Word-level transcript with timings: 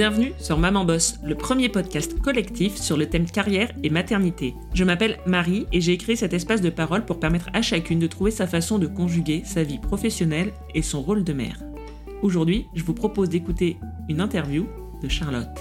Bienvenue 0.00 0.32
sur 0.38 0.56
Maman 0.56 0.86
Boss, 0.86 1.18
le 1.22 1.34
premier 1.34 1.68
podcast 1.68 2.18
collectif 2.22 2.74
sur 2.78 2.96
le 2.96 3.04
thème 3.04 3.26
carrière 3.26 3.70
et 3.82 3.90
maternité. 3.90 4.54
Je 4.72 4.82
m'appelle 4.82 5.18
Marie 5.26 5.66
et 5.72 5.82
j'ai 5.82 5.98
créé 5.98 6.16
cet 6.16 6.32
espace 6.32 6.62
de 6.62 6.70
parole 6.70 7.04
pour 7.04 7.20
permettre 7.20 7.50
à 7.52 7.60
chacune 7.60 7.98
de 7.98 8.06
trouver 8.06 8.30
sa 8.30 8.46
façon 8.46 8.78
de 8.78 8.86
conjuguer 8.86 9.42
sa 9.44 9.62
vie 9.62 9.78
professionnelle 9.78 10.54
et 10.74 10.80
son 10.80 11.02
rôle 11.02 11.22
de 11.22 11.34
mère. 11.34 11.58
Aujourd'hui, 12.22 12.64
je 12.74 12.82
vous 12.82 12.94
propose 12.94 13.28
d'écouter 13.28 13.76
une 14.08 14.22
interview 14.22 14.66
de 15.02 15.08
Charlotte. 15.10 15.60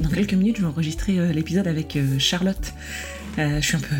Dans 0.00 0.10
quelques 0.12 0.34
minutes, 0.34 0.56
je 0.56 0.62
vais 0.62 0.68
enregistrer 0.68 1.20
euh, 1.20 1.32
l'épisode 1.32 1.68
avec 1.68 1.94
euh, 1.94 2.18
Charlotte. 2.18 2.74
Euh, 3.38 3.60
je 3.60 3.64
suis 3.64 3.76
un 3.76 3.80
peu 3.80 3.94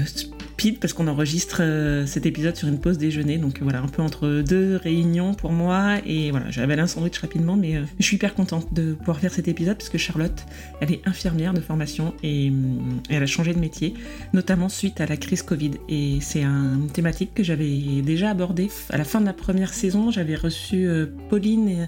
parce 0.73 0.93
qu'on 0.93 1.09
enregistre 1.09 1.63
cet 2.07 2.27
épisode 2.27 2.57
sur 2.57 2.69
une 2.69 2.79
pause 2.79 2.99
déjeuner, 2.99 3.39
donc 3.39 3.61
voilà, 3.61 3.81
un 3.81 3.89
peu 3.89 4.03
entre 4.03 4.43
deux 4.47 4.77
réunions 4.77 5.35
pour 5.35 5.53
moi. 5.53 5.97
Et 6.07 6.31
voilà, 6.31 6.51
j'avais 6.51 6.79
un 6.79 6.87
sandwich 6.87 7.19
rapidement, 7.19 7.57
mais 7.57 7.81
je 7.99 8.05
suis 8.05 8.17
hyper 8.17 8.35
contente 8.35 8.73
de 8.73 8.95
pouvoir 8.95 9.19
faire 9.19 9.33
cet 9.33 9.49
épisode 9.49 9.77
parce 9.77 9.89
que 9.89 9.99
Charlotte, 9.99 10.45
elle 10.81 10.93
est 10.93 11.07
infirmière 11.07 11.55
de 11.55 11.61
formation 11.61 12.15
et, 12.23 12.53
elle 13.09 13.23
a 13.23 13.27
changé 13.27 13.55
de 13.55 13.59
métier, 13.59 13.95
notamment 14.33 14.69
suite 14.69 15.01
à 15.01 15.07
la 15.07 15.17
crise 15.17 15.43
Covid. 15.43 15.73
Et 15.89 16.19
c'est 16.21 16.43
une 16.43 16.91
thématique 16.93 17.35
que 17.35 17.43
j'avais 17.43 18.03
déjà 18.03 18.31
abordée 18.31 18.71
à 18.91 18.99
la 18.99 19.05
fin 19.05 19.21
de 19.21 19.27
la 19.27 19.33
première 19.33 19.73
saison. 19.73 20.11
J'avais 20.11 20.37
reçu 20.37 20.89
Pauline. 21.29 21.69
Et, 21.69 21.79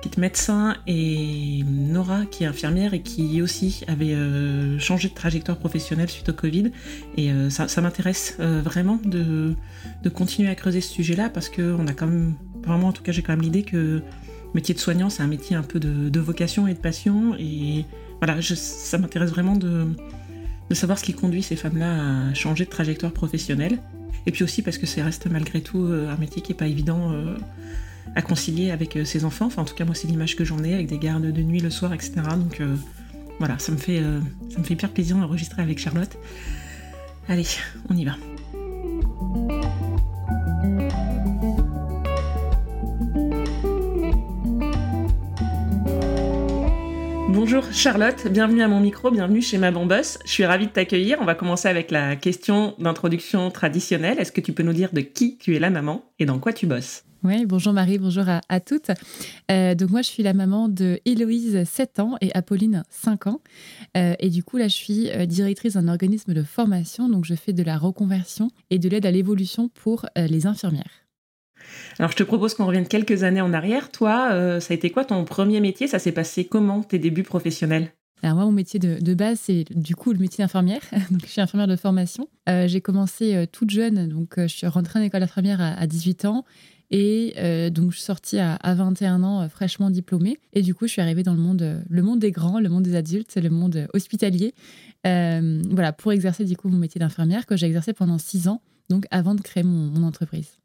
qui 0.00 0.08
est 0.08 0.16
médecin, 0.18 0.76
et 0.86 1.62
Nora, 1.66 2.24
qui 2.26 2.44
est 2.44 2.46
infirmière 2.46 2.94
et 2.94 3.02
qui 3.02 3.42
aussi 3.42 3.84
avait 3.86 4.14
euh, 4.14 4.78
changé 4.78 5.08
de 5.08 5.14
trajectoire 5.14 5.58
professionnelle 5.58 6.08
suite 6.08 6.28
au 6.30 6.32
Covid. 6.32 6.72
Et 7.16 7.30
euh, 7.30 7.50
ça, 7.50 7.80
m'intéresse 7.80 8.36
euh, 8.40 8.62
vraiment 8.62 8.98
de, 9.04 9.54
de, 10.02 10.08
continuer 10.08 10.48
à 10.48 10.54
creuser 10.54 10.80
ce 10.80 10.92
sujet-là 10.92 11.28
parce 11.28 11.48
qu'on 11.48 11.86
a 11.86 11.92
quand 11.92 12.06
même, 12.06 12.34
vraiment 12.64 12.88
en 12.88 12.92
tout 12.92 13.02
cas, 13.02 13.12
j'ai 13.12 13.22
quand 13.22 13.32
même 13.32 13.42
l'idée 13.42 13.62
que 13.62 13.76
le 13.76 14.02
métier 14.54 14.74
de 14.74 14.80
soignant, 14.80 15.10
c'est 15.10 15.22
un 15.22 15.28
métier 15.28 15.54
un 15.54 15.62
peu 15.62 15.78
de, 15.78 16.20
vocation 16.20 16.66
et 16.66 16.74
de 16.74 16.78
passion. 16.78 17.34
Et 17.38 17.84
voilà, 18.20 18.40
ça 18.40 18.96
m'intéresse 18.96 19.30
vraiment 19.30 19.56
de, 19.56 19.86
de 20.70 20.74
savoir 20.74 20.98
ce 20.98 21.04
qui 21.04 21.12
conduit 21.12 21.42
ces 21.42 21.56
femmes-là 21.56 22.28
à 22.30 22.34
changer 22.34 22.64
de 22.64 22.70
trajectoire 22.70 23.12
professionnelle. 23.12 23.78
Et 24.26 24.32
puis 24.32 24.44
aussi 24.44 24.62
parce 24.62 24.78
que 24.78 24.86
ça 24.86 25.04
reste 25.04 25.26
malgré 25.30 25.60
tout 25.60 25.88
un 25.90 26.16
métier 26.16 26.42
qui 26.42 26.52
n'est 26.52 26.58
pas 26.58 26.66
évident 26.66 27.12
à 28.14 28.22
concilier 28.22 28.70
avec 28.70 28.96
euh, 28.96 29.04
ses 29.04 29.24
enfants. 29.24 29.46
Enfin, 29.46 29.62
en 29.62 29.64
tout 29.64 29.74
cas, 29.74 29.84
moi, 29.84 29.94
c'est 29.94 30.08
l'image 30.08 30.36
que 30.36 30.44
j'en 30.44 30.62
ai 30.64 30.74
avec 30.74 30.86
des 30.86 30.98
gardes 30.98 31.26
de 31.26 31.42
nuit 31.42 31.60
le 31.60 31.70
soir, 31.70 31.92
etc. 31.92 32.12
Donc 32.36 32.60
euh, 32.60 32.76
voilà, 33.38 33.58
ça 33.58 33.72
me, 33.72 33.76
fait, 33.76 33.98
euh, 34.00 34.20
ça 34.50 34.58
me 34.58 34.64
fait 34.64 34.74
hyper 34.74 34.90
plaisir 34.90 35.16
d'enregistrer 35.16 35.62
avec 35.62 35.78
Charlotte. 35.78 36.16
Allez, 37.28 37.46
on 37.88 37.96
y 37.96 38.04
va. 38.04 38.16
Bonjour 47.32 47.64
Charlotte, 47.72 48.26
bienvenue 48.28 48.62
à 48.62 48.68
mon 48.68 48.80
micro, 48.80 49.10
bienvenue 49.10 49.40
chez 49.40 49.56
ma 49.56 49.70
Boss. 49.70 50.18
Je 50.24 50.30
suis 50.30 50.44
ravie 50.44 50.66
de 50.66 50.72
t'accueillir. 50.72 51.18
On 51.20 51.24
va 51.24 51.34
commencer 51.34 51.68
avec 51.68 51.90
la 51.90 52.16
question 52.16 52.74
d'introduction 52.78 53.50
traditionnelle. 53.50 54.18
Est-ce 54.18 54.32
que 54.32 54.40
tu 54.40 54.52
peux 54.52 54.62
nous 54.62 54.72
dire 54.72 54.90
de 54.92 55.00
qui 55.00 55.38
tu 55.38 55.56
es 55.56 55.58
la 55.58 55.70
maman 55.70 56.04
et 56.18 56.26
dans 56.26 56.38
quoi 56.38 56.52
tu 56.52 56.66
bosses? 56.66 57.04
Oui, 57.22 57.44
bonjour 57.44 57.74
Marie, 57.74 57.98
bonjour 57.98 58.24
à, 58.26 58.60
toutes. 58.60 58.90
Euh, 59.50 59.74
donc 59.74 59.90
moi, 59.90 60.00
je 60.00 60.08
suis 60.08 60.22
la 60.22 60.32
maman 60.32 60.68
de 60.68 61.00
Héloïse, 61.04 61.64
7 61.64 62.00
ans, 62.00 62.16
et 62.22 62.34
Apolline, 62.34 62.82
5 62.88 63.26
ans. 63.26 63.40
Euh, 63.96 64.14
et 64.18 64.30
du 64.30 64.42
coup, 64.42 64.56
là, 64.56 64.68
je 64.68 64.74
suis 64.74 65.10
euh, 65.10 65.26
directrice 65.26 65.74
d'un 65.74 65.88
organisme 65.88 66.32
de 66.32 66.42
formation, 66.42 67.10
donc 67.10 67.26
je 67.26 67.34
fais 67.34 67.52
de 67.52 67.62
la 67.62 67.76
reconversion 67.76 68.50
et 68.70 68.78
de 68.78 68.88
l'aide 68.88 69.04
à 69.04 69.10
l'évolution 69.10 69.68
pour 69.68 70.06
les 70.16 70.46
infirmières. 70.46 71.04
Alors, 71.98 72.10
je 72.10 72.16
te 72.16 72.22
propose 72.22 72.54
qu'on 72.54 72.64
revienne 72.64 72.88
quelques 72.88 73.22
années 73.22 73.42
en 73.42 73.52
arrière. 73.52 73.90
Toi, 73.90 74.60
ça 74.60 74.72
a 74.72 74.74
été 74.74 74.90
quoi 74.90 75.04
ton 75.04 75.24
premier 75.24 75.60
métier? 75.60 75.86
Ça 75.86 75.98
s'est 75.98 76.12
passé 76.12 76.46
comment, 76.46 76.82
tes 76.82 76.98
débuts 76.98 77.22
professionnels? 77.22 77.92
Alors 78.22 78.36
moi, 78.36 78.44
mon 78.44 78.52
métier 78.52 78.80
de, 78.80 79.14
base, 79.14 79.40
c'est 79.42 79.64
du 79.70 79.94
coup 79.94 80.12
le 80.12 80.18
métier 80.18 80.42
d'infirmière. 80.42 80.82
donc 81.10 81.22
je 81.24 81.30
suis 81.30 81.40
infirmière 81.40 81.68
de 81.68 81.76
formation. 81.76 82.28
j'ai 82.46 82.80
commencé 82.80 83.46
toute 83.52 83.70
jeune, 83.70 84.08
donc 84.08 84.34
je 84.36 84.46
suis 84.46 84.66
rentrée 84.66 85.00
en 85.00 85.02
école 85.02 85.20
d'infirmière 85.20 85.60
à, 85.60 85.72
à, 85.72 85.86
18 85.86 86.24
ans. 86.24 86.44
Et 86.90 87.34
euh, 87.38 87.70
donc, 87.70 87.92
je 87.92 87.96
suis 87.96 88.04
sortie 88.04 88.38
à, 88.38 88.58
21 88.62 89.22
ans, 89.22 89.42
euh, 89.42 89.48
fraîchement 89.48 89.90
diplômée. 89.90 90.38
Et 90.52 90.62
du 90.62 90.74
coup, 90.74 90.86
je 90.86 90.92
suis 90.92 91.02
arrivée 91.02 91.22
dans 91.22 91.34
le 91.34 91.40
monde, 91.40 91.62
euh, 91.62 91.80
le 91.88 92.02
monde 92.02 92.18
des 92.18 92.32
grands, 92.32 92.58
le 92.58 92.68
monde 92.68 92.82
des 92.82 92.96
adultes, 92.96 93.36
le 93.36 93.50
monde 93.50 93.86
hospitalier. 93.94 94.54
voilà, 95.04 95.92
pour 95.92 96.12
exercer 96.12 96.44
du 96.44 96.56
coup 96.56 96.68
mon 96.68 96.78
métier 96.78 96.98
d'infirmière 96.98 97.46
que 97.46 97.56
j'ai 97.56 97.66
exercé 97.66 97.92
pendant 97.92 98.18
six 98.18 98.48
ans, 98.48 98.60
donc 98.88 99.06
avant 99.10 99.34
de 99.34 99.40
créer 99.40 99.62
mon, 99.62 100.02
entreprise. 100.02 100.58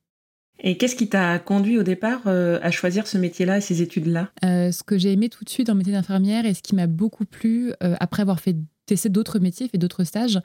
Et 0.59 0.77
qu'est-ce 0.77 0.95
qui 0.95 1.09
t'a 1.09 1.37
conduit 1.37 1.77
au 1.77 1.83
départ 1.83 2.27
à 2.27 2.71
choisir 2.71 3.07
ce 3.07 3.17
métier-là 3.17 3.57
et 3.57 3.61
ces 3.61 3.81
études-là? 3.81 4.31
Ce 4.41 4.83
que 4.83 4.97
j'ai 4.97 5.11
aimé 5.11 5.29
tout 5.29 5.43
de 5.43 5.49
suite 5.49 5.67
dans 5.67 5.73
le 5.73 5.79
métier 5.79 5.93
d'infirmière 5.93 6.45
et 6.45 6.53
ce 6.53 6.61
qui 6.61 6.75
m'a 6.75 6.87
beaucoup 6.87 7.25
plu 7.25 7.73
après 7.79 8.21
avoir 8.21 8.39
fait 8.39 8.55
testé 8.85 9.09
d'autres 9.09 9.39
métiers, 9.39 9.67
fait 9.67 9.77
d'autres 9.77 10.03
stages, 10.05 10.39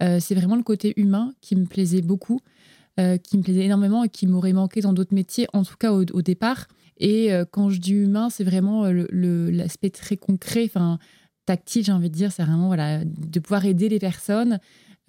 c'est 0.00 0.34
vraiment 0.34 0.56
le 0.56 0.62
côté 0.62 0.92
humain 0.96 1.34
qui 1.40 1.56
me 1.56 1.66
plaisait 1.66 2.02
beaucoup. 2.02 2.40
Euh, 2.98 3.18
qui 3.18 3.36
me 3.36 3.42
plaisait 3.42 3.66
énormément 3.66 4.04
et 4.04 4.08
qui 4.08 4.26
m'aurait 4.26 4.54
manqué 4.54 4.80
dans 4.80 4.94
d'autres 4.94 5.14
métiers, 5.14 5.46
en 5.52 5.64
tout 5.64 5.76
cas 5.78 5.92
au, 5.92 6.22
départ. 6.22 6.66
Et 6.96 7.30
euh, 7.30 7.44
quand 7.44 7.68
je 7.68 7.78
dis 7.78 7.92
humain, 7.92 8.30
c'est 8.30 8.42
vraiment 8.42 8.84
l'aspect 8.84 9.06
le, 9.12 9.50
l'aspect 9.50 9.90
très 9.90 10.16
concret, 10.16 10.64
enfin 10.64 10.98
tactile, 11.44 11.84
j'ai 11.84 11.92
envie 11.92 12.08
de 12.08 12.14
dire, 12.14 12.32
c'est 12.32 12.42
vraiment 12.42 12.68
voilà, 12.68 13.04
de 13.04 13.38
pouvoir 13.38 13.66
aider 13.66 13.90
les 13.90 13.98
personnes, 13.98 14.60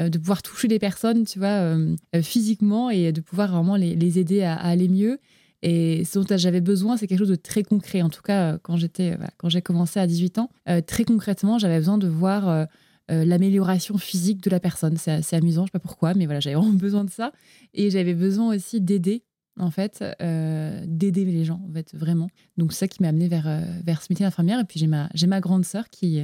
euh, 0.01 0.09
de 0.09 0.17
pouvoir 0.17 0.41
toucher 0.41 0.67
les 0.67 0.79
personnes, 0.79 1.23
tu 1.23 1.39
vois, 1.39 1.77
physiquement 2.21 2.89
et 2.89 3.13
de 3.13 3.21
pouvoir 3.21 3.53
vraiment 3.53 3.77
les, 3.77 4.19
aider 4.19 4.43
à, 4.43 4.55
aller 4.55 4.89
mieux. 4.89 5.17
Et 5.61 6.03
ce 6.03 6.19
dont 6.19 6.37
j'avais 6.37 6.59
besoin, 6.59 6.97
c'est 6.97 7.07
quelque 7.07 7.19
chose 7.19 7.29
de 7.29 7.35
très 7.35 7.63
concret. 7.63 8.01
En 8.01 8.09
tout 8.09 8.21
cas, 8.21 8.57
quand 8.57 8.75
j'étais, 8.75 9.17
quand 9.37 9.47
j'ai 9.47 9.61
commencé 9.61 9.97
à 9.97 10.07
18 10.07 10.39
ans, 10.39 10.49
très 10.87 11.05
concrètement, 11.05 11.57
j'avais 11.57 11.77
besoin 11.77 11.97
de 11.97 12.09
voir 12.09 12.67
euh, 13.09 13.23
l'amélioration 13.23 13.97
physique 13.97 14.43
de 14.43 14.49
la 14.49 14.59
personne. 14.59 14.97
C'est 14.97 15.33
amusant, 15.33 15.63
je 15.63 15.67
sais 15.67 15.71
pas 15.71 15.79
pourquoi, 15.79 16.13
mais 16.13 16.25
voilà, 16.25 16.39
j'avais 16.39 16.55
vraiment 16.59 16.73
besoin 16.73 17.05
de 17.05 17.09
ça. 17.09 17.31
Et 17.73 17.89
j'avais 17.89 18.13
besoin 18.13 18.53
aussi 18.53 18.81
d'aider, 18.81 19.23
en 19.57 19.71
fait, 19.71 20.03
euh, 20.21 20.83
d'aider 20.85 21.23
les 21.23 21.45
gens, 21.45 21.61
en 21.67 21.71
fait, 21.71 21.93
vraiment. 21.95 22.29
Donc, 22.57 22.73
c'est 22.73 22.79
ça 22.79 22.87
qui 22.87 23.01
m'a 23.01 23.09
amené 23.09 23.27
vers, 23.27 23.47
euh, 23.47 23.61
vers 23.83 24.01
ce 24.01 24.07
métier 24.09 24.25
d'infirmière. 24.25 24.59
Et 24.59 24.65
puis, 24.65 24.79
j'ai 24.79 24.87
ma, 24.87 25.09
ma 25.27 25.39
grande 25.39 25.63
sœur 25.63 25.89
qui, 25.89 26.21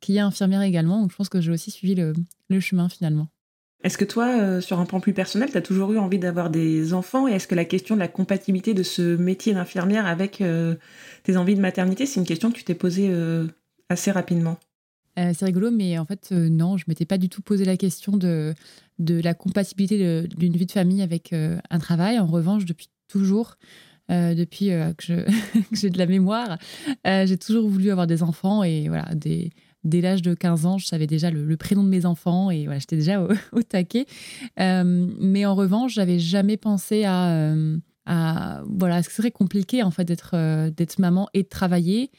qui 0.00 0.16
est 0.16 0.20
infirmière 0.20 0.62
également. 0.62 1.00
Donc, 1.00 1.10
je 1.10 1.16
pense 1.16 1.28
que 1.28 1.40
j'ai 1.40 1.52
aussi 1.52 1.70
suivi 1.70 1.94
le, 1.94 2.12
le 2.50 2.60
chemin 2.60 2.88
finalement. 2.88 3.28
Est-ce 3.82 3.98
que 3.98 4.04
toi, 4.04 4.60
sur 4.60 4.80
un 4.80 4.84
plan 4.84 5.00
plus 5.00 5.12
personnel, 5.12 5.50
tu 5.50 5.56
as 5.56 5.62
toujours 5.62 5.92
eu 5.92 5.98
envie 5.98 6.18
d'avoir 6.18 6.50
des 6.50 6.92
enfants? 6.92 7.28
Et 7.28 7.32
est-ce 7.32 7.46
que 7.46 7.54
la 7.54 7.66
question 7.66 7.94
de 7.94 8.00
la 8.00 8.08
compatibilité 8.08 8.74
de 8.74 8.82
ce 8.82 9.16
métier 9.16 9.54
d'infirmière 9.54 10.06
avec 10.06 10.42
tes 11.22 11.36
envies 11.36 11.54
de 11.54 11.60
maternité, 11.60 12.04
c'est 12.06 12.18
une 12.18 12.26
question 12.26 12.50
que 12.50 12.56
tu 12.56 12.64
t'es 12.64 12.74
posée 12.74 13.14
assez 13.88 14.10
rapidement? 14.10 14.58
Euh, 15.18 15.32
c'est 15.34 15.44
rigolo, 15.46 15.70
mais 15.70 15.98
en 15.98 16.04
fait, 16.04 16.28
euh, 16.32 16.48
non, 16.48 16.76
je 16.76 16.84
ne 16.86 16.90
m'étais 16.90 17.06
pas 17.06 17.18
du 17.18 17.28
tout 17.28 17.42
posé 17.42 17.64
la 17.64 17.76
question 17.76 18.16
de, 18.16 18.54
la 18.98 19.34
compatibilité 19.34 20.26
d'une 20.36 20.56
vie 20.56 20.66
de 20.66 20.72
famille 20.72 21.02
avec 21.02 21.32
euh, 21.32 21.58
un 21.70 21.78
travail. 21.78 22.18
En 22.18 22.26
revanche, 22.26 22.64
depuis 22.64 22.88
toujours, 23.08 23.56
depuis 24.08 24.68
que 24.98 25.26
j'ai 25.72 25.90
de 25.90 25.98
la 25.98 26.06
mémoire, 26.06 26.58
j'ai 27.04 27.38
toujours 27.38 27.68
voulu 27.68 27.90
avoir 27.90 28.06
des 28.06 28.22
enfants 28.22 28.62
et 28.62 28.88
voilà, 28.88 29.08
dès 29.14 30.00
l'âge 30.00 30.22
de 30.22 30.34
15 30.34 30.66
ans, 30.66 30.78
je 30.78 30.86
savais 30.86 31.06
déjà 31.06 31.30
le, 31.30 31.56
prénom 31.56 31.82
de 31.82 31.88
mes 31.88 32.06
enfants 32.06 32.50
et 32.50 32.68
j'étais 32.78 32.96
déjà 32.96 33.20
au, 33.52 33.62
taquet. 33.68 34.06
mais 34.56 35.46
en 35.46 35.54
revanche, 35.54 35.94
j'avais 35.94 36.18
jamais 36.18 36.56
pensé 36.56 37.04
à, 37.04 37.54
à 38.06 38.62
voilà, 38.68 39.02
ce 39.02 39.10
serait 39.10 39.32
compliqué 39.32 39.82
en 39.82 39.90
fait 39.90 40.04
d'être 40.04 40.98
maman 40.98 41.28
et 41.34 41.42
de 41.42 41.48
travailler. 41.48 42.10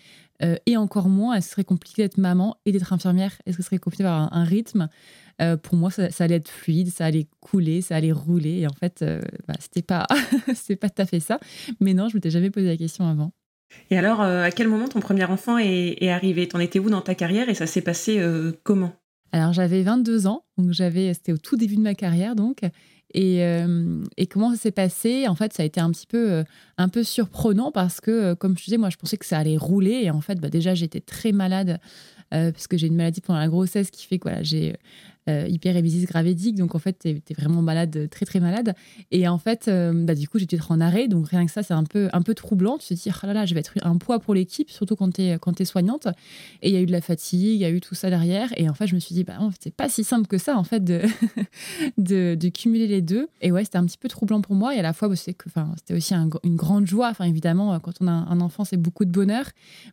Euh, 0.43 0.55
et 0.65 0.77
encore 0.77 1.09
moins, 1.09 1.35
est-ce 1.35 1.49
serait 1.49 1.63
compliqué 1.63 2.03
d'être 2.03 2.17
maman 2.17 2.57
et 2.65 2.71
d'être 2.71 2.93
infirmière? 2.93 3.33
Est-ce 3.45 3.57
que 3.57 3.63
ce 3.63 3.67
serait 3.67 3.79
compliqué 3.79 4.03
d'avoir 4.03 4.33
un, 4.33 4.43
rythme? 4.43 4.89
Euh, 5.41 5.57
Pour 5.57 5.75
moi, 5.75 5.89
ça, 5.91 6.09
allait 6.19 6.35
être 6.35 6.49
fluide, 6.49 6.89
ça 6.89 7.05
allait 7.05 7.27
couler, 7.39 7.81
ça 7.81 7.95
allait 7.95 8.11
rouler. 8.11 8.59
Et 8.59 8.67
en 8.67 8.73
fait, 8.73 9.01
euh, 9.01 9.21
bah, 9.47 9.55
c'était 9.59 9.81
pas, 9.81 10.05
c'est 10.55 10.75
pas 10.75 10.89
tout 10.89 11.01
à 11.01 11.05
fait 11.05 11.19
ça. 11.19 11.39
Mais 11.79 11.93
non, 11.93 12.09
je 12.09 12.15
m'étais 12.15 12.31
jamais 12.31 12.49
posé 12.49 12.67
la 12.67 12.77
question 12.77 13.07
avant. 13.07 13.31
Et 13.89 13.97
alors, 13.97 14.21
à 14.21 14.49
quel 14.51 14.69
moment 14.69 14.87
ton 14.87 15.01
premier 15.01 15.25
enfant 15.25 15.57
est, 15.57 15.97
est 16.01 16.09
arrivé? 16.09 16.47
T'en 16.47 16.59
étais 16.59 16.79
où 16.79 16.89
dans 16.89 17.01
ta 17.01 17.15
carrière 17.15 17.49
et 17.49 17.53
ça 17.53 17.67
s'est 17.67 17.81
passé 17.81 18.17
comment? 18.63 18.93
Alors 19.33 19.51
j'avais 19.51 19.83
22 19.83 20.25
ans, 20.27 20.45
donc 20.57 20.71
j'avais, 20.71 21.13
c'était 21.13 21.33
au 21.33 21.37
tout 21.37 21.57
début 21.57 21.75
de 21.75 21.81
ma 21.81 21.95
carrière 21.95 22.33
donc, 22.33 22.61
euh, 23.15 24.03
et, 24.17 24.27
comment 24.27 24.51
ça 24.51 24.57
s'est 24.57 24.71
passé? 24.71 25.27
En 25.27 25.35
fait, 25.35 25.53
ça 25.53 25.63
a 25.63 25.65
été 25.65 25.79
un 25.79 25.91
petit 25.91 26.07
peu, 26.07 26.31
euh, 26.31 26.43
un 26.77 26.89
peu 26.89 27.03
surprenant 27.03 27.71
parce 27.71 28.01
que, 28.01 28.11
euh, 28.11 28.35
comme 28.35 28.57
je 28.57 28.65
disais, 28.65 28.77
moi, 28.77 28.89
je 28.89 28.97
pensais 28.97 29.17
que 29.17 29.25
ça 29.25 29.37
allait 29.37 29.57
rouler. 29.57 30.01
Et 30.03 30.11
en 30.11 30.21
fait, 30.21 30.39
bah, 30.39 30.49
déjà, 30.49 30.75
j'étais 30.75 31.01
très 31.01 31.31
malade 31.31 31.79
parce 32.29 32.67
que 32.67 32.77
j'ai 32.77 32.87
une 32.87 32.97
maladie 32.97 33.21
pendant 33.21 33.39
la 33.39 33.47
grossesse 33.47 33.89
qui 33.89 34.05
fait 34.05 34.19
que 34.19 34.23
voilà, 34.23 34.43
j'ai, 34.43 34.75
hyper 35.27 35.81
gravédique. 35.81 36.55
Donc, 36.55 36.75
en 36.75 36.79
fait, 36.79 36.99
tu 36.99 37.09
es, 37.09 37.33
vraiment 37.33 37.61
malade, 37.61 38.09
très, 38.09 38.25
très 38.25 38.39
malade. 38.39 38.73
Et 39.11 39.27
en 39.27 39.37
fait, 39.37 39.69
bah, 39.69 40.15
du 40.15 40.27
coup, 40.27 40.39
j'ai 40.39 40.45
dû 40.45 40.55
être 40.55 40.71
en 40.71 40.79
arrêt. 40.79 41.07
Donc, 41.07 41.27
rien 41.29 41.45
que 41.45 41.51
ça, 41.51 41.63
c'est 41.63 41.73
un 41.73 41.83
peu, 41.83 42.09
un 42.13 42.21
peu 42.21 42.33
troublant. 42.33 42.77
Tu 42.77 42.87
te 42.87 42.93
dis, 42.93 43.09
oh 43.11 43.27
là 43.27 43.33
là, 43.33 43.45
je 43.45 43.53
vais 43.53 43.59
être 43.59 43.73
un 43.81 43.97
poids 43.97 44.19
pour 44.19 44.33
l'équipe, 44.33 44.69
surtout 44.69 44.95
quand 44.95 45.11
tu 45.13 45.21
es, 45.21 45.65
soignante. 45.65 46.07
Et 46.61 46.69
il 46.69 46.73
y 46.73 46.77
a 46.77 46.81
eu 46.81 46.85
de 46.85 46.91
la 46.91 47.01
fatigue, 47.01 47.41
il 47.41 47.57
y 47.57 47.65
a 47.65 47.69
eu 47.69 47.81
tout 47.81 47.95
ça 47.95 48.09
derrière. 48.09 48.49
Et 48.57 48.69
en 48.69 48.73
fait, 48.73 48.87
je 48.87 48.95
me 48.95 48.99
suis 48.99 49.13
dit, 49.13 49.23
bah, 49.23 49.37
c'est 49.59 49.73
pas 49.73 49.89
si 49.89 50.03
simple 50.03 50.27
que 50.27 50.37
ça, 50.37 50.57
en 50.57 50.63
fait, 50.63 50.83
de, 51.97 52.35
de, 52.35 52.49
cumuler 52.49 52.87
les 52.87 53.01
deux. 53.01 53.27
Et 53.41 53.51
ouais, 53.51 53.63
c'était 53.63 53.77
un 53.77 53.85
petit 53.85 53.97
peu 53.97 54.07
troublant 54.07 54.41
pour 54.41 54.55
moi. 54.55 54.75
Et 54.75 54.79
à 54.79 54.83
la 54.83 54.93
fois, 54.93 55.09
bah, 55.09 55.15
c'était 55.15 55.93
aussi 55.93 56.13
une 56.13 56.55
grande 56.55 56.87
joie. 56.87 57.09
Enfin, 57.09 57.25
évidemment, 57.25 57.79
quand 57.79 57.93
on 58.01 58.07
a 58.07 58.11
un 58.11 58.41
enfant, 58.41 58.63
c'est 58.63 58.77
beaucoup 58.77 59.05
de 59.05 59.11
bonheur. 59.11 59.45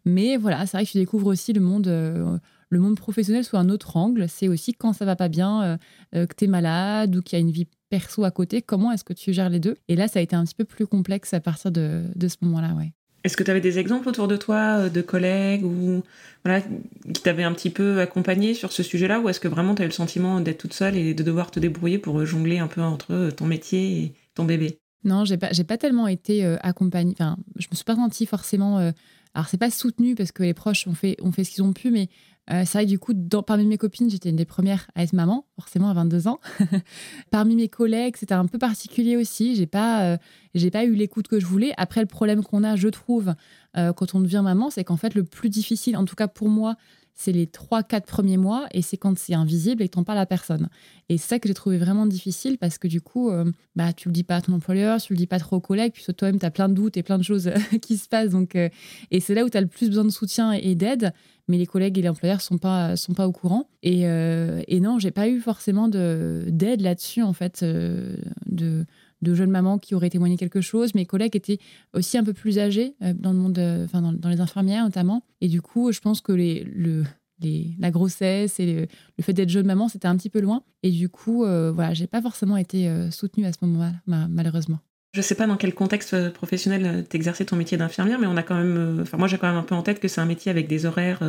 Mais 0.04 0.36
voilà, 0.36 0.66
c'est 0.66 0.76
vrai 0.76 0.86
que 0.86 0.90
tu 0.90 0.98
découvres 0.98 1.26
aussi 1.26 1.52
le 1.52 1.60
monde, 1.60 1.88
euh, 1.88 2.38
le 2.74 2.80
monde 2.80 2.96
professionnel 2.96 3.44
sous 3.44 3.56
un 3.56 3.70
autre 3.70 3.96
angle. 3.96 4.26
C'est 4.28 4.48
aussi 4.48 4.74
quand 4.74 4.92
ça 4.92 5.04
va 5.04 5.16
pas 5.16 5.28
bien, 5.28 5.62
euh, 5.62 5.76
euh, 6.14 6.26
que 6.26 6.34
tu 6.34 6.44
es 6.44 6.48
malade 6.48 7.16
ou 7.16 7.22
qu'il 7.22 7.38
y 7.38 7.40
a 7.40 7.44
une 7.44 7.50
vie 7.50 7.66
perso 7.88 8.24
à 8.24 8.30
côté, 8.30 8.60
comment 8.60 8.92
est-ce 8.92 9.04
que 9.04 9.12
tu 9.12 9.32
gères 9.32 9.48
les 9.48 9.60
deux? 9.60 9.76
Et 9.88 9.96
là, 9.96 10.08
ça 10.08 10.18
a 10.18 10.22
été 10.22 10.36
un 10.36 10.44
petit 10.44 10.54
peu 10.54 10.64
plus 10.64 10.86
complexe 10.86 11.32
à 11.32 11.40
partir 11.40 11.70
de, 11.70 12.02
de 12.14 12.28
ce 12.28 12.36
moment-là, 12.42 12.74
ouais. 12.74 12.92
Est-ce 13.22 13.38
que 13.38 13.42
tu 13.42 13.50
avais 13.50 13.62
des 13.62 13.78
exemples 13.78 14.06
autour 14.06 14.28
de 14.28 14.36
toi, 14.36 14.90
de 14.90 15.00
collègues 15.00 15.64
ou 15.64 16.02
voilà, 16.44 16.60
qui 16.60 17.22
t'avaient 17.22 17.44
un 17.44 17.54
petit 17.54 17.70
peu 17.70 18.00
accompagné 18.00 18.52
sur 18.52 18.70
ce 18.70 18.82
sujet-là? 18.82 19.18
Ou 19.20 19.30
est-ce 19.30 19.40
que 19.40 19.48
vraiment 19.48 19.74
tu 19.74 19.80
as 19.80 19.86
eu 19.86 19.88
le 19.88 19.94
sentiment 19.94 20.40
d'être 20.40 20.58
toute 20.58 20.74
seule 20.74 20.94
et 20.94 21.14
de 21.14 21.22
devoir 21.22 21.50
te 21.50 21.58
débrouiller 21.58 21.98
pour 21.98 22.22
jongler 22.26 22.58
un 22.58 22.66
peu 22.66 22.82
entre 22.82 23.30
ton 23.30 23.46
métier 23.46 24.02
et 24.02 24.14
ton 24.34 24.44
bébé? 24.44 24.78
Non, 25.04 25.24
j'ai 25.24 25.38
pas, 25.38 25.48
pas 25.66 25.78
tellement 25.78 26.06
été 26.06 26.44
accompagnée. 26.60 27.12
Enfin, 27.12 27.38
je 27.56 27.66
me 27.70 27.76
suis 27.76 27.84
pas 27.84 27.94
sentie 27.94 28.26
forcément 28.26 28.92
alors, 29.34 29.48
c'est 29.48 29.58
pas 29.58 29.70
soutenu 29.70 30.14
parce 30.14 30.30
que 30.30 30.44
les 30.44 30.54
proches 30.54 30.86
ont 30.86 30.94
fait, 30.94 31.16
ont 31.20 31.32
fait 31.32 31.42
ce 31.42 31.50
qu'ils 31.50 31.64
ont 31.64 31.72
pu, 31.72 31.90
mais 31.90 32.08
euh, 32.50 32.62
c'est 32.66 32.78
vrai 32.78 32.84
que 32.84 32.90
du 32.90 32.98
coup, 32.98 33.14
parmi 33.46 33.64
mes 33.64 33.78
copines, 33.78 34.10
j'étais 34.10 34.28
une 34.28 34.36
des 34.36 34.44
premières 34.44 34.90
à 34.94 35.02
être 35.02 35.14
maman, 35.14 35.46
forcément 35.56 35.88
à 35.88 35.94
22 35.94 36.28
ans. 36.28 36.40
parmi 37.30 37.56
mes 37.56 37.68
collègues, 37.68 38.16
c'était 38.16 38.34
un 38.34 38.46
peu 38.46 38.58
particulier 38.58 39.16
aussi. 39.16 39.56
J'ai 39.56 39.66
pas, 39.66 40.02
euh, 40.02 40.70
pas 40.70 40.84
eu 40.84 40.94
l'écoute 40.94 41.26
que 41.26 41.40
je 41.40 41.46
voulais. 41.46 41.72
Après, 41.78 42.00
le 42.00 42.06
problème 42.06 42.44
qu'on 42.44 42.62
a, 42.62 42.76
je 42.76 42.88
trouve, 42.88 43.34
euh, 43.76 43.92
quand 43.92 44.14
on 44.14 44.20
devient 44.20 44.42
maman, 44.44 44.68
c'est 44.68 44.84
qu'en 44.84 44.96
fait, 44.96 45.14
le 45.14 45.24
plus 45.24 45.48
difficile, 45.48 45.96
en 45.96 46.04
tout 46.04 46.16
cas 46.16 46.28
pour 46.28 46.48
moi, 46.48 46.76
c'est 47.14 47.32
les 47.32 47.46
3-4 47.46 48.02
premiers 48.02 48.36
mois 48.36 48.66
et 48.72 48.82
c'est 48.82 48.96
quand 48.96 49.16
c'est 49.16 49.34
invisible 49.34 49.82
et 49.82 49.88
que 49.88 49.94
t'en 49.94 50.04
parles 50.04 50.18
à 50.18 50.26
personne. 50.26 50.68
Et 51.08 51.16
c'est 51.16 51.28
ça 51.28 51.38
que 51.38 51.48
j'ai 51.48 51.54
trouvé 51.54 51.78
vraiment 51.78 52.06
difficile 52.06 52.58
parce 52.58 52.76
que 52.76 52.88
du 52.88 53.00
coup, 53.00 53.30
euh, 53.30 53.50
bah, 53.76 53.92
tu 53.92 54.08
le 54.08 54.12
dis 54.12 54.24
pas 54.24 54.36
à 54.36 54.40
ton 54.40 54.52
employeur, 54.52 55.00
tu 55.00 55.12
le 55.12 55.16
dis 55.16 55.28
pas 55.28 55.38
trop 55.38 55.56
aux 55.56 55.60
collègues, 55.60 55.92
puis 55.92 56.04
toi-même, 56.12 56.40
tu 56.40 56.46
as 56.46 56.50
plein 56.50 56.68
de 56.68 56.74
doutes 56.74 56.96
et 56.96 57.02
plein 57.02 57.18
de 57.18 57.22
choses 57.22 57.50
qui 57.82 57.96
se 57.96 58.08
passent. 58.08 58.30
Donc, 58.30 58.56
euh, 58.56 58.68
et 59.12 59.20
c'est 59.20 59.34
là 59.34 59.44
où 59.44 59.48
tu 59.48 59.56
as 59.56 59.60
le 59.60 59.68
plus 59.68 59.88
besoin 59.88 60.04
de 60.04 60.10
soutien 60.10 60.52
et 60.52 60.74
d'aide, 60.74 61.12
mais 61.46 61.56
les 61.56 61.66
collègues 61.66 61.98
et 61.98 62.02
les 62.02 62.08
employeurs 62.08 62.40
sont 62.40 62.58
pas, 62.58 62.96
sont 62.96 63.14
pas 63.14 63.28
au 63.28 63.32
courant. 63.32 63.68
Et, 63.82 64.08
euh, 64.08 64.62
et 64.66 64.80
non, 64.80 64.98
j'ai 64.98 65.12
pas 65.12 65.28
eu 65.28 65.40
forcément 65.40 65.88
d'aide 65.88 66.80
là-dessus, 66.80 67.22
en 67.22 67.32
fait, 67.32 67.62
de 67.62 68.86
de 69.22 69.34
jeunes 69.34 69.50
mamans 69.50 69.78
qui 69.78 69.94
auraient 69.94 70.10
témoigné 70.10 70.36
quelque 70.36 70.60
chose. 70.60 70.94
Mes 70.94 71.06
collègues 71.06 71.36
étaient 71.36 71.58
aussi 71.92 72.16
un 72.18 72.24
peu 72.24 72.32
plus 72.32 72.58
âgés 72.58 72.94
euh, 73.02 73.12
dans 73.14 73.32
le 73.32 73.38
monde, 73.38 73.58
euh, 73.58 73.84
enfin 73.84 74.00
dans, 74.02 74.28
les 74.28 74.40
infirmières 74.40 74.84
notamment. 74.84 75.24
Et 75.40 75.48
du 75.48 75.62
coup, 75.62 75.92
je 75.92 76.00
pense 76.00 76.20
que 76.20 76.32
les, 76.32 76.64
le, 76.64 77.04
les, 77.40 77.74
la 77.78 77.90
grossesse 77.90 78.60
et 78.60 78.66
le, 78.66 79.22
fait 79.22 79.32
d'être 79.32 79.48
jeune 79.48 79.66
maman, 79.66 79.88
c'était 79.88 80.08
un 80.08 80.16
petit 80.16 80.30
peu 80.30 80.40
loin. 80.40 80.62
Et 80.82 80.90
du 80.90 81.08
coup, 81.08 81.44
euh, 81.44 81.72
voilà, 81.72 81.94
j'ai 81.94 82.06
pas 82.06 82.22
forcément 82.22 82.56
été 82.56 82.90
soutenue 83.10 83.46
à 83.46 83.52
ce 83.52 83.58
moment-là, 83.62 83.92
malheureusement. 84.28 84.78
Je 85.12 85.20
sais 85.20 85.36
pas 85.36 85.46
dans 85.46 85.56
quel 85.56 85.74
contexte 85.74 86.30
professionnel 86.30 87.04
t'exerçais 87.08 87.44
ton 87.44 87.54
métier 87.54 87.78
d'infirmière, 87.78 88.18
mais 88.18 88.26
on 88.26 88.36
a 88.36 88.42
quand 88.42 88.56
même, 88.56 88.98
enfin 89.00 89.16
moi 89.16 89.28
j'ai 89.28 89.38
quand 89.38 89.46
même 89.46 89.56
un 89.56 89.62
peu 89.62 89.76
en 89.76 89.82
tête 89.82 90.00
que 90.00 90.08
c'est 90.08 90.20
un 90.20 90.26
métier 90.26 90.50
avec 90.50 90.66
des 90.66 90.86
horaires 90.86 91.20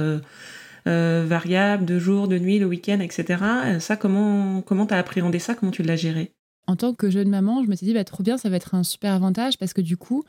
variables, 0.86 1.86
de 1.86 2.00
jour, 2.00 2.28
de 2.28 2.40
nuit, 2.40 2.58
le 2.58 2.66
week-end, 2.66 3.00
etc. 3.00 3.44
Ça, 3.80 3.96
comment 3.96 4.62
comment 4.64 4.88
t'as 4.88 4.98
appréhendé 4.98 5.38
ça? 5.38 5.54
Comment 5.54 5.72
tu 5.72 5.84
l'as 5.84 5.96
géré? 5.96 6.32
En 6.67 6.75
tant 6.75 6.94
que 6.94 7.09
jeune 7.09 7.29
maman, 7.29 7.63
je 7.63 7.69
me 7.69 7.75
suis 7.75 7.85
dit, 7.85 7.94
bah, 7.94 8.03
trop 8.03 8.23
bien, 8.23 8.38
ça 8.38 8.50
va 8.50 8.56
être 8.56 8.75
un 8.75 8.83
super 8.83 9.13
avantage 9.13 9.57
parce 9.57 9.73
que 9.73 9.81
du 9.81 9.97
coup, 9.97 10.23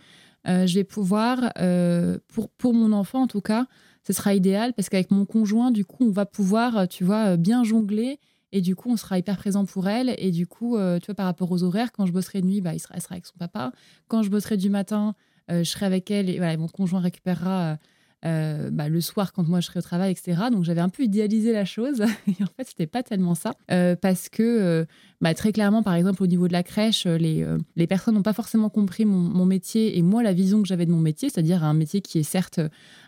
euh, 0.48 0.66
je 0.66 0.74
vais 0.74 0.84
pouvoir, 0.84 1.52
euh, 1.58 2.18
pour, 2.58 2.74
mon 2.74 2.92
enfant 2.92 3.22
en 3.22 3.26
tout 3.26 3.40
cas, 3.40 3.66
ce 4.06 4.12
sera 4.12 4.34
idéal 4.34 4.72
parce 4.74 4.88
qu'avec 4.88 5.10
mon 5.10 5.24
conjoint, 5.24 5.70
du 5.70 5.84
coup, 5.84 6.04
on 6.04 6.10
va 6.10 6.26
pouvoir, 6.26 6.76
euh, 6.78 6.86
tu 6.86 7.04
vois, 7.04 7.36
bien 7.36 7.64
jongler 7.64 8.20
et 8.52 8.60
du 8.60 8.76
coup, 8.76 8.90
on 8.90 8.96
sera 8.96 9.18
hyper 9.18 9.36
présent 9.36 9.64
pour 9.64 9.88
elle. 9.88 10.14
Et 10.18 10.30
du 10.30 10.46
coup, 10.46 10.78
tu 11.00 11.06
vois, 11.06 11.14
par 11.14 11.26
rapport 11.26 11.50
aux 11.50 11.62
horaires, 11.62 11.90
quand 11.92 12.06
je 12.06 12.12
bosserai 12.12 12.40
de 12.40 12.46
nuit, 12.46 12.60
bah, 12.60 12.70
elle 12.72 12.80
sera 12.80 12.94
avec 13.10 13.26
son 13.26 13.36
papa. 13.38 13.72
Quand 14.08 14.22
je 14.22 14.30
bosserai 14.30 14.56
du 14.56 14.70
matin, 14.70 15.14
je 15.48 15.64
serai 15.64 15.84
avec 15.84 16.10
elle 16.10 16.30
et 16.30 16.38
voilà, 16.38 16.56
mon 16.56 16.68
conjoint 16.68 17.00
récupérera 17.00 17.76
euh, 18.24 18.70
bah, 18.70 18.88
le 18.88 19.00
soir 19.00 19.32
quand 19.32 19.46
moi 19.46 19.60
je 19.60 19.66
serais 19.66 19.78
au 19.78 19.82
travail, 19.82 20.10
etc. 20.10 20.44
Donc 20.50 20.64
j'avais 20.64 20.80
un 20.80 20.88
peu 20.88 21.02
idéalisé 21.02 21.52
la 21.52 21.64
chose. 21.64 22.00
Et 22.26 22.42
en 22.42 22.48
fait, 22.56 22.66
c'était 22.66 22.86
pas 22.86 23.02
tellement 23.02 23.34
ça. 23.34 23.52
Euh, 23.70 23.94
parce 23.94 24.28
que, 24.28 24.42
euh, 24.42 24.84
bah, 25.20 25.34
très 25.34 25.52
clairement, 25.52 25.82
par 25.82 25.94
exemple, 25.94 26.22
au 26.22 26.26
niveau 26.26 26.48
de 26.48 26.52
la 26.52 26.62
crèche, 26.62 27.06
les, 27.06 27.46
les 27.76 27.86
personnes 27.86 28.14
n'ont 28.14 28.22
pas 28.22 28.32
forcément 28.32 28.70
compris 28.70 29.04
mon, 29.04 29.46
métier 29.46 29.96
et 29.96 30.02
moi, 30.02 30.22
la 30.22 30.32
vision 30.32 30.60
que 30.60 30.66
j'avais 30.66 30.86
de 30.86 30.90
mon 30.90 31.00
métier, 31.00 31.28
c'est-à-dire 31.28 31.62
un 31.62 31.74
métier 31.74 32.00
qui 32.00 32.18
est 32.18 32.24
certes 32.24 32.60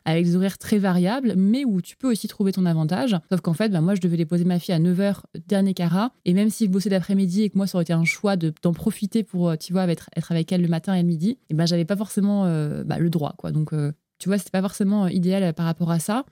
avec 0.05 0.25
des 0.25 0.37
horaires 0.37 0.57
très 0.57 0.79
variables, 0.79 1.35
mais 1.37 1.65
où 1.65 1.83
tu 1.83 1.97
peux 1.97 2.11
aussi 2.11 2.29
trouver 2.29 2.53
ton 2.53 2.65
avantage. 2.65 3.17
Sauf 3.31 3.41
qu'en 3.41 3.55
fait, 3.55 3.71
bah, 3.71 3.81
moi, 3.81 3.95
je 3.95 4.01
devais 4.01 4.17
déposer 4.17 4.45
ma 4.45 4.59
fille 4.59 4.75
à 4.75 4.79
9h, 4.79 5.23
dernier 5.47 5.75
cara. 5.75 6.13
Et 6.25 6.33
même 6.33 6.51
si 6.51 6.67
je 6.67 6.71
bossais 6.71 6.91
d'après-midi 6.91 7.43
et 7.43 7.51
que 7.51 7.57
moi, 7.57 7.67
ça 7.67 7.77
aurait 7.77 7.83
été 7.83 7.93
un 7.93 8.05
choix 8.05 8.37
d'en 8.37 8.73
profiter 8.73 9.25
pour, 9.25 9.57
tu 9.59 9.73
vois, 9.73 9.87
être, 9.89 10.11
être 10.17 10.33
avec 10.33 10.53
elle 10.53 10.63
le 10.63 10.69
matin 10.69 10.95
et 10.95 11.03
le 11.03 11.09
midi, 11.09 11.39
et 11.51 11.55
ben, 11.55 11.67
j'avais 11.67 11.85
pas 11.85 11.97
forcément 11.97 12.45
le 12.47 13.09
droit, 13.09 13.35
quoi. 13.37 13.51
Donc, 13.51 13.73
tu 14.19 14.29
vois, 14.29 14.39
c'était 14.39 14.51
pas 14.51 14.63
forcément 14.63 15.05
euh, 15.05 15.11
idéal 15.11 15.43
euh, 15.43 15.53
par 15.53 15.67
rapport 15.67 15.91
à 15.91 15.99
ça. 15.99 16.25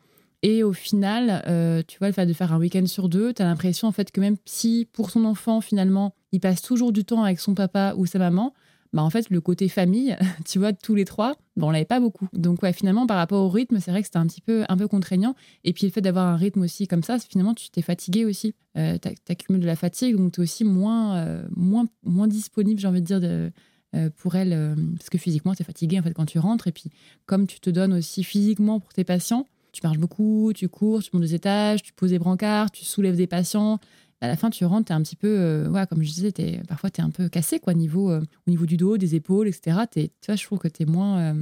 Et 0.42 0.62
au 0.62 0.72
final, 0.72 1.42
euh, 1.46 1.82
tu 1.86 1.98
vois, 1.98 2.08
le 2.08 2.12
fait 2.12 2.26
de 2.26 2.32
faire 2.32 2.52
un 2.52 2.58
week-end 2.58 2.86
sur 2.86 3.08
deux, 3.08 3.32
tu 3.32 3.42
as 3.42 3.46
l'impression 3.46 3.88
en 3.88 3.92
fait 3.92 4.12
que 4.12 4.20
même 4.20 4.36
si 4.44 4.88
pour 4.92 5.10
son 5.10 5.24
enfant, 5.24 5.60
finalement, 5.60 6.14
il 6.32 6.40
passe 6.40 6.62
toujours 6.62 6.92
du 6.92 7.04
temps 7.04 7.24
avec 7.24 7.40
son 7.40 7.54
papa 7.54 7.94
ou 7.96 8.06
sa 8.06 8.18
maman, 8.18 8.52
bah 8.92 9.02
en 9.02 9.10
fait, 9.10 9.28
le 9.30 9.40
côté 9.40 9.68
famille, 9.68 10.16
tu 10.44 10.58
vois, 10.58 10.72
tous 10.72 10.94
les 10.94 11.04
trois, 11.04 11.34
bah, 11.56 11.66
on 11.66 11.70
l'avait 11.70 11.84
pas 11.84 12.00
beaucoup. 12.00 12.28
Donc, 12.32 12.62
ouais, 12.62 12.72
finalement, 12.72 13.06
par 13.06 13.16
rapport 13.16 13.42
au 13.42 13.48
rythme, 13.48 13.80
c'est 13.80 13.90
vrai 13.90 14.02
que 14.02 14.06
c'était 14.06 14.18
un 14.18 14.26
petit 14.26 14.40
peu, 14.40 14.64
un 14.68 14.76
peu 14.76 14.88
contraignant. 14.88 15.34
Et 15.64 15.72
puis, 15.72 15.86
le 15.86 15.92
fait 15.92 16.00
d'avoir 16.00 16.26
un 16.26 16.36
rythme 16.36 16.62
aussi 16.62 16.86
comme 16.86 17.02
ça, 17.02 17.18
finalement, 17.18 17.54
tu 17.54 17.70
t'es 17.70 17.82
fatigué 17.82 18.24
aussi. 18.24 18.54
Euh, 18.76 18.98
tu 19.02 19.08
accumules 19.32 19.62
de 19.62 19.66
la 19.66 19.76
fatigue, 19.76 20.16
donc 20.16 20.32
tu 20.32 20.40
es 20.40 20.42
aussi 20.42 20.64
moins, 20.64 21.42
moins, 21.56 21.86
moins 22.04 22.28
disponible, 22.28 22.78
j'ai 22.80 22.88
envie 22.88 23.00
de 23.00 23.06
dire, 23.06 23.20
de, 23.20 23.50
euh, 23.94 24.10
pour 24.16 24.34
elle, 24.34 24.52
euh, 24.52 24.74
parce 24.96 25.10
que 25.10 25.18
physiquement, 25.18 25.54
tu 25.54 25.62
es 25.62 25.64
fatigué 25.64 25.98
en 25.98 26.02
fait 26.02 26.12
quand 26.12 26.26
tu 26.26 26.38
rentres. 26.38 26.66
Et 26.66 26.72
puis, 26.72 26.90
comme 27.26 27.46
tu 27.46 27.60
te 27.60 27.70
donnes 27.70 27.94
aussi 27.94 28.24
physiquement 28.24 28.80
pour 28.80 28.92
tes 28.92 29.04
patients, 29.04 29.46
tu 29.72 29.80
marches 29.84 29.98
beaucoup, 29.98 30.52
tu 30.54 30.68
cours, 30.68 31.02
tu 31.02 31.10
montes 31.12 31.22
des 31.22 31.34
étages, 31.34 31.82
tu 31.82 31.92
poses 31.92 32.10
des 32.10 32.18
brancards, 32.18 32.70
tu 32.70 32.84
soulèves 32.84 33.16
des 33.16 33.26
patients. 33.26 33.78
À 34.20 34.28
la 34.28 34.36
fin, 34.36 34.50
tu 34.50 34.64
rentres, 34.64 34.86
tu 34.86 34.92
es 34.92 34.96
un 34.96 35.02
petit 35.02 35.16
peu, 35.16 35.28
euh, 35.28 35.86
comme 35.86 36.02
je 36.02 36.12
disais, 36.12 36.32
es, 36.38 36.62
parfois 36.66 36.90
tu 36.90 37.00
es 37.00 37.04
un 37.04 37.10
peu 37.10 37.28
cassé 37.28 37.60
quoi, 37.60 37.74
niveau, 37.74 38.10
au 38.10 38.50
niveau 38.50 38.64
du 38.64 38.76
dos, 38.76 38.96
des 38.96 39.14
épaules, 39.14 39.48
etc. 39.48 39.80
tu 39.92 40.08
vois, 40.26 40.36
je 40.36 40.44
trouve 40.44 40.58
que 40.58 40.68
tu 40.68 40.82
es 40.82 40.86
moins 40.86 41.34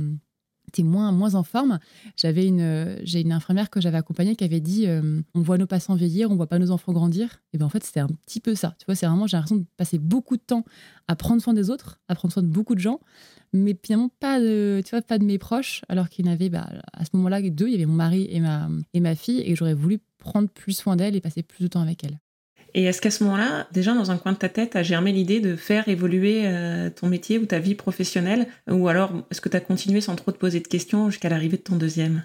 moins, 0.82 1.12
moins 1.12 1.34
en 1.34 1.42
forme. 1.42 1.78
J'avais 2.16 2.46
une, 2.46 2.98
j'ai 3.02 3.20
une 3.20 3.32
infirmière 3.32 3.70
que 3.70 3.80
j'avais 3.80 3.98
accompagnée 3.98 4.36
qui 4.36 4.44
avait 4.44 4.60
dit 4.60 4.86
euh, 4.86 5.20
on 5.34 5.40
voit 5.40 5.58
nos 5.58 5.66
patients 5.66 5.94
vieillir, 5.94 6.30
on 6.30 6.36
voit 6.36 6.46
pas 6.46 6.58
nos 6.58 6.70
enfants 6.70 6.92
grandir. 6.92 7.42
Et 7.52 7.58
ben 7.58 7.66
en 7.66 7.68
fait, 7.68 7.84
c'était 7.84 8.00
un 8.00 8.08
petit 8.26 8.40
peu 8.40 8.54
ça. 8.54 8.74
Tu 8.78 8.86
vois, 8.86 8.94
c'est 8.94 9.06
vraiment, 9.06 9.26
j'ai 9.26 9.36
l'impression 9.36 9.56
de 9.56 9.66
passer 9.76 9.98
beaucoup 9.98 10.36
de 10.36 10.42
temps 10.42 10.64
à 11.08 11.16
prendre 11.16 11.40
soin 11.40 11.54
des 11.54 11.70
autres, 11.70 12.00
à 12.08 12.14
prendre 12.14 12.32
soin 12.32 12.42
de 12.42 12.48
beaucoup 12.48 12.74
de 12.74 12.80
gens, 12.80 13.00
mais 13.52 13.78
finalement 13.82 14.10
pas 14.20 14.40
de, 14.40 14.82
tu 14.84 14.90
vois, 14.90 15.02
pas 15.02 15.18
de 15.18 15.24
mes 15.24 15.38
proches, 15.38 15.82
alors 15.88 16.08
qu'il 16.08 16.26
y 16.26 16.28
avait 16.28 16.48
bah, 16.48 16.68
à 16.92 17.04
ce 17.04 17.10
moment-là 17.14 17.42
deux. 17.42 17.68
Il 17.68 17.72
y 17.72 17.76
avait 17.76 17.86
mon 17.86 17.94
mari 17.94 18.26
et 18.30 18.40
ma, 18.40 18.68
et 18.92 19.00
ma 19.00 19.14
fille, 19.14 19.42
et 19.44 19.54
j'aurais 19.54 19.74
voulu 19.74 20.00
prendre 20.18 20.48
plus 20.48 20.72
soin 20.72 20.96
d'elle 20.96 21.16
et 21.16 21.20
passer 21.20 21.42
plus 21.42 21.62
de 21.62 21.68
temps 21.68 21.80
avec 21.80 22.04
elle. 22.04 22.18
Et 22.74 22.84
est-ce 22.84 23.00
qu'à 23.00 23.10
ce, 23.10 23.22
moment-là, 23.24 23.68
déjà 23.72 23.94
dans 23.94 24.10
un 24.10 24.18
coin 24.18 24.32
de 24.32 24.38
ta 24.38 24.48
tête, 24.48 24.74
a 24.74 24.82
germé 24.82 25.12
l'idée 25.12 25.40
de 25.40 25.54
faire 25.54 25.88
évoluer 25.88 26.42
euh, 26.46 26.90
ton 26.90 27.06
métier 27.08 27.38
ou 27.38 27.46
ta 27.46 27.60
vie 27.60 27.76
professionnelle? 27.76 28.48
Ou 28.68 28.88
alors 28.88 29.12
est-ce 29.30 29.40
que 29.40 29.48
tu 29.48 29.56
as 29.56 29.60
continué 29.60 30.00
sans 30.00 30.16
trop 30.16 30.32
te 30.32 30.38
poser 30.38 30.60
de 30.60 30.66
questions 30.66 31.08
jusqu'à 31.08 31.28
l'arrivée 31.28 31.56
de 31.56 31.62
ton 31.62 31.76
deuxième? 31.76 32.24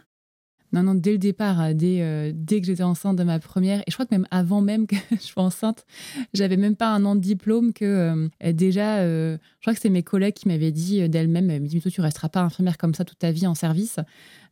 Non, 0.72 0.84
non, 0.84 0.96
dès 0.96 1.12
le 1.12 1.18
départ, 1.18 1.62
euh, 1.62 1.74
dès, 1.74 2.02
euh, 2.02 2.32
dès 2.34 2.62
que 2.62 2.68
j'étais 2.68 2.84
enceinte 2.84 3.16
de 3.16 3.24
ma 3.24 3.40
première, 3.40 3.80
et 3.82 3.86
je 3.88 3.94
crois 3.94 4.06
que 4.06 4.14
même 4.14 4.28
avant 4.32 4.62
même 4.62 4.88
que 4.88 4.96
je 5.12 5.18
sois 5.18 5.44
enceinte, 5.44 5.86
j'avais 6.34 6.58
même 6.58 6.76
pas 6.76 6.90
un 6.90 7.06
an 7.06 7.16
de 7.16 7.22
diplôme 7.22 7.74
que 7.74 8.30
déjà, 8.52 9.04
je 9.04 9.38
crois 9.62 9.74
que 9.74 9.80
c'est 9.80 9.90
mes 9.90 10.04
collègues 10.04 10.36
qui 10.36 10.48
m'avaient 10.48 10.72
dit 10.72 11.08
d'elles-mêmes, 11.10 11.68
toi 11.68 11.92
tu 11.92 12.02
resteras 12.02 12.30
pas 12.30 12.42
infirmière 12.42 12.78
comme 12.78 12.94
ça 12.94 13.06
toute 13.06 13.20
ta 13.20 13.32
vie 13.32 13.48
en 13.48 13.56
service. 13.56 14.00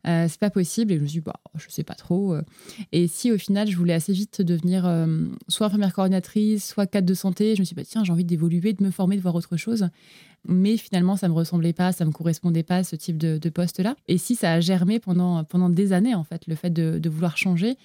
Euh, 0.06 0.26
c'est 0.28 0.38
pas 0.38 0.50
possible. 0.50 0.92
Et 0.92 0.96
je 0.96 1.02
me 1.02 1.06
suis 1.06 1.20
dit, 1.20 1.24
bah, 1.24 1.40
je 1.54 1.68
sais 1.68 1.82
pas 1.82 1.94
trop. 1.94 2.34
Euh. 2.34 2.42
Et 2.92 3.08
si 3.08 3.32
au 3.32 3.38
final, 3.38 3.68
je 3.68 3.76
voulais 3.76 3.94
assez 3.94 4.12
vite 4.12 4.42
devenir 4.42 4.86
euh, 4.86 5.24
soit 5.48 5.66
infirmière 5.66 5.92
coordinatrice, 5.92 6.66
soit 6.66 6.86
cadre 6.86 7.06
de 7.06 7.14
santé, 7.14 7.54
je 7.54 7.60
me 7.60 7.64
suis 7.64 7.74
dit, 7.74 7.80
bah, 7.80 7.86
tiens, 7.88 8.04
j'ai 8.04 8.12
envie 8.12 8.24
d'évoluer, 8.24 8.72
de 8.72 8.82
me 8.82 8.90
former, 8.90 9.16
de 9.16 9.22
voir 9.22 9.34
autre 9.34 9.56
chose. 9.56 9.88
Mais 10.44 10.76
finalement, 10.76 11.16
ça 11.16 11.28
me 11.28 11.34
ressemblait 11.34 11.72
pas, 11.72 11.92
ça 11.92 12.04
me 12.04 12.10
correspondait 12.10 12.62
pas, 12.62 12.84
ce 12.84 12.96
type 12.96 13.18
de, 13.18 13.48
poste-là. 13.48 13.96
Et 14.06 14.18
si 14.18 14.34
ça 14.34 14.52
a 14.52 14.60
germé 14.60 14.98
pendant, 14.98 15.44
pendant 15.44 15.68
des 15.68 15.92
années, 15.92 16.14
en 16.14 16.24
fait, 16.24 16.46
le 16.46 16.54
fait 16.54 16.70
de, 16.70 17.08
vouloir 17.08 17.36
changer, 17.36 17.76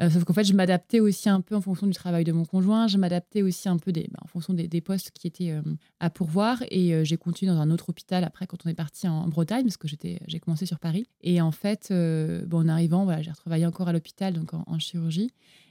euh, 0.00 0.08
sauf 0.08 0.24
qu'en 0.24 0.32
fait, 0.32 0.44
je 0.44 0.54
m'adaptais 0.54 1.00
aussi 1.00 1.28
un 1.28 1.40
peu 1.40 1.54
en 1.54 1.60
fonction 1.60 1.86
du 1.86 1.92
travail 1.92 2.24
de 2.24 2.32
mon 2.32 2.44
conjoint. 2.44 2.86
Je 2.88 2.96
m'adaptais 2.96 3.42
aussi 3.42 3.68
un 3.68 3.76
peu 3.76 3.92
bah, 3.92 4.02
en 4.22 4.28
fonction 4.28 4.54
des, 4.54 4.80
postes 4.80 5.10
qui 5.10 5.26
étaient 5.26 5.50
euh, 5.50 5.62
à 5.98 6.10
pourvoir. 6.10 6.62
Et 6.70 6.94
euh, 6.94 7.04
j'ai 7.04 7.16
continué 7.16 7.52
dans 7.52 7.60
un 7.60 7.70
autre 7.70 7.90
hôpital 7.90 8.24
après 8.24 8.46
quand 8.46 8.58
on 8.64 8.70
est 8.70 8.74
parti 8.74 9.08
en, 9.08 9.28
Bretagne, 9.28 9.64
parce 9.64 9.76
que 9.76 9.88
j'ai 9.88 10.40
commencé 10.40 10.66
sur 10.66 10.78
Paris. 10.78 11.06
Et 11.22 11.40
en 11.40 11.52
fait, 11.52 11.92
bon, 12.46 12.60
en 12.60 12.68
arrivant, 12.68 13.04
voilà, 13.04 13.22
j'ai 13.22 13.30
retravaillé 13.30 13.66
encore 13.66 13.88
à 13.88 13.92
l'hôpital, 13.92 14.32
donc 14.34 14.52
en, 14.54 14.78
chirurgie. 14.78 15.30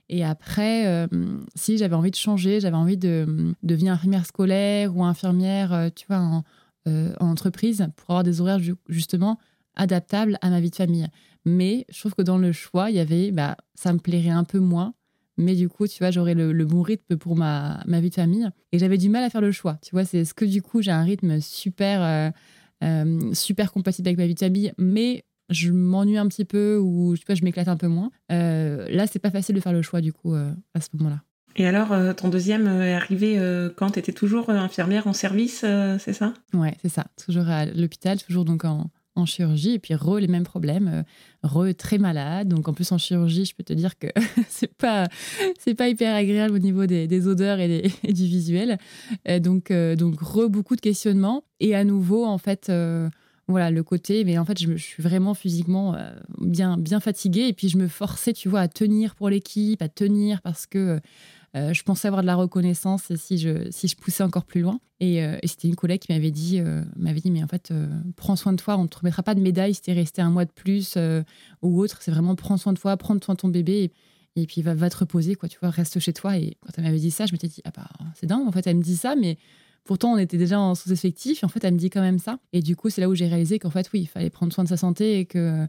Et 0.10 0.24
après, 0.24 1.08
si 1.56 1.78
j'avais 1.78 1.96
envie 1.96 2.12
de 2.12 2.16
changer, 2.16 2.60
j'avais 2.60 2.76
envie 2.76 2.98
de, 2.98 3.54
devenir 3.64 3.94
infirmière 3.94 4.26
scolaire 4.26 4.96
ou 4.96 5.04
infirmière, 5.04 5.92
tu 5.96 6.08
vois, 6.08 6.18
en, 6.18 6.44
en, 6.88 7.14
entreprise 7.20 7.88
pour 7.96 8.10
avoir 8.10 8.24
des 8.24 8.42
horaires 8.42 8.60
justement 8.88 9.38
adaptables 9.76 10.38
à 10.42 10.50
ma 10.50 10.60
vie 10.60 10.72
de 10.72 10.76
famille. 10.76 11.08
Mais 11.46 11.86
je 11.90 12.00
trouve 12.00 12.16
que 12.16 12.24
dans 12.24 12.40
le 12.40 12.52
choix, 12.52 12.90
il 12.90 12.96
y 12.96 13.00
avait, 13.00 13.32
bah, 13.32 13.56
ça 13.76 13.94
me 13.94 14.00
plairait 14.00 14.30
un 14.30 14.44
peu 14.44 14.60
moins 14.60 14.94
mais 15.40 15.56
du 15.56 15.70
coup, 15.70 15.88
tu 15.88 16.00
vois, 16.00 16.12
j'aurais 16.12 16.34
le, 16.36 16.66
bon 16.66 16.82
rythme 16.82 17.16
pour 17.16 17.38
ma, 17.38 17.82
ma 17.88 18.02
vie 18.02 18.10
de 18.10 18.16
famille. 18.16 18.48
Et 18.74 18.78
j'avais 18.78 18.98
du 18.98 19.08
mal 19.08 19.24
à 19.24 19.30
faire 19.30 19.42
le 19.42 19.54
choix. 19.54 19.80
Tu 19.82 19.92
vois, 19.92 20.04
c'est 20.04 20.26
ce 20.26 20.34
que 20.34 20.44
du 20.44 20.62
coup, 20.62 20.82
j'ai 20.82 20.92
un 20.92 21.02
rythme 21.02 21.40
super, 21.40 22.04
euh, 22.04 22.30
euh, 22.84 23.34
super 23.34 23.72
compatible 23.72 24.10
avec 24.10 24.18
ma 24.18 24.28
vie 24.28 24.34
de 24.34 24.40
famille, 24.40 24.74
mais 24.78 25.24
je 25.50 25.72
m'ennuie 25.72 26.18
un 26.18 26.28
petit 26.28 26.46
peu 26.46 26.78
ou 26.78 27.16
vois, 27.26 27.36
je 27.36 27.44
m'éclate 27.44 27.68
un 27.68 27.78
peu 27.78 27.88
moins. 27.88 28.12
Euh, 28.32 28.88
là, 28.90 29.08
c'est 29.08 29.20
pas 29.20 29.32
facile 29.32 29.56
de 29.56 29.62
faire 29.62 29.74
le 29.74 29.82
choix 29.82 30.02
du 30.02 30.14
coup 30.14 30.34
à 30.34 30.82
ce 30.82 30.90
moment-là. 30.94 31.22
Et 31.56 31.68
alors, 31.68 31.94
ton 32.16 32.30
deuxième 32.30 32.68
est 32.68 32.94
arrivé 32.94 33.38
quand? 33.76 33.92
Tu 33.92 34.00
étais 34.00 34.14
toujours 34.14 34.50
infirmière 34.50 35.08
en 35.08 35.14
service, 35.14 35.66
c'est 36.00 36.14
ça? 36.14 36.34
Ouais, 36.54 36.78
c'est 36.82 36.90
ça. 36.90 37.08
Toujours 37.24 37.48
à 37.48 37.66
l'hôpital, 37.66 38.22
toujours 38.22 38.46
donc 38.46 38.66
en, 38.66 38.90
en 39.20 39.26
chirurgie 39.26 39.74
et 39.74 39.80
puis 39.80 39.94
re 39.94 40.18
les 40.20 40.28
mêmes 40.28 40.44
problèmes, 40.44 40.88
euh, 40.88 41.48
re 41.48 41.74
très 41.76 41.98
malade. 41.98 42.48
Donc 42.48 42.68
en 42.68 42.74
plus 42.74 42.92
en 42.92 42.98
chirurgie, 42.98 43.46
je 43.46 43.56
peux 43.56 43.64
te 43.64 43.74
dire 43.74 43.98
que 44.00 44.08
c'est 44.48 44.74
pas 44.74 45.08
c'est 45.60 45.76
pas 45.76 45.90
hyper 45.90 46.16
agréable 46.16 46.56
au 46.56 46.60
niveau 46.60 46.86
des, 46.86 47.28
odeurs 47.28 47.60
et, 47.60 47.92
du 48.04 48.26
visuel. 48.26 48.78
Euh, 49.28 49.40
donc 49.40 49.72
euh, 49.72 49.96
donc 49.96 50.20
re 50.22 50.50
beaucoup 50.50 50.76
de 50.76 50.82
questionnements 50.82 51.44
et 51.60 51.76
à 51.76 51.84
nouveau 51.84 52.26
en 52.26 52.38
fait 52.38 52.72
voilà 53.50 53.72
le 53.72 53.84
côté 53.84 54.24
mais 54.24 54.38
en 54.38 54.46
fait 54.46 54.60
je, 54.60 54.78
je 54.78 54.84
suis 54.84 55.04
vraiment 55.04 55.34
physiquement 55.34 55.96
bien 56.38 56.78
bien 56.78 57.00
fatiguée 57.00 57.48
et 57.48 57.54
puis 57.54 57.68
je 57.68 57.78
me 57.78 57.88
forçais 57.88 58.32
tu 58.32 58.48
vois 58.48 58.62
à 58.62 58.68
tenir 58.68 59.16
pour 59.16 59.30
l'équipe, 59.30 59.82
à 59.82 59.90
tenir 59.90 60.42
parce 60.42 60.66
que 60.68 61.00
euh, 61.56 61.74
je 61.74 61.84
pensais 61.84 62.08
avoir 62.08 62.22
de 62.22 62.28
la 62.28 62.36
reconnaissance 62.36 63.14
si 63.16 63.38
je, 63.38 63.70
si 63.72 63.88
je 63.88 63.96
poussais 63.96 64.24
encore 64.24 64.46
plus 64.46 64.62
loin. 64.62 64.80
Et, 65.00 65.24
euh, 65.24 65.38
c'était 65.44 65.68
une 65.68 65.76
collègue 65.76 66.02
qui 66.02 66.12
m'avait 66.12 66.32
dit, 66.32 66.60
euh, 66.60 66.84
m'avait 66.96 67.22
dit, 67.22 67.32
mais 67.32 67.44
en 67.44 67.48
fait, 67.48 67.74
prends 68.16 68.36
soin 68.36 68.54
de 68.54 68.58
toi, 68.58 68.78
on 68.78 68.84
ne 68.84 68.88
te 68.88 68.98
remettra 68.98 69.24
pas 69.24 69.36
de 69.36 69.42
médaille 69.42 69.74
si 69.74 69.82
tu 69.82 69.92
es 69.92 69.94
resté 69.94 70.22
un 70.22 70.30
mois 70.30 70.46
de 70.46 70.52
plus 70.52 70.98
ou 71.62 71.82
autre. 71.82 71.98
C'est 72.02 72.12
vraiment 72.12 72.36
prends 72.36 72.58
soin 72.58 72.74
de 72.74 72.80
toi, 72.80 72.96
prends 72.98 73.20
soin 73.22 73.36
de 73.36 73.40
ton 73.40 73.50
bébé. 73.50 73.92
Et, 74.36 74.46
puis 74.46 74.62
va, 74.62 74.74
va 74.74 74.90
te 74.90 74.98
reposer, 74.98 75.36
quoi, 75.36 75.50
tu 75.50 75.58
vois, 75.60 75.70
reste 75.70 76.00
chez 76.00 76.14
toi. 76.14 76.38
Et 76.38 76.58
quand 76.62 76.72
elle 76.78 76.84
m'avait 76.84 77.00
dit 77.00 77.12
ça, 77.12 77.26
je 77.26 77.34
m'étais 77.34 77.48
dit, 77.48 77.62
ah 77.66 77.72
bah, 77.76 77.90
c'est 78.14 78.28
dingue, 78.28 78.48
en 78.48 78.52
fait, 78.52 78.68
elle 78.68 78.78
me 78.78 78.84
dit 78.84 78.96
ça, 78.96 79.16
mais 79.16 79.38
Pourtant, 79.84 80.14
on 80.14 80.18
était 80.18 80.38
déjà 80.38 80.60
en 80.60 80.76
sous-effectif. 80.76 81.44
En 81.44 81.48
fait, 81.48 81.64
elle 81.64 81.74
me 81.74 81.80
dit 81.80 81.90
quand 81.90 82.02
même 82.02 82.20
ça. 82.20 82.40
Et 82.54 82.62
du 82.62 82.76
coup, 82.76 82.90
c'est 82.90 83.02
là 83.02 83.10
où 83.10 83.16
j'ai 83.16 83.28
réalisé 83.28 83.60
qu'en 83.60 83.70
fait, 83.70 83.90
oui, 83.94 84.02
il 84.02 84.08
fallait 84.08 84.30
prendre 84.30 84.54
soin 84.54 84.64
de 84.64 84.70
sa 84.70 84.78
santé 84.78 85.20
et 85.20 85.26
que, 85.26 85.66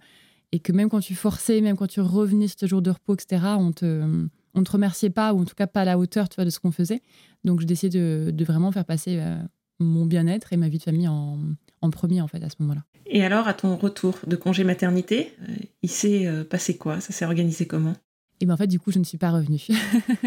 et 0.52 0.58
que 0.58 0.72
même 0.72 0.88
quand 0.88 1.00
tu 1.00 1.14
forçais, 1.14 1.60
même 1.60 1.76
quand 1.76 1.86
tu 1.86 2.00
revenais 2.00 2.48
tes 2.48 2.66
jours 2.66 2.82
de 2.82 2.90
repos, 2.90 3.14
etc., 3.14 3.42
on 3.58 3.72
te, 3.72 4.28
on 4.54 4.62
te 4.62 4.72
remerciait 4.72 5.10
pas, 5.10 5.32
ou 5.32 5.40
en 5.40 5.44
tout 5.44 5.54
cas 5.54 5.66
pas 5.66 5.82
à 5.82 5.84
la 5.84 5.98
hauteur 5.98 6.26
de 6.38 6.50
ce 6.50 6.58
qu'on 6.58 6.72
faisait. 6.72 7.02
Donc, 7.44 7.60
je 7.60 7.66
décidé 7.66 7.98
de, 8.32 8.44
vraiment 8.44 8.72
faire 8.72 8.84
passer 8.84 9.18
euh, 9.20 9.36
mon 9.78 10.06
bien-être 10.06 10.52
et 10.52 10.56
ma 10.56 10.68
vie 10.68 10.78
de 10.78 10.82
famille 10.82 11.08
en, 11.08 11.38
premier, 11.90 12.20
en 12.20 12.28
fait, 12.28 12.42
à 12.42 12.50
ce 12.50 12.56
moment-là. 12.60 12.82
Et 13.06 13.24
alors, 13.24 13.48
à 13.48 13.54
ton 13.54 13.76
retour 13.76 14.18
de 14.26 14.36
congé 14.36 14.64
maternité, 14.64 15.32
euh, 15.42 15.54
il 15.82 15.90
s'est 15.90 16.26
euh, 16.26 16.44
passé 16.44 16.76
quoi? 16.76 17.00
Ça 17.00 17.12
s'est 17.12 17.24
organisé 17.24 17.66
comment? 17.66 17.94
Et 18.40 18.46
ben 18.46 18.54
en 18.54 18.56
fait, 18.56 18.66
du 18.66 18.80
coup, 18.80 18.90
je 18.90 18.98
ne 18.98 19.04
suis 19.04 19.18
pas 19.18 19.30
revenue. 19.30 19.60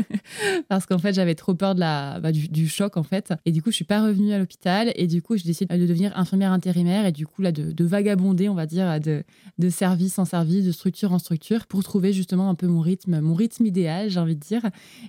Parce 0.69 0.85
qu'en 0.85 0.99
fait, 0.99 1.13
j'avais 1.13 1.33
trop 1.33 1.55
peur 1.55 1.73
de 1.73 1.79
la, 1.79 2.19
bah, 2.19 2.31
du, 2.31 2.67
choc, 2.67 2.95
en 2.95 3.01
fait. 3.01 3.33
Et 3.45 3.51
du 3.51 3.63
coup, 3.63 3.71
je 3.71 3.75
suis 3.75 3.85
pas 3.85 4.03
revenue 4.03 4.33
à 4.33 4.37
l'hôpital. 4.37 4.91
Et 4.95 5.07
du 5.07 5.23
coup, 5.23 5.35
j'ai 5.35 5.45
décidé 5.45 5.75
de 5.75 5.87
devenir 5.87 6.15
infirmière 6.15 6.51
intérimaire 6.51 7.07
et 7.07 7.11
du 7.11 7.25
coup, 7.25 7.41
là, 7.41 7.51
de, 7.51 7.83
vagabonder, 7.83 8.49
on 8.49 8.53
va 8.53 8.67
dire, 8.67 8.99
de, 8.99 9.23
de 9.57 9.69
service 9.69 10.19
en 10.19 10.25
service, 10.25 10.63
de 10.63 10.71
structure 10.71 11.11
en 11.11 11.17
structure, 11.17 11.65
pour 11.65 11.83
trouver 11.83 12.13
justement 12.13 12.49
un 12.49 12.55
peu 12.55 12.67
mon 12.67 12.81
rythme, 12.81 13.19
mon 13.19 13.33
rythme 13.33 13.65
idéal, 13.65 14.11
j'ai 14.11 14.19
envie 14.19 14.35
de 14.35 14.41
dire. 14.41 14.61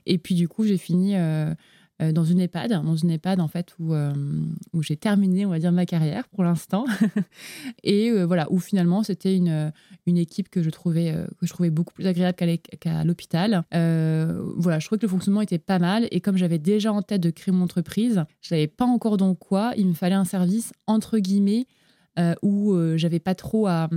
Et 0.07 0.17
puis, 0.17 0.35
du 0.35 0.49
coup, 0.49 0.65
j'ai 0.65 0.79
fini. 0.79 1.15
Euh, 1.17 1.55
euh, 2.03 2.11
dans 2.11 2.25
une 2.25 2.41
EHPAD, 2.41 2.73
dans 2.73 2.97
une 2.97 3.11
EHPAD 3.11 3.39
en 3.39 3.47
fait 3.47 3.73
où, 3.79 3.95
euh, 3.95 4.13
où 4.73 4.83
j'ai 4.83 4.97
terminé, 4.97 5.47
on 5.47 5.51
va 5.51 5.61
dire, 5.61 5.71
ma 5.71 5.87
carrière 5.87 6.27
pour 6.27 6.43
l'instant. 6.43 6.87
et 7.85 8.11
euh, 8.11 8.25
voilà, 8.25 8.51
où 8.51 8.59
finalement 8.59 9.05
c'était 9.05 9.37
une, 9.37 9.73
une 10.07 10.17
équipe 10.17 10.49
que 10.49 10.61
je 10.61 10.71
trouvais, 10.71 11.15
que 11.39 11.47
je 11.47 11.53
trouvais 11.53 11.71
beaucoup 11.71 11.95
plus 11.95 12.09
agréable 12.09 12.37
qu'à 12.37 13.05
l'hôpital. 13.05 13.63
voilà, 13.71 14.79
je 14.81 14.87
trouvais 14.87 14.99
que 14.99 15.07
le 15.07 15.11
fonctionnement 15.11 15.41
était 15.41 15.59
pas 15.59 15.79
mal. 15.79 16.09
Et 16.11 16.21
comme 16.21 16.37
j'avais 16.37 16.59
déjà 16.59 16.93
en 16.93 17.03
tête 17.03 17.21
de 17.21 17.31
créer 17.31 17.55
mon 17.55 17.63
entreprise, 17.63 18.25
je 18.41 18.49
savais 18.49 18.67
pas 18.67 18.87
encore 18.87 19.17
dans 19.17 19.37
quoi, 19.37 19.73
il 19.77 19.87
me 19.87 19.95
fallait 19.95 20.17
un 20.17 20.25
service 20.25 20.73
entre 20.89 21.19
guillemets 21.19 21.67
euh, 22.19 22.35
où 22.43 22.73
euh, 22.75 22.97
j'avais 22.97 23.19
pas 23.19 23.35
trop 23.35 23.67
à, 23.67 23.89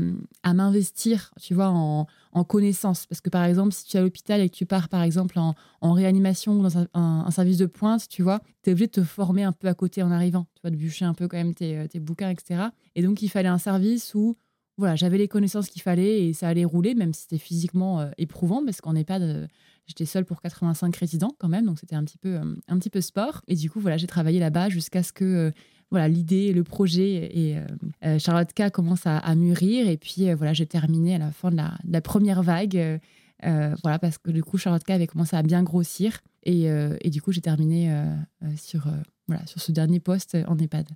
m'investir, 0.43 1.31
tu 1.39 1.53
vois, 1.53 1.69
en, 1.69 2.07
connaissances. 2.47 3.05
Parce 3.07 3.21
que 3.21 3.29
par 3.29 3.43
exemple, 3.43 3.73
si 3.73 3.85
tu 3.85 3.97
es 3.97 3.99
à 3.99 4.03
l'hôpital 4.03 4.41
et 4.41 4.49
que 4.49 4.55
tu 4.55 4.65
pars 4.65 4.89
par 4.89 5.01
exemple 5.01 5.39
en, 5.39 5.55
réanimation 5.93 6.59
ou 6.59 6.63
dans 6.63 6.77
un, 6.93 7.31
service 7.31 7.57
de 7.57 7.65
pointe, 7.65 8.07
tu 8.09 8.23
vois, 8.23 8.41
tu 8.63 8.69
es 8.69 8.73
obligé 8.73 8.87
de 8.87 8.91
te 8.91 9.03
former 9.03 9.43
un 9.43 9.51
peu 9.51 9.67
à 9.67 9.73
côté 9.73 10.03
en 10.03 10.11
arrivant, 10.11 10.47
tu 10.55 10.61
vois, 10.61 10.71
de 10.71 10.75
bûcher 10.75 11.05
un 11.05 11.13
peu 11.13 11.27
quand 11.27 11.37
même 11.37 11.53
tes, 11.53 11.77
euh, 11.77 11.87
bouquins, 11.99 12.29
etc. 12.29 12.69
Et 12.95 13.01
donc, 13.01 13.21
il 13.21 13.29
fallait 13.29 13.49
un 13.49 13.57
service 13.57 14.13
où 14.13 14.35
voilà, 14.77 14.95
j'avais 14.95 15.17
les 15.17 15.27
connaissances 15.27 15.69
qu'il 15.69 15.81
fallait 15.81 16.27
et 16.27 16.33
ça 16.33 16.47
allait 16.47 16.65
rouler, 16.65 16.93
même 16.93 17.11
si 17.13 17.21
c'était 17.21 17.39
physiquement 17.39 18.07
éprouvant, 18.19 18.63
parce 18.63 18.79
qu'on 18.79 18.93
n'est 18.93 19.03
pas 19.03 19.17
de, 19.17 19.47
J'étais 19.87 20.05
seule 20.05 20.25
pour 20.25 20.41
85 20.41 20.95
résidents 20.95 21.31
quand 21.39 21.47
même, 21.47 21.65
donc 21.65 21.79
c'était 21.79 21.95
un 21.95 22.03
petit 22.03 22.17
peu 22.17 22.37
un 22.67 22.77
petit 22.77 22.89
peu 22.89 23.01
sport. 23.01 23.41
Et 23.47 23.55
du 23.55 23.69
coup, 23.69 23.79
voilà, 23.79 23.97
j'ai 23.97 24.07
travaillé 24.07 24.39
là-bas 24.39 24.69
jusqu'à 24.69 25.01
ce 25.01 25.13
que 25.13 25.53
voilà 25.89 26.07
l'idée, 26.07 26.51
le 26.53 26.63
projet 26.63 27.29
et 27.33 27.57
euh, 27.57 27.65
euh, 28.05 28.19
Charlotte 28.19 28.51
K 28.53 28.69
commence 28.71 29.05
à, 29.05 29.35
mûrir. 29.35 29.87
Et 29.87 29.97
puis 29.97 30.29
euh, 30.29 30.35
voilà, 30.35 30.53
j'ai 30.53 30.65
terminé 30.65 31.15
à 31.15 31.17
la 31.17 31.31
fin 31.31 31.51
de 31.51 31.57
la, 31.57 32.01
première 32.01 32.43
vague. 32.43 32.99
voilà, 33.41 33.99
parce 33.99 34.17
que 34.17 34.31
du 34.31 34.43
coup, 34.43 34.57
Charlotte 34.57 34.83
K 34.83 34.91
avait 34.91 35.07
commencé 35.07 35.35
à 35.35 35.43
bien 35.43 35.63
grossir. 35.63 36.19
Et, 36.43 36.65
et 36.65 37.09
du 37.09 37.21
coup, 37.21 37.31
j'ai 37.31 37.41
terminé 37.41 37.93
sur, 38.55 38.87
voilà, 39.27 39.45
sur 39.47 39.61
ce 39.61 39.71
dernier 39.71 39.99
poste 39.99 40.37
en 40.47 40.57
EHPAD. 40.57 40.87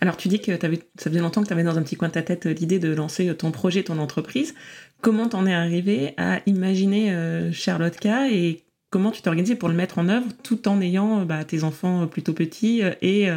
Alors, 0.00 0.16
tu 0.16 0.28
dis 0.28 0.40
que 0.40 0.52
avais, 0.64 0.80
ça 0.98 1.10
faisait 1.10 1.20
longtemps 1.20 1.42
que 1.42 1.46
tu 1.46 1.52
avais 1.52 1.62
dans 1.62 1.78
un 1.78 1.82
petit 1.82 1.96
coin 1.96 2.08
de 2.08 2.14
ta 2.14 2.22
tête 2.22 2.46
l'idée 2.46 2.78
de 2.78 2.94
lancer 2.94 3.34
ton 3.36 3.50
projet, 3.50 3.82
ton 3.82 3.98
entreprise. 3.98 4.54
Comment 5.00 5.28
t'en 5.28 5.46
es 5.46 5.54
arrivé 5.54 6.14
à 6.16 6.40
imaginer 6.46 7.50
Charlotte 7.52 7.96
K 7.98 8.06
et 8.30 8.64
comment 8.94 9.10
tu 9.10 9.22
t'es 9.22 9.28
organisé 9.28 9.56
pour 9.56 9.68
le 9.68 9.74
mettre 9.74 9.98
en 9.98 10.08
œuvre 10.08 10.28
tout 10.44 10.68
en 10.68 10.80
ayant 10.80 11.22
euh, 11.22 11.24
bah, 11.24 11.42
tes 11.42 11.64
enfants 11.64 12.02
euh, 12.02 12.06
plutôt 12.06 12.32
petits 12.32 12.80
euh, 12.84 12.92
et 13.02 13.28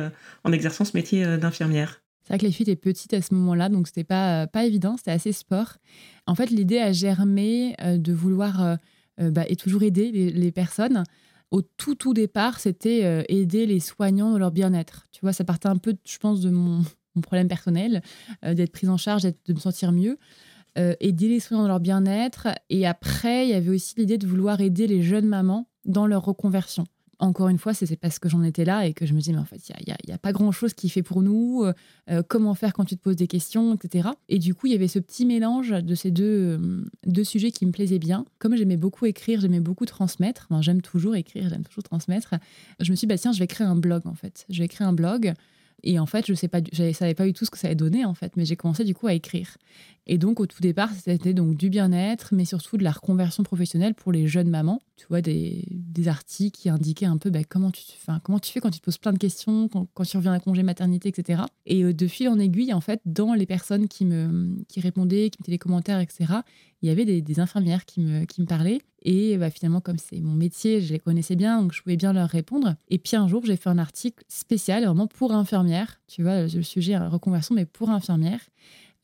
en 0.44 0.52
exerçant 0.52 0.86
ce 0.86 0.96
métier 0.96 1.26
d'infirmière? 1.40 2.04
C'est 2.22 2.34
vrai 2.34 2.38
que 2.38 2.46
les 2.46 2.52
filles 2.52 2.70
étaient 2.70 2.76
petites 2.76 3.16
à 3.16 3.24
ce 3.24 3.34
moment-là, 3.34 3.68
donc 3.68 3.88
c'était 3.88 4.04
pas, 4.04 4.46
pas 4.46 4.66
évident, 4.66 4.98
c'était 4.98 5.12
assez 5.12 5.32
sport. 5.32 5.78
En 6.28 6.36
fait, 6.36 6.52
l'idée 6.52 6.78
a 6.78 6.92
germé 6.92 7.76
de 7.82 8.14
vouloir 8.14 8.78
bah, 9.18 9.46
et 9.48 9.56
toujours 9.56 9.82
aider 9.82 10.12
les, 10.12 10.52
personnes. 10.52 11.06
Au 11.51 11.62
tout, 11.62 11.96
tout 11.96 12.13
départ, 12.13 12.60
c'était 12.60 13.25
aider 13.30 13.66
les 13.66 13.80
soignants 13.80 14.32
dans 14.32 14.38
leur 14.38 14.51
bien-être. 14.51 15.08
Tu 15.12 15.22
vois, 15.22 15.32
ça 15.34 15.44
partait 15.44 15.70
un 15.70 15.77
peu, 15.77 15.96
je 16.06 16.18
pense, 16.18 16.42
de 16.42 16.50
mon, 16.50 16.84
problème 17.22 17.48
personnel, 17.48 18.01
d'être 18.44 18.72
prise 18.72 18.89
en 18.89 18.98
charge, 18.98 19.24
de 19.24 19.54
me 19.54 19.60
sentir 19.60 19.92
mieux 19.92 20.20
euh, 20.77 20.94
aider 21.00 21.27
les 21.27 21.39
soignants 21.39 21.63
dans 21.63 21.70
leur 21.70 21.80
bien-être. 21.80 22.50
Et 22.70 22.86
après, 22.86 23.48
il 23.48 23.50
y 23.50 23.54
avait 23.54 23.70
aussi 23.70 23.96
l'idée 23.98 24.20
de 24.20 24.27
vouloir 24.27 24.62
aider 24.62 24.86
les 24.86 25.01
jeunes 25.01 25.25
mamans 25.25 25.68
dans 25.86 26.06
leur 26.06 26.24
reconversion. 26.24 26.84
Encore 27.20 27.50
une 27.50 27.58
fois, 27.58 27.74
c'est 27.74 27.96
parce 27.96 28.20
que 28.20 28.30
j'en 28.30 28.44
étais 28.44 28.64
là 28.64 28.86
et 28.86 28.94
que 28.94 29.08
je 29.08 29.14
me 29.14 29.20
disais, 29.20 29.32
mais 29.32 29.40
en 29.40 29.46
fait, 29.46 29.60
il 29.70 29.96
n'y 30.08 30.14
a, 30.14 30.18
pas 30.20 30.32
grand-chose 30.32 30.74
qui 30.74 30.88
fait 30.88 31.02
pour 31.02 31.24
nous. 31.24 31.64
Euh, 31.64 31.74
euh, 32.12 32.22
comment 32.28 32.54
faire 32.54 32.74
quand 32.74 32.86
tu 32.86 32.96
te 32.96 33.02
poses 33.02 33.16
des 33.16 33.28
questions, 33.28 33.74
etc. 33.74 34.10
Et 34.30 34.38
du 34.38 34.54
coup, 34.54 34.68
il 34.68 34.74
y 34.74 34.76
avait 34.76 34.88
ce 34.88 35.00
petit 35.00 35.26
mélange 35.26 35.72
de 35.72 35.96
ces 35.96 36.12
deux, 36.12 36.86
deux 37.06 37.24
sujets 37.24 37.52
qui 37.52 37.66
me 37.66 37.72
plaisaient 37.72 37.98
bien. 37.98 38.26
Comme 38.38 38.56
j'aimais 38.56 38.78
beaucoup 38.78 39.06
écrire, 39.08 39.42
j'aimais 39.42 39.60
beaucoup 39.60 39.86
transmettre. 39.86 40.48
j'aime 40.62 40.82
toujours 40.82 41.16
écrire, 41.16 41.50
j'aime 41.50 41.64
toujours 41.64 41.84
transmettre. 41.84 42.36
Je 42.80 42.92
me 42.92 42.96
suis 42.96 43.08
dit, 43.08 43.14
bah, 43.14 43.18
tiens, 43.18 43.32
je 43.32 43.40
vais 43.40 43.48
créer 43.48 43.66
un 43.66 43.76
blog, 43.76 44.06
en 44.06 44.14
fait. 44.16 44.46
Je 44.50 44.60
vais 44.62 44.68
créer 44.68 44.86
un 44.86 44.94
blog. 44.94 45.34
Et 45.84 46.00
en 46.00 46.06
fait, 46.06 46.26
je 46.28 46.34
sais 46.34 46.48
pas, 46.48 46.60
savais 46.94 47.14
pas 47.14 47.26
du 47.26 47.34
tout 47.34 47.46
ce 47.46 47.52
que 47.52 47.58
ça 47.58 47.68
allait 47.68 47.76
donner 47.76 48.04
en 48.04 48.14
fait, 48.14 48.36
mais 48.36 48.46
j'ai 48.46 48.56
commencé 48.56 48.84
du 48.84 48.96
coup 48.96 49.08
à 49.08 49.14
écrire. 49.14 49.58
Et 50.08 50.18
donc 50.18 50.40
au 50.40 50.48
tout 50.48 50.62
départ, 50.62 50.90
c'était 50.94 51.34
donc 51.34 51.56
du 51.56 51.70
bien-être, 51.70 52.34
mais 52.34 52.46
surtout 52.46 52.78
de 52.78 52.84
la 52.84 52.92
reconversion 52.92 53.44
professionnelle 53.44 53.94
pour 53.94 54.12
les 54.12 54.28
jeunes 54.28 54.50
mamans. 54.50 54.82
Tu 54.98 55.06
vois 55.10 55.22
des, 55.22 55.63
des 55.70 56.08
articles 56.08 56.60
qui 56.60 56.70
indiquaient 56.70 57.06
un 57.06 57.18
peu 57.18 57.30
bah, 57.30 57.44
comment 57.48 57.70
tu 57.72 57.84
comment 58.24 58.39
tu 58.39 58.51
fais 58.51 58.60
quand 58.60 58.72
tu 58.72 58.80
te 58.80 58.86
poses 58.86 58.98
plein 58.98 59.13
de 59.13 59.20
questions, 59.20 59.68
quand, 59.68 59.88
quand 59.94 60.04
tu 60.04 60.18
reviens 60.18 60.34
à 60.34 60.39
congé 60.39 60.63
maternité, 60.63 61.10
etc. 61.10 61.44
Et 61.66 61.84
euh, 61.84 61.94
de 61.94 62.08
fil 62.08 62.27
en 62.30 62.39
aiguille, 62.39 62.74
en 62.74 62.82
fait, 62.82 63.00
dans 63.06 63.34
les 63.34 63.46
personnes 63.46 63.88
qui 63.88 64.06
me 64.06 64.58
qui 64.68 64.80
répondaient, 64.80 65.30
qui 65.30 65.38
mettaient 65.39 65.51
des 65.51 65.60
commentaires, 65.60 66.00
etc. 66.00 66.25
Il 66.82 66.89
y 66.89 66.92
avait 66.92 67.06
des, 67.06 67.39
infirmières 67.39 67.86
qui 67.86 68.01
me 68.01 68.25
qui 68.25 68.42
me 68.42 68.48
parlaient. 68.48 68.82
Et 69.04 69.38
bah, 69.38 69.51
finalement, 69.51 69.82
comme 69.82 70.00
c'est 70.00 70.20
mon 70.20 70.34
métier, 70.34 70.82
je 70.82 70.94
les 70.94 71.00
connaissais 71.00 71.36
bien, 71.36 71.62
donc 71.62 71.74
je 71.74 71.82
pouvais 71.82 71.96
bien 71.96 72.12
leur 72.12 72.27
répondre. 72.27 72.75
Et 72.89 72.98
puis 72.98 73.16
un 73.16 73.27
jour, 73.27 73.46
j'ai 73.46 73.56
fait 73.56 73.70
un 73.70 73.77
article 73.77 74.24
spécial 74.27 74.84
vraiment 74.84 75.08
pour 75.08 75.32
infirmières. 75.32 76.01
Tu 76.08 76.24
vois, 76.24 76.48
le 76.48 76.63
sujet 76.63 76.98
reconversion, 76.98 77.54
mais 77.54 77.66
pour 77.66 77.92
infirmières. 77.92 78.42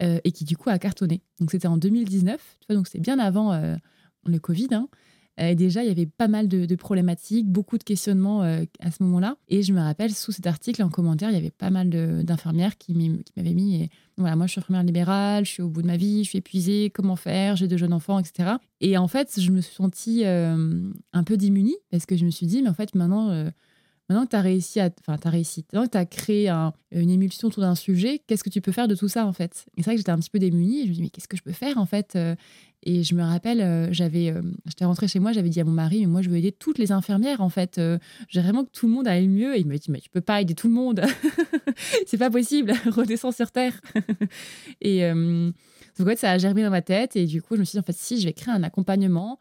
Euh, 0.01 0.19
et 0.23 0.31
qui 0.31 0.43
du 0.43 0.57
coup 0.57 0.69
a 0.69 0.79
cartonné. 0.79 1.21
Donc 1.39 1.51
c'était 1.51 1.67
en 1.67 1.77
2019, 1.77 2.57
tu 2.59 2.65
vois, 2.67 2.75
donc 2.75 2.88
c'est 2.88 3.00
bien 3.00 3.19
avant 3.19 3.53
euh, 3.53 3.75
le 4.25 4.39
Covid. 4.39 4.69
Hein. 4.71 4.89
Et 5.37 5.55
déjà, 5.55 5.83
il 5.83 5.87
y 5.87 5.91
avait 5.91 6.05
pas 6.05 6.27
mal 6.27 6.47
de, 6.47 6.75
problématiques, 6.75 7.47
beaucoup 7.47 7.77
de 7.77 7.83
questionnements 7.83 8.41
à 8.41 8.91
ce 8.91 9.03
moment-là. 9.03 9.35
Et 9.47 9.63
je 9.63 9.73
me 9.73 9.79
rappelle, 9.79 10.11
sous 10.13 10.31
cet 10.31 10.47
article, 10.47 10.83
en 10.83 10.89
commentaire, 10.89 11.29
il 11.29 11.33
y 11.33 11.37
avait 11.37 11.49
pas 11.49 11.69
mal 11.69 11.89
d'infirmières 12.23 12.77
qui 12.77 12.93
m'avaient 13.35 13.53
mis 13.53 13.83
et, 13.83 13.89
voilà, 14.17 14.35
moi, 14.35 14.45
je 14.45 14.51
suis 14.51 14.59
infirmière 14.59 14.83
libérale, 14.83 15.45
je 15.45 15.49
suis 15.49 15.63
au 15.63 15.69
bout 15.69 15.81
de 15.81 15.87
ma 15.87 15.97
vie, 15.97 16.23
je 16.23 16.29
suis 16.29 16.37
épuisée, 16.37 16.91
comment 16.93 17.15
faire, 17.15 17.55
j'ai 17.55 17.67
deux 17.67 17.77
jeunes 17.77 17.93
enfants, 17.93 18.19
etc. 18.19 18.57
Et 18.79 18.97
en 18.97 19.07
fait, 19.07 19.39
je 19.39 19.51
me 19.51 19.61
suis 19.61 19.75
sentie 19.75 20.23
un 20.25 21.23
peu 21.25 21.37
démunie 21.37 21.77
parce 21.89 22.05
que 22.05 22.15
je 22.15 22.25
me 22.25 22.29
suis 22.29 22.45
dit, 22.45 22.61
mais 22.61 22.69
en 22.69 22.75
fait, 22.75 22.93
maintenant, 22.93 23.49
Maintenant 24.10 24.25
que 24.25 24.31
tu 24.31 24.36
as 24.36 24.41
réussi 24.41 24.79
à. 24.79 24.89
Enfin, 25.00 25.17
tu 25.17 25.27
as 25.27 25.31
réussi. 25.31 25.65
Maintenant 25.72 25.88
que 25.88 25.91
tu 25.91 25.98
as 25.98 26.05
créé 26.05 26.50
une 26.50 27.10
émulsion 27.10 27.48
autour 27.48 27.62
d'un 27.62 27.75
sujet, 27.75 28.22
qu'est-ce 28.27 28.43
que 28.43 28.50
tu 28.50 28.60
peux 28.60 28.72
faire 28.72 28.88
de 28.88 28.95
tout 28.95 29.07
ça, 29.07 29.25
en 29.25 29.33
fait? 29.33 29.65
C'est 29.77 29.83
vrai 29.83 29.93
que 29.93 30.00
j'étais 30.00 30.12
un 30.12 30.19
petit 30.19 30.29
peu 30.29 30.39
démunie. 30.39 30.81
Et 30.81 30.83
je 30.83 30.89
me 30.89 30.93
dis, 30.93 31.01
mais 31.03 31.10
qu'est-ce 31.10 31.27
que 31.27 31.38
je 31.38 31.43
peux 31.43 31.53
faire, 31.53 31.77
en 31.77 31.86
fait 31.86 32.15
euh? 32.15 32.36
Et 32.86 33.03
je 33.03 33.15
me 33.15 33.24
rappelle, 33.24 33.62
euh, 33.62 33.88
j'avais. 33.93 34.29
Euh, 34.29 34.41
j'étais 34.65 34.83
rentrée 34.83 35.07
chez 35.07 35.19
moi, 35.19 35.31
j'avais 35.31 35.48
dit 35.48 35.62
à 35.62 35.63
mon 35.63 35.72
mari, 35.72 36.01
mais 36.01 36.07
moi, 36.07 36.22
je 36.22 36.29
veux 36.29 36.36
aider 36.36 36.51
toutes 36.51 36.77
les 36.77 36.91
infirmières, 36.91 37.39
en 37.39 37.50
fait. 37.50 37.79
J'ai 38.27 38.41
vraiment 38.41 38.65
que 38.65 38.72
tout 38.72 38.88
le 38.88 38.93
monde 38.93 39.07
aille 39.07 39.29
mieux. 39.29 39.55
Et 39.55 39.62
il 39.62 39.67
m'a 39.67 39.77
dit, 39.77 39.89
mais 39.89 40.01
tu 40.01 40.10
peux 40.10 40.22
pas 40.22 40.41
aider 40.41 40.53
tout 40.53 40.67
le 40.67 40.74
monde. 40.74 41.01
c'est 42.05 42.17
pas 42.17 42.29
possible. 42.29 42.74
Redescends 42.86 43.31
sur 43.31 43.51
terre. 43.51 43.79
et. 44.81 45.10
En 46.00 46.05
fait, 46.05 46.17
ça 46.17 46.31
a 46.31 46.38
germé 46.39 46.63
dans 46.63 46.72
ma 46.72 46.81
tête. 46.81 47.15
Et 47.15 47.25
du 47.25 47.41
coup, 47.41 47.55
je 47.55 47.60
me 47.60 47.65
suis 47.65 47.77
dit, 47.77 47.79
en 47.79 47.83
fait, 47.83 47.95
si, 47.95 48.19
je 48.19 48.25
vais 48.25 48.33
créer 48.33 48.53
un 48.53 48.63
accompagnement 48.63 49.39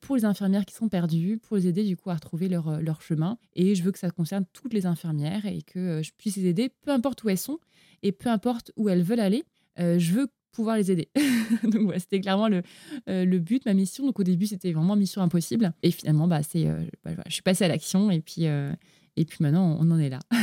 pour 0.00 0.16
les 0.16 0.24
infirmières 0.24 0.64
qui 0.66 0.74
sont 0.74 0.88
perdues, 0.88 1.38
pour 1.38 1.56
les 1.56 1.66
aider 1.66 1.84
du 1.84 1.96
coup 1.96 2.10
à 2.10 2.14
retrouver 2.14 2.48
leur, 2.48 2.68
euh, 2.68 2.80
leur 2.80 3.00
chemin. 3.00 3.38
Et 3.54 3.74
je 3.74 3.82
veux 3.82 3.92
que 3.92 3.98
ça 3.98 4.10
concerne 4.10 4.44
toutes 4.52 4.74
les 4.74 4.86
infirmières 4.86 5.46
et 5.46 5.62
que 5.62 5.78
euh, 5.78 6.02
je 6.02 6.10
puisse 6.16 6.36
les 6.36 6.46
aider, 6.46 6.70
peu 6.82 6.90
importe 6.90 7.22
où 7.24 7.28
elles 7.28 7.38
sont 7.38 7.58
et 8.02 8.12
peu 8.12 8.28
importe 8.28 8.72
où 8.76 8.88
elles 8.88 9.02
veulent 9.02 9.20
aller. 9.20 9.44
je 9.76 10.12
veux 10.12 10.26
pouvoir 10.52 10.76
les 10.76 10.90
aider. 10.90 11.08
Donc 11.62 11.82
voilà, 11.82 11.98
c'était 11.98 12.20
clairement 12.20 12.48
le, 12.48 12.62
le 13.06 13.38
but, 13.38 13.64
ma 13.66 13.74
mission. 13.74 14.06
Donc 14.06 14.18
au 14.18 14.22
début, 14.22 14.46
c'était 14.46 14.72
vraiment 14.72 14.96
mission 14.96 15.22
impossible. 15.22 15.72
Et 15.82 15.90
finalement, 15.90 16.26
bah, 16.26 16.42
c'est, 16.42 16.64
bah, 17.04 17.12
je 17.26 17.32
suis 17.32 17.42
passée 17.42 17.64
à 17.64 17.68
l'action 17.68 18.10
et 18.10 18.20
puis, 18.20 18.44
et 18.44 19.24
puis 19.26 19.38
maintenant, 19.40 19.76
on 19.78 19.90
en 19.90 19.98
est 19.98 20.08
là. 20.08 20.20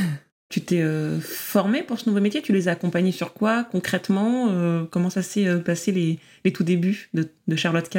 Tu 0.50 0.62
t'es 0.62 0.82
formée 1.20 1.84
pour 1.84 2.00
ce 2.00 2.08
nouveau 2.08 2.22
métier? 2.22 2.42
Tu 2.42 2.54
les 2.54 2.70
as 2.70 2.72
accompagnés 2.72 3.12
sur 3.12 3.34
quoi 3.34 3.66
concrètement? 3.66 4.86
Comment 4.92 5.10
ça 5.10 5.22
s'est 5.22 5.60
passé 5.60 5.92
les, 5.92 6.20
les, 6.46 6.54
tout 6.54 6.64
débuts 6.64 7.10
de, 7.14 7.28
de 7.48 7.56
Charlotte 7.58 7.90
K? 7.90 7.98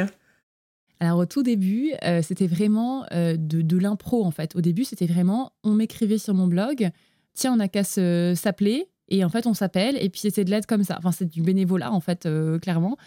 Alors 0.99 1.19
au 1.19 1.25
tout 1.25 1.43
début, 1.43 1.93
euh, 2.03 2.21
c'était 2.21 2.47
vraiment 2.47 3.05
euh, 3.13 3.35
de, 3.37 3.77
l'impro 3.77 4.25
en 4.25 4.31
fait. 4.31 4.55
Au 4.55 4.61
début, 4.61 4.83
c'était 4.83 5.05
vraiment, 5.05 5.53
on 5.63 5.71
m'écrivait 5.71 6.17
sur 6.17 6.33
mon 6.33 6.47
blog, 6.47 6.89
tiens, 7.33 7.53
on 7.53 7.57
n'a 7.57 7.69
qu'à 7.69 7.83
s'appeler, 7.83 8.89
et 9.07 9.23
en 9.23 9.29
fait, 9.29 9.47
on 9.47 9.53
s'appelle, 9.53 9.97
et 10.01 10.09
puis 10.09 10.19
c'est 10.29 10.43
de 10.43 10.51
l'aide 10.51 10.65
comme 10.65 10.83
ça. 10.83 10.95
Enfin, 10.97 11.11
c'est 11.11 11.25
du 11.25 11.41
bénévolat 11.41 11.91
en 11.91 12.01
fait, 12.01 12.25
euh, 12.25 12.59
clairement. 12.59 12.97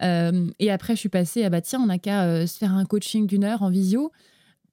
et 0.00 0.70
après, 0.70 0.94
je 0.94 1.00
suis 1.00 1.08
passée 1.08 1.44
à, 1.44 1.50
bah 1.50 1.60
tiens, 1.60 1.80
on 1.82 1.86
n'a 1.86 1.98
qu'à 1.98 2.46
se 2.46 2.56
faire 2.56 2.72
un 2.72 2.84
coaching 2.84 3.26
d'une 3.26 3.44
heure 3.44 3.62
en 3.62 3.68
visio. 3.68 4.12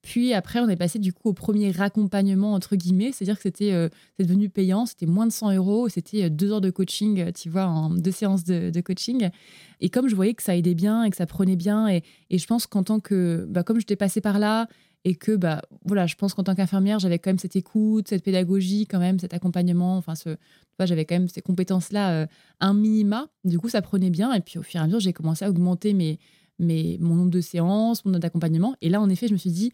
Puis 0.02 0.34
après, 0.34 0.60
on 0.60 0.70
est 0.70 0.76
passé 0.76 1.00
du 1.00 1.14
coup 1.14 1.30
au 1.30 1.34
premier 1.34 1.72
raccompagnement, 1.72 2.54
entre 2.54 2.76
guillemets, 2.76 3.12
c'est-à-dire 3.12 3.36
que 3.36 3.44
c'était 3.44 3.90
devenu 4.20 4.50
payant, 4.50 4.86
c'était 4.86 5.06
moins 5.06 5.28
de 5.28 5.32
100 5.32 5.54
euros, 5.56 5.90
c'était 5.90 6.30
deux 6.30 6.52
heures 6.52 6.62
de 6.62 6.70
coaching, 6.70 7.32
tu 7.34 7.50
vois, 7.50 7.66
en 7.66 7.90
deux 7.90 8.12
séances 8.12 8.44
de, 8.44 8.82
coaching. 8.82 9.30
Et 9.82 9.90
comme 9.90 10.08
je 10.08 10.16
voyais 10.16 10.34
que 10.34 10.44
ça 10.44 10.56
aidait 10.56 10.76
bien 10.76 11.04
et 11.04 11.10
que 11.10 11.18
ça 11.18 11.26
prenait 11.26 11.56
bien, 11.56 11.88
et, 11.88 12.04
et 12.30 12.38
je 12.38 12.48
pense 12.48 12.68
qu'en 12.68 12.84
tant 12.84 13.00
que, 13.00 13.46
bah, 13.50 13.64
comme 13.64 13.80
j'étais 13.80 13.96
passée 13.96 14.22
par 14.22 14.40
là, 14.40 14.68
et 15.04 15.16
que 15.16 15.36
bah 15.36 15.62
voilà, 15.86 16.06
je 16.06 16.16
pense 16.16 16.34
qu'en 16.34 16.44
tant 16.44 16.54
qu'infirmière, 16.54 17.00
j'avais 17.00 17.18
quand 17.18 17.30
même 17.30 17.40
cette 17.40 17.56
écoute, 17.56 18.10
cette 18.10 18.24
pédagogie, 18.24 18.88
quand 18.88 19.00
même 19.00 19.20
cet 19.20 19.34
accompagnement, 19.34 19.96
enfin 19.96 20.16
ce, 20.16 20.36
j'avais 20.86 21.06
quand 21.06 21.16
même 21.16 21.30
ces 21.30 21.42
compétences-là, 21.42 22.12
euh, 22.12 22.28
un 22.60 22.74
minima. 22.74 23.30
Du 23.44 23.58
coup, 23.58 23.70
ça 23.70 23.82
prenait 23.82 24.10
bien. 24.10 24.34
Et 24.34 24.42
puis 24.42 24.60
au 24.60 24.64
fur 24.64 24.80
et 24.80 24.84
à 24.84 24.86
mesure, 24.86 25.00
j'ai 25.00 25.14
commencé 25.14 25.46
à 25.46 25.50
augmenter 25.50 25.94
mes, 25.94 26.20
mes, 26.60 26.98
mon 27.00 27.16
nombre 27.16 27.32
de 27.32 27.42
séances, 27.42 28.06
mon 28.06 28.12
nombre 28.12 28.22
d'accompagnement. 28.22 28.76
Et 28.82 28.90
là, 28.90 29.02
en 29.02 29.10
effet, 29.10 29.28
je 29.28 29.34
me 29.34 29.38
suis 29.38 29.52
dit, 29.52 29.72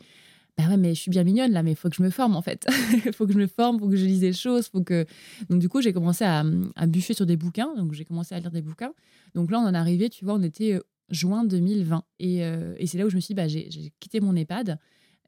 bah 0.58 0.66
ouais, 0.68 0.78
mais 0.78 0.94
je 0.94 1.02
suis 1.02 1.10
bien 1.10 1.24
mignonne 1.24 1.52
là, 1.52 1.64
mais 1.64 1.72
il 1.72 1.76
faut 1.76 1.90
que 1.90 1.96
je 1.96 2.04
me 2.04 2.10
forme 2.10 2.36
en 2.36 2.42
fait. 2.42 2.68
Il 3.06 3.14
faut 3.14 3.26
que 3.26 3.34
je 3.34 3.40
me 3.40 3.48
forme, 3.48 3.78
il 3.78 3.80
faut 3.80 3.90
que 3.90 3.96
je 3.96 4.06
lise 4.06 4.20
des 4.20 4.34
choses, 4.34 4.68
faut 4.68 4.84
que. 4.84 5.06
Donc 5.50 5.60
du 5.60 5.70
coup, 5.70 5.82
j'ai 5.82 5.94
commencé 5.94 6.24
à, 6.24 6.44
à, 6.76 6.88
bûcher 6.88 7.14
sur 7.14 7.26
des 7.26 7.38
bouquins. 7.38 7.74
Donc 7.76 7.94
j'ai 7.94 8.06
commencé 8.06 8.36
à 8.36 8.40
lire 8.40 8.52
des 8.52 8.62
bouquins. 8.62 8.94
Donc 9.34 9.50
là, 9.50 9.60
on 9.60 9.64
en 9.64 9.74
est 9.74 9.78
arrivé, 9.78 10.10
tu 10.10 10.26
vois, 10.26 10.36
on 10.36 10.44
était 10.44 10.74
euh, 10.74 10.82
juin 11.10 11.44
2020. 11.44 12.04
Et, 12.20 12.44
euh, 12.46 12.76
et 12.78 12.86
c'est 12.86 12.98
là 12.98 13.06
où 13.06 13.10
je 13.10 13.16
me 13.16 13.22
suis 13.22 13.34
dit, 13.34 13.36
bah, 13.36 13.48
j'ai 13.48 13.94
quitté 14.00 14.20
mon 14.22 14.36
EHPAD 14.36 14.78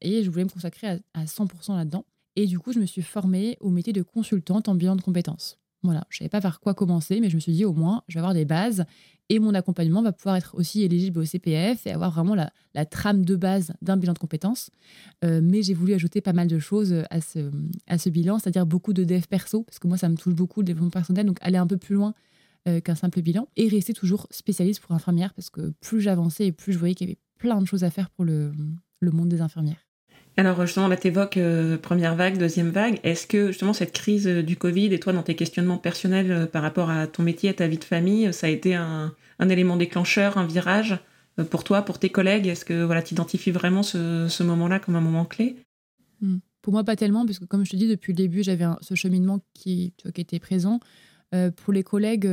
et 0.01 0.23
je 0.23 0.29
voulais 0.29 0.43
me 0.43 0.49
consacrer 0.49 0.87
à, 0.87 0.97
à 1.13 1.25
100% 1.25 1.75
là-dedans. 1.75 2.05
Et 2.35 2.45
du 2.45 2.59
coup, 2.59 2.73
je 2.73 2.79
me 2.79 2.85
suis 2.85 3.01
formée 3.01 3.57
au 3.61 3.69
métier 3.69 3.93
de 3.93 4.03
consultante 4.03 4.67
en 4.67 4.75
bilan 4.75 4.95
de 4.95 5.01
compétences. 5.01 5.57
Voilà, 5.85 6.05
je 6.09 6.17
savais 6.17 6.29
pas 6.29 6.41
par 6.41 6.59
quoi 6.59 6.73
commencer, 6.73 7.19
mais 7.19 7.29
je 7.29 7.35
me 7.35 7.39
suis 7.39 7.53
dit 7.53 7.65
au 7.65 7.73
moins, 7.73 8.03
je 8.07 8.15
vais 8.15 8.19
avoir 8.19 8.33
des 8.33 8.45
bases 8.45 8.85
et 9.29 9.39
mon 9.39 9.53
accompagnement 9.53 10.03
va 10.03 10.11
pouvoir 10.11 10.35
être 10.35 10.55
aussi 10.55 10.83
éligible 10.83 11.19
au 11.19 11.25
CPF 11.25 11.87
et 11.87 11.91
avoir 11.91 12.11
vraiment 12.11 12.35
la, 12.35 12.85
trame 12.85 13.25
de 13.25 13.35
base 13.35 13.73
d'un 13.81 13.97
bilan 13.97 14.13
de 14.13 14.19
compétences. 14.19 14.69
Euh, 15.23 15.41
mais 15.43 15.63
j'ai 15.63 15.73
voulu 15.73 15.93
ajouter 15.93 16.21
pas 16.21 16.33
mal 16.33 16.47
de 16.47 16.59
choses 16.59 16.93
à 17.09 17.21
ce, 17.21 18.09
bilan, 18.09 18.37
c'est-à-dire 18.37 18.65
beaucoup 18.65 18.93
de 18.93 19.03
dev 19.03 19.23
perso, 19.27 19.63
parce 19.63 19.79
que 19.79 19.87
moi, 19.87 19.97
ça 19.97 20.09
me 20.09 20.15
touche 20.15 20.35
beaucoup 20.35 20.61
le 20.61 20.65
développement 20.65 20.91
personnel, 20.91 21.25
donc 21.25 21.37
aller 21.41 21.57
un 21.57 21.67
peu 21.67 21.77
plus 21.77 21.95
loin 21.95 22.13
euh, 22.67 22.79
qu'un 22.81 22.95
simple 22.95 23.21
bilan, 23.21 23.47
et 23.55 23.67
rester 23.67 23.93
toujours 23.93 24.27
spécialiste 24.29 24.81
pour 24.81 24.91
infirmière, 24.91 25.33
parce 25.33 25.49
que 25.49 25.73
plus 25.81 26.01
j'avançais 26.01 26.47
et 26.47 26.51
plus 26.51 26.73
je 26.73 26.77
voyais 26.77 26.93
qu'il 26.93 27.07
y 27.07 27.11
avait 27.11 27.19
plein 27.39 27.61
de 27.61 27.65
choses 27.65 27.83
à 27.83 27.89
faire 27.89 28.11
pour 28.11 28.25
le, 28.25 28.53
le 28.99 29.11
monde 29.11 29.29
des 29.29 29.41
infirmières. 29.41 29.85
Alors 30.37 30.65
justement, 30.65 30.87
là, 30.87 30.97
tu 30.97 31.07
évoques 31.07 31.37
euh, 31.37 31.77
première 31.77 32.15
vague, 32.15 32.37
deuxième 32.37 32.69
vague. 32.69 32.99
Est-ce 33.03 33.25
que 33.25 33.47
justement 33.47 33.71
cette 33.71 33.93
crise 33.93 34.27
euh, 34.27 34.43
du 34.43 34.57
Covid 34.57 34.93
et 34.93 34.99
toi 34.99 35.13
dans 35.13 35.23
tes 35.23 35.35
questionnements 35.35 35.77
personnels 35.77 36.31
euh, 36.31 36.45
par 36.45 36.61
rapport 36.61 36.89
à 36.89 37.07
ton 37.07 37.23
métier, 37.23 37.49
à 37.49 37.53
ta 37.53 37.67
vie 37.67 37.77
de 37.77 37.83
famille, 37.85 38.33
ça 38.33 38.47
a 38.47 38.49
été 38.49 38.75
un, 38.75 39.13
élément 39.39 39.77
déclencheur, 39.77 40.37
un 40.37 40.45
virage 40.45 40.97
pour 41.49 41.63
toi, 41.63 41.83
pour 41.83 41.99
tes 41.99 42.09
collègues? 42.09 42.47
Est-ce 42.47 42.65
que 42.65 42.83
voilà, 42.83 43.01
tu 43.01 43.13
identifies 43.13 43.51
vraiment 43.51 43.83
ce, 43.83 44.43
moment-là 44.43 44.79
comme 44.79 44.95
un 44.95 45.01
moment 45.01 45.25
clé? 45.25 45.55
Hmm. 46.21 46.37
Pour 46.61 46.73
moi, 46.73 46.83
pas 46.83 46.95
tellement, 46.95 47.25
parce 47.25 47.39
que 47.39 47.45
comme 47.45 47.65
je 47.65 47.71
te 47.71 47.75
dis, 47.75 47.87
depuis 47.87 48.11
le 48.11 48.17
début, 48.17 48.41
j'avais 48.41 48.65
ce 48.81 48.95
cheminement 48.95 49.39
qui, 49.53 49.93
était 50.15 50.39
présent. 50.39 50.79
pour 51.57 51.73
les 51.73 51.83
collègues, 51.83 52.27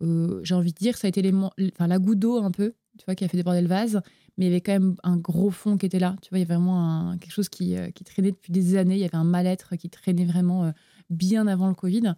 j'ai 0.00 0.54
envie 0.54 0.72
de 0.72 0.78
dire, 0.78 0.96
ça 0.96 1.06
a 1.06 1.08
été 1.08 1.22
la 1.22 1.98
goutte 1.98 2.18
d'eau 2.18 2.36
un 2.36 2.52
peu, 2.52 2.74
tu 2.98 3.04
vois, 3.06 3.14
qui 3.16 3.24
a 3.24 3.28
fait 3.28 3.36
déborder 3.36 3.62
le 3.62 3.68
vase 3.68 4.00
mais 4.38 4.46
il 4.46 4.48
y 4.48 4.52
avait 4.52 4.60
quand 4.60 4.72
même 4.72 4.94
un 5.02 5.16
gros 5.16 5.50
fond 5.50 5.76
qui 5.76 5.84
était 5.84 5.98
là. 5.98 6.16
Tu 6.22 6.30
vois, 6.30 6.38
il 6.38 6.42
y 6.42 6.44
avait 6.44 6.54
vraiment 6.54 7.16
quelque 7.18 7.32
chose 7.32 7.48
qui, 7.48 7.76
euh, 7.76 7.90
qui, 7.90 8.04
traînait 8.04 8.30
depuis 8.30 8.52
des 8.52 8.76
années. 8.76 8.94
Il 8.94 9.00
y 9.00 9.04
avait 9.04 9.16
un 9.16 9.24
mal-être 9.24 9.74
qui 9.74 9.90
traînait 9.90 10.24
vraiment 10.24 10.64
euh, 10.64 10.70
bien 11.10 11.48
avant 11.48 11.68
le 11.68 11.74
Covid. 11.74 12.14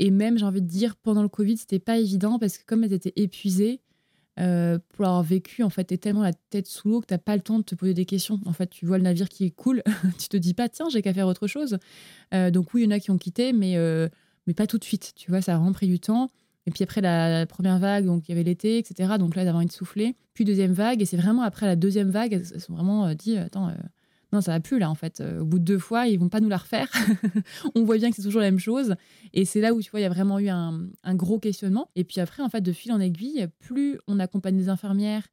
Et 0.00 0.10
même, 0.10 0.36
j'ai 0.36 0.44
envie 0.44 0.62
de 0.62 0.66
dire, 0.66 0.96
pendant 0.96 1.22
le 1.22 1.28
Covid, 1.28 1.56
c'était 1.56 1.78
pas 1.78 1.98
évident 1.98 2.40
parce 2.40 2.58
que 2.58 2.64
comme 2.66 2.82
elles 2.82 2.92
étaient 2.92 3.12
épuisées, 3.14 3.80
euh, 4.40 4.78
pour 4.88 5.04
avoir 5.04 5.22
vécu, 5.22 5.62
en 5.62 5.70
fait, 5.70 5.84
t'es 5.84 5.98
tellement 5.98 6.22
la 6.22 6.32
tête 6.32 6.66
sous 6.66 6.88
l'eau 6.88 7.00
que 7.00 7.06
t'as 7.06 7.18
pas 7.18 7.36
le 7.36 7.42
temps 7.42 7.58
de 7.58 7.64
te 7.64 7.76
poser 7.76 7.94
des 7.94 8.06
questions. 8.06 8.40
En 8.46 8.52
fait, 8.52 8.68
tu 8.68 8.84
vois 8.84 8.98
le 8.98 9.04
navire 9.04 9.28
qui 9.28 9.52
coule, 9.52 9.82
tu 10.18 10.28
te 10.28 10.36
dis 10.36 10.54
pas, 10.54 10.68
tiens, 10.68 10.88
j'ai 10.88 11.02
qu'à 11.02 11.14
faire 11.14 11.28
autre 11.28 11.46
chose. 11.46 11.78
donc 12.32 12.74
oui, 12.74 12.82
il 12.82 12.84
y 12.84 12.88
en 12.88 12.90
a 12.90 12.98
qui 12.98 13.12
ont 13.12 13.18
quitté, 13.18 13.52
mais, 13.52 13.76
mais 14.46 14.54
pas 14.54 14.66
tout 14.66 14.78
de 14.78 14.84
suite. 14.84 15.12
Tu 15.14 15.30
vois, 15.30 15.40
ça 15.42 15.54
a 15.54 15.58
vraiment 15.58 15.72
pris 15.72 15.86
du 15.86 16.00
temps. 16.00 16.30
Et 16.66 16.70
puis 16.70 16.84
après 16.84 17.00
la, 17.00 17.46
première 17.46 17.78
vague, 17.78 18.04
donc 18.04 18.28
il 18.28 18.32
y 18.32 18.34
avait 18.34 18.44
l'été, 18.44 18.78
etc. 18.78 19.14
Donc 19.18 19.34
là, 19.34 19.44
d'avoir 19.44 19.62
une 19.62 19.70
soufflée. 19.70 20.14
Puis 20.34 20.44
deuxième 20.44 20.72
vague, 20.72 21.00
et 21.00 21.06
c'est 21.06 21.16
vraiment 21.16 21.42
après 21.42 21.66
la 21.66 21.76
deuxième 21.76 22.10
vague, 22.10 22.32
elles 22.32 22.46
se 22.46 22.58
sont 22.58 22.74
vraiment 22.74 23.06
euh, 23.06 23.14
dit, 23.14 23.36
attends, 23.36 23.68
euh, 23.68 23.74
non, 24.32 24.40
ça 24.40 24.52
va 24.52 24.60
plus 24.60 24.78
là 24.78 24.90
en 24.90 24.94
fait. 24.94 25.20
Euh, 25.20 25.40
au 25.40 25.44
bout 25.44 25.58
de 25.58 25.64
deux 25.64 25.78
fois, 25.78 26.06
ils 26.06 26.18
vont 26.18 26.28
pas 26.28 26.40
nous 26.40 26.48
la 26.48 26.58
refaire. 26.58 26.90
on 27.74 27.84
voit 27.84 27.96
bien 27.96 28.10
que 28.10 28.16
c'est 28.16 28.22
toujours 28.22 28.42
la 28.42 28.50
même 28.50 28.60
chose. 28.60 28.94
Et 29.32 29.44
c'est 29.44 29.60
là 29.60 29.72
où 29.72 29.80
tu 29.80 29.90
vois, 29.90 30.00
il 30.00 30.04
y 30.04 30.06
a 30.06 30.10
vraiment 30.10 30.38
eu 30.38 30.48
un, 30.48 30.88
gros 31.14 31.38
questionnement. 31.38 31.90
Et 31.96 32.04
puis 32.04 32.20
après, 32.20 32.42
en 32.42 32.48
fait, 32.48 32.60
de 32.60 32.72
fil 32.72 32.92
en 32.92 33.00
aiguille, 33.00 33.48
plus 33.58 33.98
on 34.06 34.20
accompagne 34.20 34.56
les 34.56 34.68
infirmières, 34.68 35.26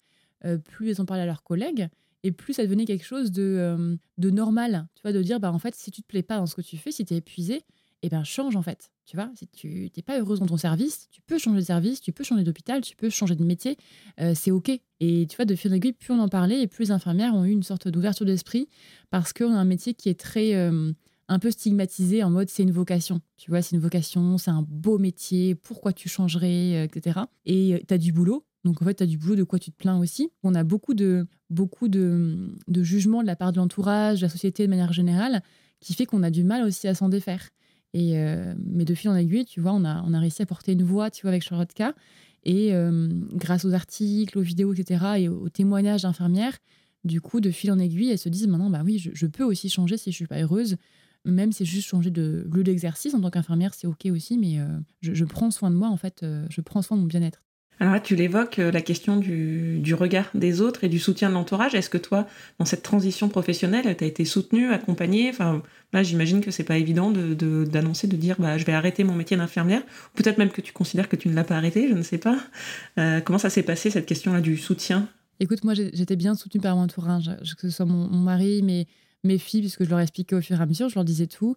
plus 0.66 0.92
elles 0.92 1.02
en 1.02 1.06
parlent 1.06 1.20
à 1.20 1.26
leurs 1.26 1.44
collègues. 1.44 1.90
Et 2.24 2.32
plus 2.32 2.54
ça 2.54 2.64
devenait 2.64 2.86
quelque 2.86 3.06
chose 3.06 3.32
de, 3.32 3.98
de 4.18 4.30
normal, 4.30 4.88
tu 4.96 5.02
vois, 5.04 5.14
de 5.14 5.22
dire, 5.22 5.40
bah, 5.40 5.52
en 5.52 5.60
fait, 5.60 5.76
si 5.76 5.92
tu 5.92 6.02
te 6.02 6.08
plais 6.08 6.24
pas 6.24 6.38
dans 6.38 6.48
ce 6.48 6.56
que 6.56 6.62
tu 6.62 6.78
fais, 6.78 6.92
si 6.92 7.06
tu 7.06 7.14
es 7.14 7.18
épuisé, 7.18 7.64
eh 8.04 8.10
ben 8.10 8.24
change 8.24 8.56
en 8.56 8.62
fait. 8.62 8.92
Tu 9.06 9.16
vois, 9.16 9.32
si 9.36 9.48
tu 9.48 9.90
n'es 9.96 10.04
pas 10.04 10.20
heureuse 10.20 10.40
dans 10.40 10.46
ton 10.46 10.58
service, 10.58 11.08
tu 11.12 11.22
peux 11.22 11.38
changer 11.38 11.62
de 11.62 11.66
service, 11.66 12.02
tu 12.02 12.12
peux 12.12 12.24
changer 12.24 12.44
d'hôpital, 12.44 12.82
tu 12.82 12.96
peux 12.96 13.10
changer 13.10 13.36
de 13.36 13.44
métier, 13.44 13.78
euh, 14.20 14.34
c'est 14.36 14.52
OK. 14.52 14.70
Et 15.00 15.28
tu 15.30 15.36
vois, 15.36 15.46
de 15.46 15.56
fil 15.56 15.72
en 15.72 15.76
aiguille, 15.76 15.94
plus 15.94 16.14
on 16.14 16.20
en 16.20 16.28
parlait 16.28 16.62
et 16.62 16.68
plus 16.68 16.86
les 16.86 16.92
infirmières 16.92 17.34
ont 17.34 17.46
eu 17.46 17.52
une 17.52 17.64
sorte 17.64 17.88
d'ouverture 17.88 18.26
d'esprit 18.26 18.68
parce 19.10 19.34
qu'on 19.34 19.54
a 19.54 19.58
un 19.58 19.66
métier 19.66 19.94
qui 19.94 20.10
est 20.10 20.20
très 20.20 20.56
euh, 20.56 20.92
un 21.30 21.40
peu 21.40 21.52
stigmatisé 21.52 22.24
en 22.24 22.30
mode 22.30 22.50
c'est 22.50 22.64
une 22.64 22.72
vocation. 22.72 23.22
Tu 23.38 23.50
vois, 23.50 23.62
c'est 23.62 23.76
une 23.76 23.82
vocation, 23.82 24.38
c'est 24.38 24.52
un 24.52 24.66
beau 24.68 24.98
métier, 24.98 25.56
pourquoi 25.56 25.94
tu 25.94 26.10
changerais, 26.10 26.84
etc. 26.84 27.22
Et 27.46 27.84
tu 27.88 27.94
as 27.94 27.98
du 27.98 28.12
boulot. 28.12 28.46
Donc 28.66 28.82
en 28.82 28.86
fait, 28.86 28.96
tu 28.96 29.04
as 29.04 29.08
du 29.08 29.18
boulot 29.18 29.36
de 29.36 29.44
quoi 29.44 29.60
tu 29.60 29.72
te 29.72 29.78
plains 29.78 30.00
aussi. 30.00 30.30
On 30.44 30.54
a 30.54 30.66
beaucoup 30.66 30.94
de, 30.94 31.28
beaucoup 31.50 31.88
de, 31.88 32.54
de 32.68 32.84
jugements 32.84 33.22
de 33.22 33.28
la 33.28 33.38
part 33.38 33.54
de 33.54 33.58
l'entourage, 33.58 34.20
de 34.20 34.26
la 34.26 34.30
société 34.30 34.66
de 34.66 34.70
manière 34.70 34.92
générale, 34.92 35.42
qui 35.80 35.94
fait 35.94 36.06
qu'on 36.06 36.24
a 36.24 36.30
du 36.30 36.44
mal 36.44 36.64
aussi 36.64 36.88
à 36.88 36.94
s'en 36.94 37.08
défaire. 37.08 37.48
Et, 37.94 38.18
euh, 38.18 38.54
mais 38.66 38.86
de 38.86 38.94
fil 38.94 39.10
en 39.10 39.16
aiguille, 39.16 39.46
tu 39.46 39.62
vois, 39.62 39.74
on 39.74 39.86
a, 39.86 40.04
on 40.06 40.14
a 40.14 40.20
réussi 40.20 40.42
à 40.42 40.46
porter 40.46 40.74
une 40.74 40.84
voix, 40.84 41.10
tu 41.10 41.24
vois, 41.24 41.32
avec 41.32 41.44
Charlotte 41.44 41.74
K. 41.74 41.84
Et 42.44 42.74
euh, 42.74 43.10
grâce 43.34 43.66
aux 43.66 43.74
articles, 43.74 44.38
aux 44.38 44.42
vidéos, 44.42 44.74
etc., 44.74 45.06
et 45.18 45.30
aux, 45.30 45.50
témoignages 45.50 46.04
d'infirmières, 46.04 46.58
du 47.04 47.22
coup, 47.22 47.40
de 47.42 47.52
fil 47.52 47.72
en 47.72 47.80
aiguille, 47.80 48.10
elles 48.10 48.18
se 48.18 48.30
disent 48.30 48.48
maintenant, 48.48 48.70
bah 48.70 48.82
oui, 48.84 49.00
je, 49.00 49.26
peux 49.26 49.44
aussi 49.44 49.70
changer 49.70 49.98
si 49.98 50.12
je 50.12 50.16
suis 50.16 50.28
pas 50.28 50.42
heureuse. 50.42 50.78
Même 51.26 51.52
si 51.52 51.60
c'est 51.60 51.66
juste 51.66 51.88
changer 51.88 52.10
de 52.10 52.48
lieu 52.54 52.64
d'exercice 52.64 53.14
en 53.14 53.20
tant 53.20 53.30
qu'infirmière, 53.30 53.74
c'est 53.74 53.88
OK 53.88 54.06
aussi, 54.06 54.38
mais 54.38 54.60
euh, 54.60 54.68
je, 55.02 55.26
prends 55.26 55.52
soin 55.52 55.70
de 55.72 55.76
moi, 55.76 55.90
en 55.90 55.98
fait, 55.98 56.26
je 56.50 56.62
prends 56.62 56.82
soin 56.82 56.96
de 56.96 57.02
mon 57.02 57.08
bien-être. 57.08 57.42
Alors 57.80 57.94
là, 57.94 58.00
tu 58.00 58.16
l'évoques, 58.16 58.60
euh, 58.60 58.72
la 58.72 58.82
question 58.82 59.18
du, 59.18 59.94
regard 59.94 60.30
des 60.34 60.62
autres 60.62 60.84
et 60.84 60.90
du 60.90 61.00
soutien 61.00 61.30
de 61.30 61.36
l'entourage. 61.36 61.76
Est-ce 61.76 61.90
que 61.90 61.98
toi, 61.98 62.28
dans 62.60 62.66
cette 62.66 62.82
transition 62.82 63.30
professionnelle, 63.30 63.96
tu 63.96 64.04
as 64.04 64.08
été 64.08 64.26
soutenue, 64.26 64.72
accompagnée? 64.72 65.30
Enfin, 65.30 65.62
j'imagine 66.02 66.42
que 66.42 66.50
c'est 66.50 66.64
pas 66.64 66.78
évident 66.78 67.12
d'annoncer, 67.12 68.08
de, 68.08 68.16
dire 68.16 68.36
bah, 68.40 68.58
je 68.58 68.66
vais 68.66 68.74
arrêter 68.74 69.04
mon 69.04 69.14
métier 69.14 69.38
d'infirmière. 69.38 69.84
Peut-être 70.16 70.38
même 70.38 70.50
que 70.50 70.62
tu 70.62 70.74
considères 70.74 71.08
que 71.08 71.16
tu 71.16 71.30
ne 71.30 71.36
l'as 71.36 71.44
pas 71.44 71.56
arrêté, 71.56 71.88
je 71.88 71.94
ne 71.94 72.02
sais 72.02 72.18
pas. 72.18 72.40
Euh, 72.98 73.22
comment 73.22 73.40
ça 73.40 73.50
s'est 73.50 73.64
passé, 73.64 73.92
cette 73.92 74.08
question-là 74.08 74.42
du 74.42 74.58
soutien? 74.58 75.08
Écoute, 75.40 75.64
moi, 75.64 75.76
j'étais 75.76 76.16
bien 76.16 76.34
soutenue 76.34 76.62
par 76.62 76.76
mon 76.76 76.84
entourage, 76.84 77.30
que 77.60 77.70
ce 77.70 77.76
soit 77.76 77.86
mon, 77.86 78.08
mari, 78.10 78.64
mes, 78.64 78.88
mes 79.24 79.38
filles, 79.38 79.62
puisque 79.62 79.84
je 79.84 79.90
leur 79.90 80.00
expliquais 80.00 80.36
au 80.36 80.42
fur 80.42 80.60
et 80.60 80.64
à 80.64 80.66
mesure, 80.66 80.90
je 80.90 80.96
leur 80.96 81.06
disais 81.06 81.28
tout. 81.28 81.56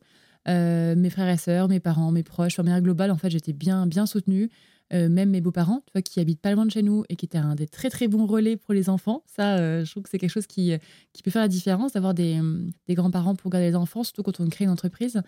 Euh, 0.48 0.94
mes 0.96 1.08
frères 1.08 1.28
et 1.28 1.38
sœurs, 1.38 1.68
mes 1.68 1.80
parents, 1.80 2.10
mes 2.12 2.22
proches, 2.22 2.56
de 2.56 2.62
manière 2.62 2.82
globale, 2.82 3.10
en 3.10 3.16
fait, 3.16 3.30
j'étais 3.30 3.54
bien, 3.54 3.86
bien 3.86 4.04
soutenue. 4.04 4.50
Euh, 4.92 5.08
même 5.08 5.30
mes 5.30 5.40
beaux-parents, 5.40 5.82
tu 5.86 5.92
vois, 5.92 6.02
qui 6.02 6.18
habitent 6.18 6.40
pas 6.40 6.52
loin 6.52 6.66
de 6.66 6.70
chez 6.70 6.82
nous 6.82 7.04
et 7.08 7.16
qui 7.16 7.24
étaient 7.24 7.38
un 7.38 7.54
des 7.54 7.68
très 7.68 7.90
très 7.90 8.08
bons 8.08 8.26
relais 8.26 8.56
pour 8.56 8.74
les 8.74 8.88
enfants. 8.88 9.22
Ça, 9.26 9.58
euh, 9.58 9.84
je 9.84 9.90
trouve 9.90 10.02
que 10.02 10.10
c'est 10.10 10.18
quelque 10.18 10.30
chose 10.30 10.48
qui, 10.48 10.72
qui 11.12 11.22
peut 11.22 11.30
faire 11.30 11.42
la 11.42 11.48
différence 11.48 11.92
d'avoir 11.92 12.12
des, 12.12 12.40
des 12.88 12.94
grands-parents 12.94 13.36
pour 13.36 13.50
garder 13.50 13.68
les 13.68 13.76
enfants, 13.76 14.02
surtout 14.02 14.22
quand 14.22 14.40
on 14.40 14.48
crée 14.48 14.64
une 14.64 14.70
entreprise. 14.70 15.22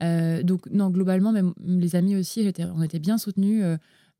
donc, 0.00 0.66
non, 0.70 0.90
globalement, 0.90 1.32
même 1.32 1.52
les 1.64 1.96
amis 1.96 2.16
aussi, 2.16 2.52
on 2.74 2.82
était 2.82 3.00
bien 3.00 3.18
soutenus. 3.18 3.62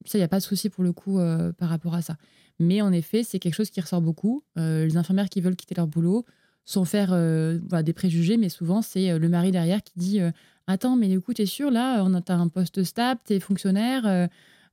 ça, 0.05 0.19
il 0.19 0.21
n'y 0.21 0.25
a 0.25 0.29
pas 0.29 0.39
de 0.39 0.45
souci 0.45 0.69
pour 0.69 0.83
le 0.83 0.93
coup 0.93 1.21
par 1.59 1.69
rapport 1.69 1.95
à 1.95 2.03
ça. 2.03 2.17
Mais 2.59 2.83
en 2.83 2.93
effet, 2.93 3.23
c'est 3.23 3.39
quelque 3.39 3.55
chose 3.55 3.71
qui 3.71 3.81
ressort 3.81 4.03
beaucoup. 4.03 4.43
les 4.57 4.97
infirmières 4.97 5.29
qui 5.29 5.41
veulent 5.41 5.55
quitter 5.55 5.77
leur 5.77 5.87
boulot, 5.87 6.25
sans 6.69 6.85
faire 6.85 7.13
euh, 7.13 7.59
des 7.83 7.95
préjugés, 7.95 8.37
mais 8.37 8.51
souvent 8.51 8.83
c'est 8.83 9.11
euh, 9.11 9.19
le 9.19 9.31
mari 9.31 9.53
derrière 9.53 9.83
qui 9.83 9.95
dit 9.97 10.21
euh, 10.21 10.31
Attends, 10.67 10.97
mais 10.97 11.09
du 11.09 11.19
coup, 11.19 11.33
t'es 11.33 11.47
sûr, 11.47 11.71
là, 11.71 12.03
on 12.05 12.13
a, 12.13 12.21
as 12.29 12.35
un 12.35 12.49
poste 12.49 12.85
stable, 12.85 13.19
t'es 13.25 13.41
fonctionnaire, 13.41 14.29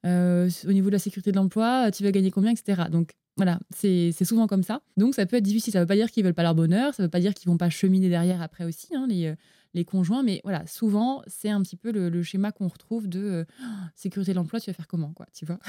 au 0.06 0.72
niveau 0.72 0.88
de 0.88 0.94
la 0.94 1.00
sécurité 1.00 1.32
de 1.32 1.38
l'emploi, 1.38 1.92
tu 1.92 2.04
vas 2.04 2.12
gagner 2.12 2.32
combien, 2.32 2.52
etc. 2.52 2.84
Donc 2.92 3.12
voilà, 3.38 3.60
c'est 3.76 4.12
souvent 4.24 4.48
comme 4.48 4.64
ça. 4.64 4.82
Donc 4.98 5.16
ça 5.16 5.26
peut 5.26 5.36
être 5.36 5.44
difficile. 5.44 5.74
Ça 5.74 5.80
ne 5.80 5.84
veut 5.84 5.88
pas 5.88 5.96
dire 5.96 6.12
qu'ils 6.12 6.24
veulent 6.24 6.34
pas 6.34 6.44
leur 6.44 6.56
bonheur, 6.56 6.94
ça 6.94 7.04
ne 7.04 7.08
veut 7.08 7.12
pas 7.12 7.20
dire 7.20 7.34
qu'ils 7.34 7.50
vont 7.50 7.58
pas 7.58 7.70
cheminer 7.70 8.10
derrière 8.10 8.42
après 8.42 8.64
aussi, 8.64 8.96
hein, 8.96 9.08
les, 9.10 9.34
les 9.76 9.86
conjoints, 9.86 10.24
mais 10.24 10.42
voilà, 10.44 10.66
souvent 10.66 11.22
c'est 11.28 11.50
un 11.50 11.62
petit 11.62 11.76
peu 11.76 11.92
le, 11.92 12.24
schéma 12.24 12.52
qu'on 12.52 12.68
retrouve 12.68 13.08
de 13.08 13.46
sécurité 13.94 14.32
de 14.32 14.38
l'emploi, 14.38 14.60
tu 14.60 14.70
vas 14.72 14.74
faire 14.74 14.88
comment, 14.88 15.14
quoi, 15.14 15.28
tu 15.34 15.46
vois 15.46 15.60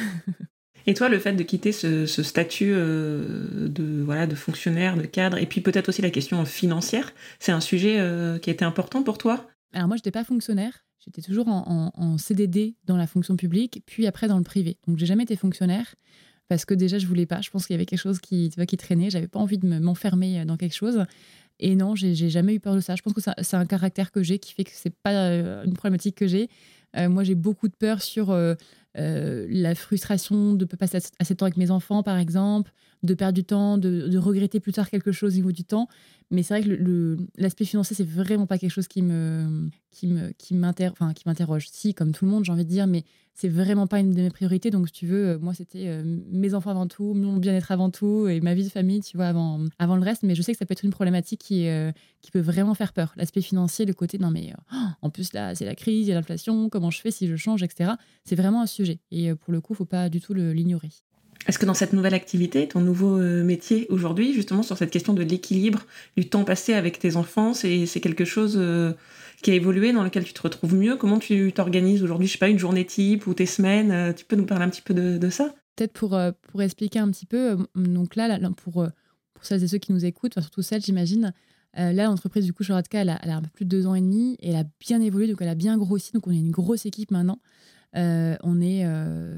Et 0.87 0.95
toi, 0.95 1.09
le 1.09 1.19
fait 1.19 1.33
de 1.33 1.43
quitter 1.43 1.73
ce, 1.73 2.07
statut 2.07 2.73
euh, 2.73 3.69
de, 3.69 4.03
voilà, 4.03 4.29
de 4.29 4.37
fonctionnaire, 4.37 4.97
de 4.97 5.03
cadre, 5.03 5.37
et 5.39 5.47
puis 5.47 5.61
peut-être 5.61 5.89
aussi 5.89 6.01
la 6.01 6.11
question 6.11 6.45
financière, 6.45 7.13
c'est 7.41 7.51
un 7.51 7.61
sujet 7.61 7.97
euh, 7.99 8.39
qui 8.39 8.51
a 8.51 8.53
été 8.53 8.65
important 8.65 9.03
pour 9.03 9.19
toi? 9.19 9.49
Alors 9.73 9.89
moi, 9.89 9.97
je 9.97 10.01
n'étais 10.01 10.13
pas 10.13 10.23
fonctionnaire. 10.23 10.86
J'étais 11.07 11.23
toujours 11.23 11.49
en, 11.49 12.19
CDD 12.19 12.75
dans 12.85 12.97
la 12.97 13.07
fonction 13.07 13.37
publique, 13.37 13.83
puis 13.87 14.07
après 14.07 14.29
dans 14.29 14.39
le 14.39 14.45
privé. 14.45 14.77
Donc 14.87 14.99
j'ai 14.99 15.07
jamais 15.07 15.23
été 15.23 15.37
fonctionnaire 15.37 15.95
parce 16.49 16.65
que 16.65 16.75
déjà 16.75 16.99
je 16.99 17.07
voulais 17.07 17.27
pas. 17.27 17.41
Je 17.41 17.51
pense 17.51 17.67
qu'il 17.67 17.75
y 17.75 17.77
avait 17.77 17.87
quelque 17.87 18.01
chose 18.01 18.19
qui, 18.19 18.51
tu 18.51 18.57
vois, 18.57 18.67
qui 18.67 18.77
traînait. 18.77 19.11
J'avais 19.11 19.29
pas 19.29 19.39
envie 19.39 19.59
de 19.59 19.67
m'enfermer 19.79 20.45
dans 20.45 20.57
quelque 20.57 20.75
chose. 20.75 21.05
Et 21.59 21.75
non, 21.75 21.95
j'ai 21.95 22.15
jamais 22.15 22.55
eu 22.55 22.61
peur 22.61 22.75
de 22.75 22.81
ça. 22.81 22.97
Je 22.97 23.03
pense 23.03 23.13
que 23.13 23.21
c'est 23.21 23.57
un 23.57 23.67
caractère 23.67 24.11
que 24.11 24.23
j'ai 24.23 24.39
qui 24.39 24.53
fait 24.53 24.65
que 24.65 24.71
c'est 24.75 24.95
pas 24.95 25.13
euh, 25.13 25.65
une 25.65 25.75
problématique 25.75 26.17
que 26.17 26.27
j'ai. 26.27 26.49
moi, 26.97 27.25
j'ai 27.25 27.35
beaucoup 27.35 27.69
de 27.69 27.75
peur 27.75 28.03
sur 28.03 28.33
euh, 28.99 29.47
la 29.51 29.75
frustration 29.75 30.55
de 30.55 30.65
ne 30.65 30.69
pas 30.69 30.77
passer 30.79 30.99
assez 31.19 31.35
de 31.35 31.37
temps 31.37 31.45
avec 31.45 31.59
mes 31.59 31.71
enfants, 31.71 32.03
par 32.03 32.17
exemple, 32.17 32.73
de 33.03 33.15
perdre 33.15 33.35
du 33.35 33.45
temps, 33.45 33.79
de, 33.79 34.17
regretter 34.19 34.61
plus 34.61 34.73
tard 34.73 34.91
quelque 34.91 35.13
chose 35.13 35.35
au 35.35 35.37
niveau 35.37 35.53
du 35.53 35.65
temps. 35.65 35.89
Mais 36.31 36.43
c'est 36.43 36.61
vrai 36.61 36.69
que 36.69 37.17
l'aspect 37.37 37.65
financier, 37.65 37.95
c'est 37.95 38.09
vraiment 38.09 38.47
pas 38.47 38.59
quelque 38.59 38.73
chose 38.73 38.89
qui 38.89 39.03
me, 39.03 39.69
qui 39.93 40.09
me, 40.09 40.33
qui 40.33 40.55
m'interroge. 40.55 41.69
Si, 41.71 41.95
comme 41.95 42.13
tout 42.13 42.25
le 42.25 42.31
monde, 42.31 42.45
j'ai 42.45 42.53
envie 42.53 42.65
de 42.65 42.71
dire, 42.71 42.87
mais 42.87 43.05
c'est 43.37 43.49
vraiment 43.51 43.87
pas 43.87 44.01
une 44.01 44.13
de 44.13 44.23
mes 44.23 44.31
priorités. 44.31 44.71
Donc, 44.71 44.89
si 44.89 44.95
tu 44.95 45.07
veux, 45.07 45.29
euh, 45.29 45.39
moi, 45.39 45.53
c'était 45.53 45.87
euh, 45.87 46.03
mes 46.31 46.55
enfants 46.55 46.71
avant 46.71 46.87
tout, 46.87 47.13
mon 47.13 47.37
bien-être 47.37 47.71
avant 47.71 47.91
tout 47.91 48.27
et 48.29 48.41
ma 48.41 48.55
vie 48.55 48.65
de 48.65 48.71
famille, 48.71 49.03
tu 49.03 49.19
vois, 49.19 49.27
avant, 49.27 49.97
le 49.97 50.03
reste. 50.03 50.23
Mais 50.23 50.35
je 50.35 50.41
sais 50.41 50.53
que 50.53 50.59
ça 50.59 50.65
peut 50.65 50.73
être 50.73 50.85
une 50.85 50.91
problématique 50.91 51.41
qui, 51.41 51.69
euh, 51.69 51.93
peut 52.33 52.41
vraiment 52.41 52.75
faire 52.75 52.93
peur. 52.93 53.13
L'aspect 53.17 53.43
financier, 53.43 53.85
le 53.85 53.93
côté, 53.93 54.19
non, 54.19 54.31
mais 54.33 54.53
en 55.01 55.11
plus, 55.11 55.33
là, 55.33 55.55
c'est 55.55 55.65
la 55.65 55.77
crise, 55.77 56.07
il 56.07 56.09
y 56.09 56.13
a 56.13 56.17
l'inflation, 56.17 56.69
comment 56.69 56.91
je 56.91 57.01
fais 57.01 57.13
si 57.13 57.29
je 57.29 57.37
change, 57.37 57.63
etc. 57.63 57.93
C'est 58.25 58.35
vraiment 58.35 58.63
un 58.63 58.67
sujet. 58.67 58.99
Et 59.13 59.33
pour 59.35 59.53
le 59.53 59.61
coup, 59.61 59.75
faut 59.75 59.85
pas 59.85 60.09
du 60.09 60.21
tout 60.21 60.35
l'ignorer. 60.35 60.91
Est-ce 61.47 61.59
que 61.59 61.67
dans 61.67 61.75
cette 61.75 61.93
nouvelle 61.93 62.15
activité, 62.15 62.67
ton 62.67 62.81
nouveau 62.81 63.19
euh, 63.19 63.45
métier 63.45 63.87
aujourd'hui, 63.89 64.35
justement 64.35 64.63
sur 64.63 64.77
cette 64.77 64.91
question 64.91 65.13
de 65.13 65.23
l'équilibre, 65.23 65.87
du 66.17 66.29
temps 66.29 66.45
passé 66.45 66.75
avec 66.75 66.99
tes 66.99 67.17
enfants, 67.17 67.55
c'est 67.55 67.87
quelque 68.01 68.25
chose 68.25 68.57
euh, 68.59 68.93
qui 69.43 69.53
a 69.53 69.55
évolué, 69.55 69.93
dans 69.93 70.03
lequel 70.03 70.25
tu 70.25 70.33
te 70.33 70.43
retrouves 70.43 70.75
mieux. 70.75 70.97
Comment 70.97 71.19
tu 71.19 71.53
t'organises 71.53 72.03
aujourd'hui? 72.03 72.27
Je 72.27 72.33
sais 72.33 72.39
pas, 72.39 72.49
une 72.49 72.59
journée 72.59 72.85
type 72.85 73.27
ou 73.29 73.35
tes 73.35 73.47
semaines 73.47 73.93
euh, 73.93 74.13
Tu 74.13 74.25
peux 74.25 74.35
nous 74.35 74.47
parler 74.47 74.65
un 74.65 74.71
petit 74.71 74.83
peu 74.83 74.93
de, 74.93 75.31
ça? 75.31 75.55
Peut-être 75.77 75.93
pour, 75.93 76.19
pour 76.51 76.63
expliquer 76.63 76.99
un 76.99 77.11
petit 77.11 77.27
peu, 77.27 77.57
donc 77.75 78.17
là, 78.17 78.39
pour, 78.57 78.73
pour 79.35 79.45
celles 79.45 79.63
et 79.63 79.69
ceux 79.69 79.79
qui 79.79 79.93
nous 79.93 80.05
écoutent, 80.05 80.41
surtout 80.41 80.63
celles, 80.63 80.83
j'imagine, 80.83 81.35
là, 81.75 81.93
l'entreprise 81.93 82.47
du 82.47 82.55
coup, 82.55 82.65
Charatka, 82.65 83.03
elle, 83.03 83.19
elle 83.23 83.31
a 83.31 83.37
un 83.37 83.43
peu 83.43 83.51
plus 83.53 83.67
de 83.67 83.71
deux 83.71 83.87
ans 83.87 83.95
et 83.95 84.01
demi 84.01 84.39
et 84.41 84.51
elle 84.51 84.57
a 84.57 84.65
bien 84.81 85.03
évolué, 85.03 85.29
donc 85.29 85.37
elle 85.43 85.49
a 85.49 85.55
bien 85.55 85.77
grossi, 85.77 86.13
donc 86.13 86.27
on 86.27 86.31
est 86.31 86.39
une 86.39 86.51
grosse 86.51 86.87
équipe 86.87 87.11
maintenant. 87.11 87.39
Euh, 87.97 88.37
on 88.43 88.61
est 88.61 88.85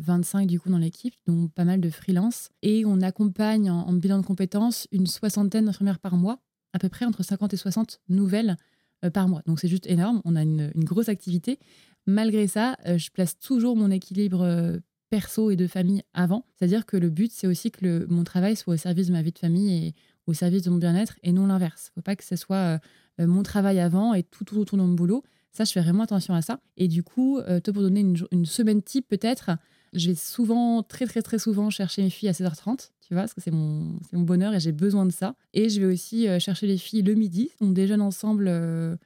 25 0.01 0.42
euh, 0.42 0.47
du 0.47 0.59
coup 0.59 0.68
dans 0.68 0.79
l'équipe, 0.79 1.14
dont 1.27 1.49
pas 1.49 1.64
mal 1.64 1.81
de 1.81 1.90
freelance. 1.90 2.51
Et 2.62 2.85
on 2.85 3.01
accompagne 3.01 3.71
en, 3.71 3.92
bilan 3.92 4.18
de 4.18 4.27
compétences 4.27 4.88
une 4.90 5.07
soixantaine 5.07 5.66
d'infirmières 5.66 6.01
par 6.01 6.16
mois, 6.16 6.40
à 6.73 6.79
peu 6.79 6.88
près 6.88 7.05
entre 7.05 7.23
50 7.23 7.55
et 7.55 7.57
60 7.57 8.01
nouvelles 8.09 8.57
euh, 9.05 9.11
par 9.11 9.29
mois. 9.29 9.42
Donc 9.47 9.61
c'est 9.61 9.68
juste 9.68 9.87
énorme, 9.87 10.21
on 10.25 10.35
a 10.35 10.42
une, 10.42 10.73
grosse 10.77 11.09
activité. 11.09 11.59
Malgré 12.07 12.47
ça, 12.47 12.77
je 12.87 13.11
place 13.11 13.38
toujours 13.38 13.77
mon 13.77 13.90
équilibre 13.90 14.81
perso 15.11 15.51
et 15.51 15.57
de 15.57 15.66
famille 15.66 16.03
avant. 16.14 16.47
C'est-à-dire 16.57 16.87
que 16.87 16.97
le 16.97 17.11
but, 17.11 17.31
c'est 17.31 17.47
aussi 17.47 17.71
que 17.71 18.07
mon 18.09 18.25
travail 18.25 18.57
soit 18.57 18.75
au 18.75 18.77
service 18.79 19.09
de 19.09 19.12
ma 19.12 19.21
vie 19.21 19.33
de 19.33 19.38
famille 19.38 19.88
et 19.88 19.94
au 20.27 20.33
service 20.33 20.62
de 20.62 20.71
mon 20.71 20.79
bien-être 20.79 21.16
et 21.23 21.33
non 21.33 21.47
l'inverse. 21.47 21.88
Il 21.88 21.90
ne 21.90 21.94
faut 21.97 22.05
pas 22.05 22.16
que 22.16 22.25
ce 22.25 22.35
soit 22.35 22.81
mon 23.18 23.42
travail 23.42 23.79
avant 23.79 24.14
et 24.14 24.23
tout, 24.23 24.44
tout 24.44 24.57
autour 24.57 24.79
de 24.79 24.83
mon 24.85 24.94
boulot. 24.94 25.23
Ça, 25.53 25.65
je 25.65 25.73
fais 25.73 25.81
vraiment 25.81 26.05
attention 26.05 26.35
à 26.35 26.43
ça. 26.43 26.61
Et 26.77 26.89
du 26.89 27.03
coup, 27.03 27.39
euh, 27.39 27.61
pour 27.61 27.83
donner 27.83 28.01
une, 28.31 28.47
semaine 28.47 28.83
type, 28.83 29.09
peut-être, 29.09 29.51
je 29.93 30.11
vais 30.11 30.15
souvent, 30.15 30.83
très, 30.83 31.07
très, 31.07 31.23
très 31.23 31.39
souvent 31.39 31.71
chercher 31.71 32.03
mes 32.03 32.11
filles 32.11 32.29
à 32.29 32.33
16h30, 32.33 32.91
tu 33.01 33.15
vois, 33.15 33.23
parce 33.23 33.35
que 33.35 33.41
c'est 33.41 33.51
mon, 33.51 33.99
mon 34.13 34.23
bonheur 34.23 34.55
et 34.55 34.61
j'ai 34.61 34.73
besoin 34.73 35.07
de 35.07 35.13
ça. 35.13 35.35
Et 35.55 35.69
je 35.69 35.81
vais 35.81 35.93
aussi 35.93 36.29
euh, 36.29 36.39
chercher 36.39 36.67
les 36.67 36.79
filles 36.79 37.03
le 37.03 37.15
midi. 37.15 37.51
On 37.61 37.71
déjeune 37.71 38.03
ensemble, 38.03 38.47
euh, 38.49 38.97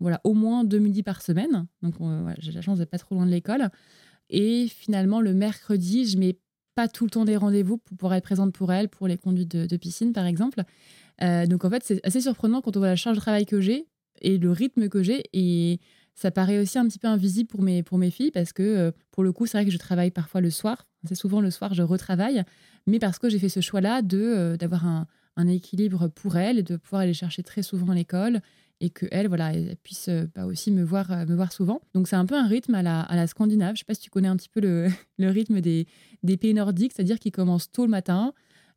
voilà, 0.00 0.20
au 0.24 0.34
moins 0.34 0.64
deux 0.64 0.78
midis 0.78 1.02
par 1.02 1.22
semaine. 1.22 1.66
Donc, 1.82 1.94
j'ai 2.38 2.52
la 2.52 2.60
chance 2.60 2.78
d'être 2.78 2.90
pas 2.90 2.98
trop 2.98 3.14
loin 3.14 3.26
de 3.26 3.30
l'école. 3.30 3.70
Et 4.28 4.66
finalement, 4.68 5.20
le 5.20 5.34
mercredi, 5.34 6.06
je 6.06 6.18
mets 6.18 6.38
pas 6.74 6.88
tout 6.88 7.04
le 7.04 7.10
temps 7.10 7.24
des 7.24 7.36
rendez-vous 7.36 7.78
pour 7.78 7.96
pouvoir 7.96 8.14
être 8.14 8.24
présente 8.24 8.52
pour 8.52 8.72
elles, 8.72 8.88
pour 8.88 9.06
les 9.06 9.18
conduites 9.18 9.56
de, 9.56 9.76
piscine, 9.76 10.12
par 10.12 10.26
exemple. 10.26 10.64
donc, 11.20 11.64
en 11.64 11.70
fait, 11.70 11.82
c'est 11.84 12.04
assez 12.04 12.22
surprenant 12.22 12.62
quand 12.62 12.76
on 12.76 12.80
voit 12.80 12.88
la 12.88 12.96
charge 12.96 13.16
de 13.16 13.20
travail 13.20 13.46
que 13.46 13.60
j'ai 13.60 13.86
et 14.22 14.38
le 14.38 14.50
rythme 14.50 14.88
que 14.88 15.02
j'ai. 15.02 15.24
Et 15.32 15.78
ça 16.14 16.30
paraît 16.30 16.58
aussi 16.58 16.78
un 16.78 16.86
petit 16.86 16.98
peu 16.98 17.08
invisible 17.08 17.48
pour 17.48 17.62
mes, 17.62 17.82
pour 17.82 17.98
mes 17.98 18.10
filles 18.10 18.30
parce 18.30 18.52
que, 18.52 18.62
euh, 18.62 18.90
pour 19.10 19.22
le 19.22 19.32
coup, 19.32 19.46
c'est 19.46 19.58
vrai 19.58 19.64
que 19.64 19.70
je 19.70 19.78
travaille 19.78 20.10
parfois 20.10 20.40
le 20.40 20.50
soir. 20.50 20.86
C'est 21.04 21.14
souvent 21.14 21.40
le 21.40 21.50
soir, 21.50 21.74
je 21.74 21.82
retravaille. 21.82 22.42
Mais 22.86 22.98
parce 22.98 23.18
que 23.18 23.28
j'ai 23.28 23.38
fait 23.38 23.48
ce 23.48 23.60
choix-là 23.60 24.02
de 24.02 24.18
euh, 24.18 24.56
d'avoir 24.56 24.86
un, 24.86 25.06
un, 25.36 25.48
équilibre 25.48 26.08
pour 26.08 26.36
elles 26.36 26.64
de 26.64 26.76
pouvoir 26.76 27.02
aller 27.02 27.14
chercher 27.14 27.42
très 27.42 27.62
souvent 27.62 27.90
à 27.90 27.94
l'école 27.94 28.40
et 28.80 28.92
voilà, 29.28 29.54
elles 29.54 29.76
puissent 29.84 30.08
euh, 30.08 30.26
pas 30.26 30.44
aussi 30.44 30.72
me 30.72 30.82
voir, 30.82 31.08
me 31.26 31.36
voir 31.36 31.52
souvent. 31.52 31.80
Donc, 31.94 32.08
c'est 32.08 32.16
un 32.16 32.26
peu 32.26 32.34
un 32.34 32.48
rythme 32.48 32.74
à 32.74 32.82
la, 32.82 33.00
à 33.00 33.14
la 33.14 33.28
scandinave. 33.28 33.76
Je 33.76 33.80
sais 33.80 33.84
pas 33.84 33.94
si 33.94 34.00
tu 34.00 34.10
connais 34.10 34.26
un 34.26 34.36
petit 34.36 34.48
peu 34.48 34.60
le, 34.60 34.88
le 35.18 35.28
rythme 35.28 35.60
des, 35.60 35.86
des 36.24 36.36
pays 36.36 36.52
nordiques, 36.52 36.92
c'est-à-dire 36.94 37.20
qu'ils 37.20 37.32
commencent 37.32 37.70
tôt 37.70 37.84
le 37.84 37.90
matin, 37.90 38.32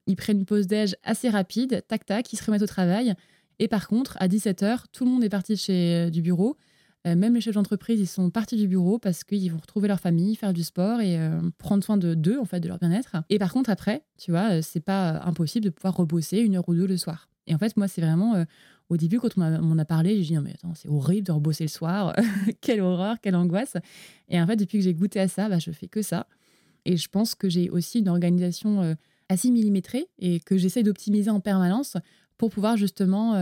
ils 0.08 0.16
prennent 0.16 0.40
une 0.40 0.46
pause 0.46 0.68
déj 0.68 0.96
assez 1.04 1.30
rapide, 1.30 1.84
tac 1.88 2.06
tac, 2.06 2.32
ils 2.32 2.38
se 2.38 2.46
remettent 2.46 2.62
au 2.62 2.68
travail. 2.68 3.16
Et 3.60 3.68
par 3.68 3.88
contre, 3.88 4.18
à 4.20 4.28
17h, 4.28 4.86
tout 4.92 5.06
le 5.06 5.12
monde 5.12 5.24
est 5.24 5.30
parti 5.30 5.56
chez, 5.58 6.10
du 6.12 6.22
bureau 6.22 6.58
euh, 7.06 7.16
même 7.16 7.36
les 7.36 7.42
chefs 7.42 7.54
d'entreprise, 7.54 8.00
ils 8.00 8.08
sont 8.08 8.30
partis 8.32 8.58
du 8.58 8.68
bureau 8.68 8.98
parce 8.98 9.24
qu'ils 9.24 9.52
vont 9.52 9.60
retrouver 9.60 9.88
leur 9.88 10.00
famille, 10.00 10.36
faire 10.36 10.54
du 10.54 10.64
sport 10.64 11.02
et 11.02 11.20
euh, 11.20 11.40
prendre 11.58 11.84
soin 11.84 11.98
de 11.98 12.16
d'eux, 12.16 12.40
en 12.40 12.46
fait, 12.46 12.60
de 12.60 12.68
leur 12.68 12.80
bien-être. 12.80 13.18
Et 13.30 13.38
par 13.38 13.54
contre, 13.54 13.70
après, 13.70 14.04
tu 14.18 14.32
vois, 14.32 14.54
euh, 14.54 14.62
c'est 14.64 14.80
pas 14.80 15.22
impossible 15.24 15.66
de 15.66 15.70
pouvoir 15.70 15.96
rebosser 15.96 16.40
une 16.40 16.56
heure 16.56 16.68
ou 16.68 16.74
deux 16.74 16.88
le 16.88 16.98
soir. 16.98 17.30
Et 17.48 17.54
en 17.54 17.60
fait, 17.60 17.78
moi, 17.78 17.88
c'est 17.88 18.02
vraiment 18.02 18.44
au 18.90 18.98
début, 18.98 19.20
quand 19.20 19.38
on 19.38 19.62
m'en 19.62 19.78
a, 19.78 19.86
parlé, 19.86 20.16
j'ai 20.24 20.36
dit 20.36 20.42
mais 20.42 20.54
attends, 20.54 20.74
c'est 20.74 20.90
horrible 20.90 21.28
de 21.28 21.32
rebosser 21.32 21.66
le 21.66 21.70
soir. 21.70 22.16
quelle 22.62 22.82
horreur, 22.82 23.18
quelle 23.22 23.36
angoisse. 23.36 23.78
Et 24.30 24.42
en 24.42 24.48
fait, 24.48 24.56
depuis 24.56 24.80
que 24.80 24.84
j'ai 24.84 24.96
goûté 24.96 25.20
à 25.20 25.28
ça, 25.28 25.48
bah, 25.48 25.60
je 25.60 25.70
fais 25.70 25.88
que 25.88 26.02
ça. 26.02 26.26
Et 26.86 26.98
je 26.98 27.08
pense 27.08 27.36
que 27.36 27.48
j'ai 27.48 27.70
aussi 27.70 28.00
une 28.00 28.10
organisation 28.10 28.96
assez 29.30 29.52
millimétrée 29.52 30.08
et 30.18 30.40
que 30.40 30.58
j'essaie 30.58 30.82
d'optimiser 30.82 31.30
en 31.30 31.40
permanence 31.40 31.98
pour 32.38 32.50
pouvoir 32.50 32.78
justement 32.78 33.36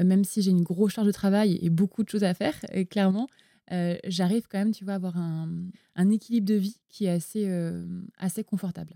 euh, 0.00 0.04
même 0.04 0.24
si 0.24 0.42
j'ai 0.42 0.50
une 0.50 0.62
grosse 0.62 0.92
charge 0.92 1.06
de 1.06 1.12
travail 1.12 1.58
et 1.60 1.70
beaucoup 1.70 2.02
de 2.02 2.08
choses 2.08 2.24
à 2.24 2.34
faire, 2.34 2.54
et 2.72 2.86
clairement, 2.86 3.28
euh, 3.72 3.96
j'arrive 4.04 4.46
quand 4.50 4.58
même, 4.58 4.72
tu 4.72 4.84
vois, 4.84 4.94
à 4.94 4.96
avoir 4.96 5.16
un, 5.16 6.10
équilibre 6.10 6.46
de 6.46 6.54
vie 6.54 6.78
qui 6.88 7.06
est 7.06 7.10
assez, 7.10 7.44
euh, 7.46 7.84
confortable. 8.46 8.94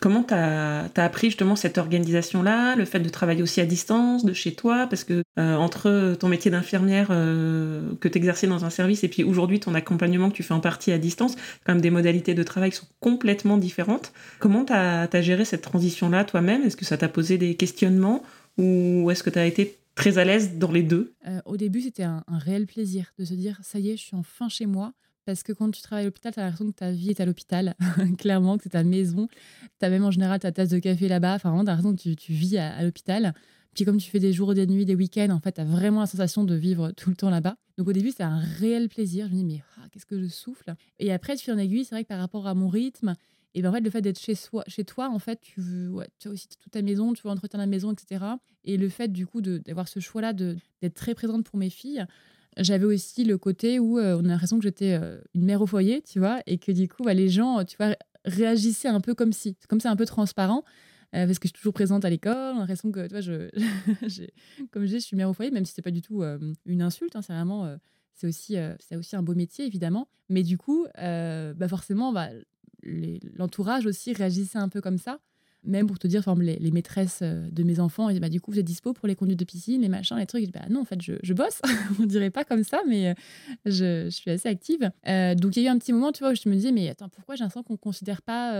Comment 0.00 0.22
tu 0.22 0.34
as, 0.34 0.90
appris 0.94 1.28
justement 1.28 1.56
cette 1.56 1.76
organisation-là, 1.76 2.76
le 2.76 2.84
fait 2.84 3.00
de 3.00 3.08
travailler 3.08 3.42
aussi 3.42 3.60
à 3.60 3.66
distance, 3.66 4.24
de 4.24 4.32
chez 4.32 4.54
toi? 4.54 4.86
Parce 4.88 5.02
que 5.02 5.24
euh, 5.38 5.56
entre 5.56 6.14
ton 6.20 6.28
métier 6.28 6.50
d'infirmière 6.50 7.08
euh, 7.10 7.94
que 8.00 8.06
tu 8.06 8.18
exerçais 8.18 8.46
dans 8.46 8.64
un 8.64 8.70
service 8.70 9.02
et 9.02 9.08
puis 9.08 9.24
aujourd'hui 9.24 9.58
ton 9.58 9.74
accompagnement 9.74 10.30
que 10.30 10.36
tu 10.36 10.44
fais 10.44 10.54
en 10.54 10.60
partie 10.60 10.92
à 10.92 10.98
distance, 10.98 11.34
quand 11.64 11.72
même 11.72 11.80
des 11.80 11.90
modalités 11.90 12.34
de 12.34 12.42
travail 12.44 12.70
sont 12.70 12.86
complètement 13.00 13.56
différentes. 13.56 14.12
Comment 14.38 14.64
tu 14.64 14.72
as, 14.72 15.20
géré 15.20 15.44
cette 15.44 15.62
transition-là 15.62 16.24
toi-même? 16.24 16.62
Est-ce 16.62 16.76
que 16.76 16.84
ça 16.84 16.96
t'a 16.96 17.08
posé 17.08 17.36
des 17.36 17.56
questionnements? 17.56 18.22
Ou 18.58 19.10
est-ce 19.10 19.22
que 19.22 19.30
tu 19.30 19.38
as 19.38 19.46
été 19.46 19.78
très 19.94 20.18
à 20.18 20.24
l'aise 20.24 20.58
dans 20.58 20.70
les 20.70 20.82
deux? 20.82 21.12
Euh, 21.26 21.40
Au 21.44 21.56
début, 21.56 21.80
c'était 21.80 22.04
un, 22.04 22.24
réel 22.28 22.66
plaisir 22.66 23.12
de 23.18 23.24
se 23.24 23.34
dire 23.34 23.58
ça 23.62 23.78
y 23.78 23.90
est, 23.90 23.96
je 23.96 24.02
suis 24.02 24.16
enfin 24.16 24.48
chez 24.48 24.66
moi 24.66 24.92
parce 25.24 25.42
que 25.42 25.52
quand 25.52 25.70
tu 25.70 25.82
travailles 25.82 26.04
à 26.04 26.06
l'hôpital, 26.06 26.32
tu 26.32 26.40
as 26.40 26.44
l'impression 26.44 26.70
que 26.70 26.76
ta 26.76 26.90
vie 26.90 27.10
est 27.10 27.20
à 27.20 27.26
l'hôpital, 27.26 27.74
clairement, 28.18 28.56
que 28.56 28.62
c'est 28.62 28.70
ta 28.70 28.84
maison. 28.84 29.28
Tu 29.78 29.84
as 29.84 29.90
même 29.90 30.04
en 30.04 30.10
général 30.10 30.40
ta 30.40 30.52
tasse 30.52 30.70
de 30.70 30.78
café 30.78 31.06
là-bas. 31.06 31.34
Enfin, 31.34 31.50
vraiment, 31.50 31.64
tu 31.64 31.70
as 31.70 31.74
l'impression 31.74 32.14
que 32.14 32.18
tu, 32.18 32.32
vis 32.32 32.56
à, 32.56 32.82
l'hôpital. 32.82 33.34
Puis 33.74 33.84
comme 33.84 33.98
tu 33.98 34.10
fais 34.10 34.20
des 34.20 34.32
jours, 34.32 34.54
des 34.54 34.66
nuits, 34.66 34.86
des 34.86 34.94
week-ends, 34.94 35.28
en 35.28 35.40
fait, 35.40 35.52
tu 35.52 35.60
as 35.60 35.64
vraiment 35.64 36.00
la 36.00 36.06
sensation 36.06 36.44
de 36.44 36.54
vivre 36.54 36.92
tout 36.92 37.10
le 37.10 37.16
temps 37.16 37.28
là-bas. 37.28 37.56
Donc 37.76 37.88
au 37.88 37.92
début, 37.92 38.10
c'est 38.10 38.22
un 38.22 38.38
réel 38.38 38.88
plaisir. 38.88 39.26
Je 39.28 39.34
me 39.34 39.36
dis, 39.40 39.44
mais 39.44 39.62
ah, 39.76 39.86
qu'est-ce 39.92 40.06
que 40.06 40.18
je 40.18 40.28
souffle? 40.28 40.74
Et 40.98 41.12
après, 41.12 41.34
de 41.34 41.40
fil 41.40 41.52
en 41.52 41.58
aiguille, 41.58 41.84
c'est 41.84 41.94
vrai 41.94 42.04
que 42.04 42.08
par 42.08 42.20
rapport 42.20 42.46
à 42.46 42.54
mon 42.54 42.68
rythme, 42.68 43.14
et 43.54 43.62
ben 43.62 43.70
en 43.70 43.72
fait, 43.72 43.80
le 43.80 43.90
fait 43.90 44.02
d'être 44.02 44.18
chez, 44.18 44.34
soi, 44.34 44.62
chez 44.66 44.84
toi, 44.84 45.08
en 45.08 45.18
fait, 45.18 45.40
tu, 45.40 45.60
veux, 45.60 45.90
tu 46.18 46.28
as 46.28 46.30
aussi 46.30 46.48
toute 46.48 46.70
ta 46.70 46.82
maison, 46.82 47.12
tu 47.12 47.22
veux 47.22 47.30
entretenir 47.30 47.60
la 47.60 47.66
maison, 47.66 47.92
etc. 47.92 48.24
Et 48.64 48.76
le 48.76 48.88
fait, 48.88 49.08
du 49.08 49.26
coup, 49.26 49.40
d'avoir 49.40 49.88
ce 49.88 50.00
choix-là 50.00 50.32
d'être 50.32 50.94
très 50.94 51.14
présente 51.14 51.44
pour 51.44 51.58
mes 51.58 51.70
filles, 51.70 52.06
j'avais 52.58 52.84
aussi 52.84 53.24
le 53.24 53.38
côté 53.38 53.78
où 53.78 53.98
euh, 53.98 54.16
on 54.20 54.24
a 54.24 54.28
l'impression 54.28 54.58
que 54.58 54.64
j'étais 54.64 54.98
euh, 55.00 55.18
une 55.34 55.44
mère 55.44 55.62
au 55.62 55.66
foyer, 55.66 56.02
tu 56.02 56.18
vois, 56.18 56.40
et 56.46 56.58
que 56.58 56.72
du 56.72 56.88
coup, 56.88 57.02
bah, 57.04 57.14
les 57.14 57.28
gens, 57.28 57.64
tu 57.64 57.76
vois, 57.76 57.96
réagissaient 58.24 58.88
un 58.88 59.00
peu 59.00 59.14
comme 59.14 59.32
si, 59.32 59.56
comme 59.68 59.80
c'est 59.80 59.88
un 59.88 59.96
peu 59.96 60.06
transparent, 60.06 60.64
euh, 61.14 61.26
parce 61.26 61.38
que 61.38 61.48
je 61.48 61.54
suis 61.54 61.58
toujours 61.58 61.72
présente 61.72 62.04
à 62.04 62.10
l'école, 62.10 62.54
on 62.54 62.56
a 62.56 62.60
l'impression 62.60 62.90
que, 62.90 63.06
tu 63.06 63.14
vois, 63.14 63.20
je, 63.20 63.48
comme 64.70 64.84
je 64.84 64.88
dis, 64.88 65.00
je 65.00 65.06
suis 65.06 65.16
mère 65.16 65.30
au 65.30 65.32
foyer, 65.32 65.50
même 65.50 65.64
si 65.64 65.72
c'est 65.72 65.82
pas 65.82 65.90
du 65.90 66.02
tout 66.02 66.22
une 66.66 66.82
insulte, 66.82 67.16
hein, 67.16 67.22
c'est 67.22 67.32
vraiment, 67.32 67.76
c'est 68.14 68.26
aussi, 68.26 68.56
aussi 68.92 69.16
un 69.16 69.22
beau 69.22 69.34
métier, 69.34 69.64
évidemment, 69.64 70.08
mais 70.28 70.42
du 70.42 70.58
coup, 70.58 70.86
bah, 70.96 71.68
forcément, 71.68 72.12
bah, 72.12 72.28
l'entourage 72.82 73.86
aussi 73.86 74.12
réagissait 74.12 74.58
un 74.58 74.68
peu 74.68 74.80
comme 74.80 74.98
ça 74.98 75.20
même 75.64 75.86
pour 75.86 75.98
te 75.98 76.06
dire, 76.06 76.22
les, 76.36 76.56
les, 76.56 76.70
maîtresses 76.70 77.20
euh, 77.22 77.48
de 77.50 77.62
mes 77.62 77.80
enfants, 77.80 78.08
et 78.08 78.20
bah, 78.20 78.28
du 78.28 78.40
coup, 78.40 78.52
vous 78.52 78.58
êtes 78.58 78.64
dispo 78.64 78.92
pour 78.92 79.08
les 79.08 79.16
conduites 79.16 79.38
de 79.38 79.44
piscine, 79.44 79.82
les 79.82 79.88
machins, 79.88 80.16
les 80.16 80.26
trucs. 80.26 80.46
Je 80.46 80.50
bah, 80.50 80.64
non, 80.70 80.80
en 80.80 80.84
fait, 80.84 81.00
je, 81.02 81.14
je 81.22 81.34
bosse. 81.34 81.60
On 82.00 82.06
dirait 82.06 82.30
pas 82.30 82.44
comme 82.44 82.64
ça, 82.64 82.80
mais 82.86 83.08
euh, 83.08 83.14
je, 83.66 84.04
je, 84.04 84.10
suis 84.10 84.30
assez 84.30 84.48
active. 84.48 84.90
Euh, 85.08 85.34
donc, 85.34 85.56
il 85.56 85.62
y 85.62 85.66
a 85.66 85.70
eu 85.70 85.72
un 85.72 85.78
petit 85.78 85.92
moment, 85.92 86.12
tu 86.12 86.20
vois, 86.20 86.32
où 86.32 86.34
je 86.34 86.48
me 86.48 86.54
disais, 86.54 86.72
mais 86.72 86.88
attends, 86.88 87.08
pourquoi 87.08 87.34
j'ai 87.34 87.44
l'impression 87.44 87.62
qu'on 87.62 87.76
considère 87.76 88.22
pas 88.22 88.52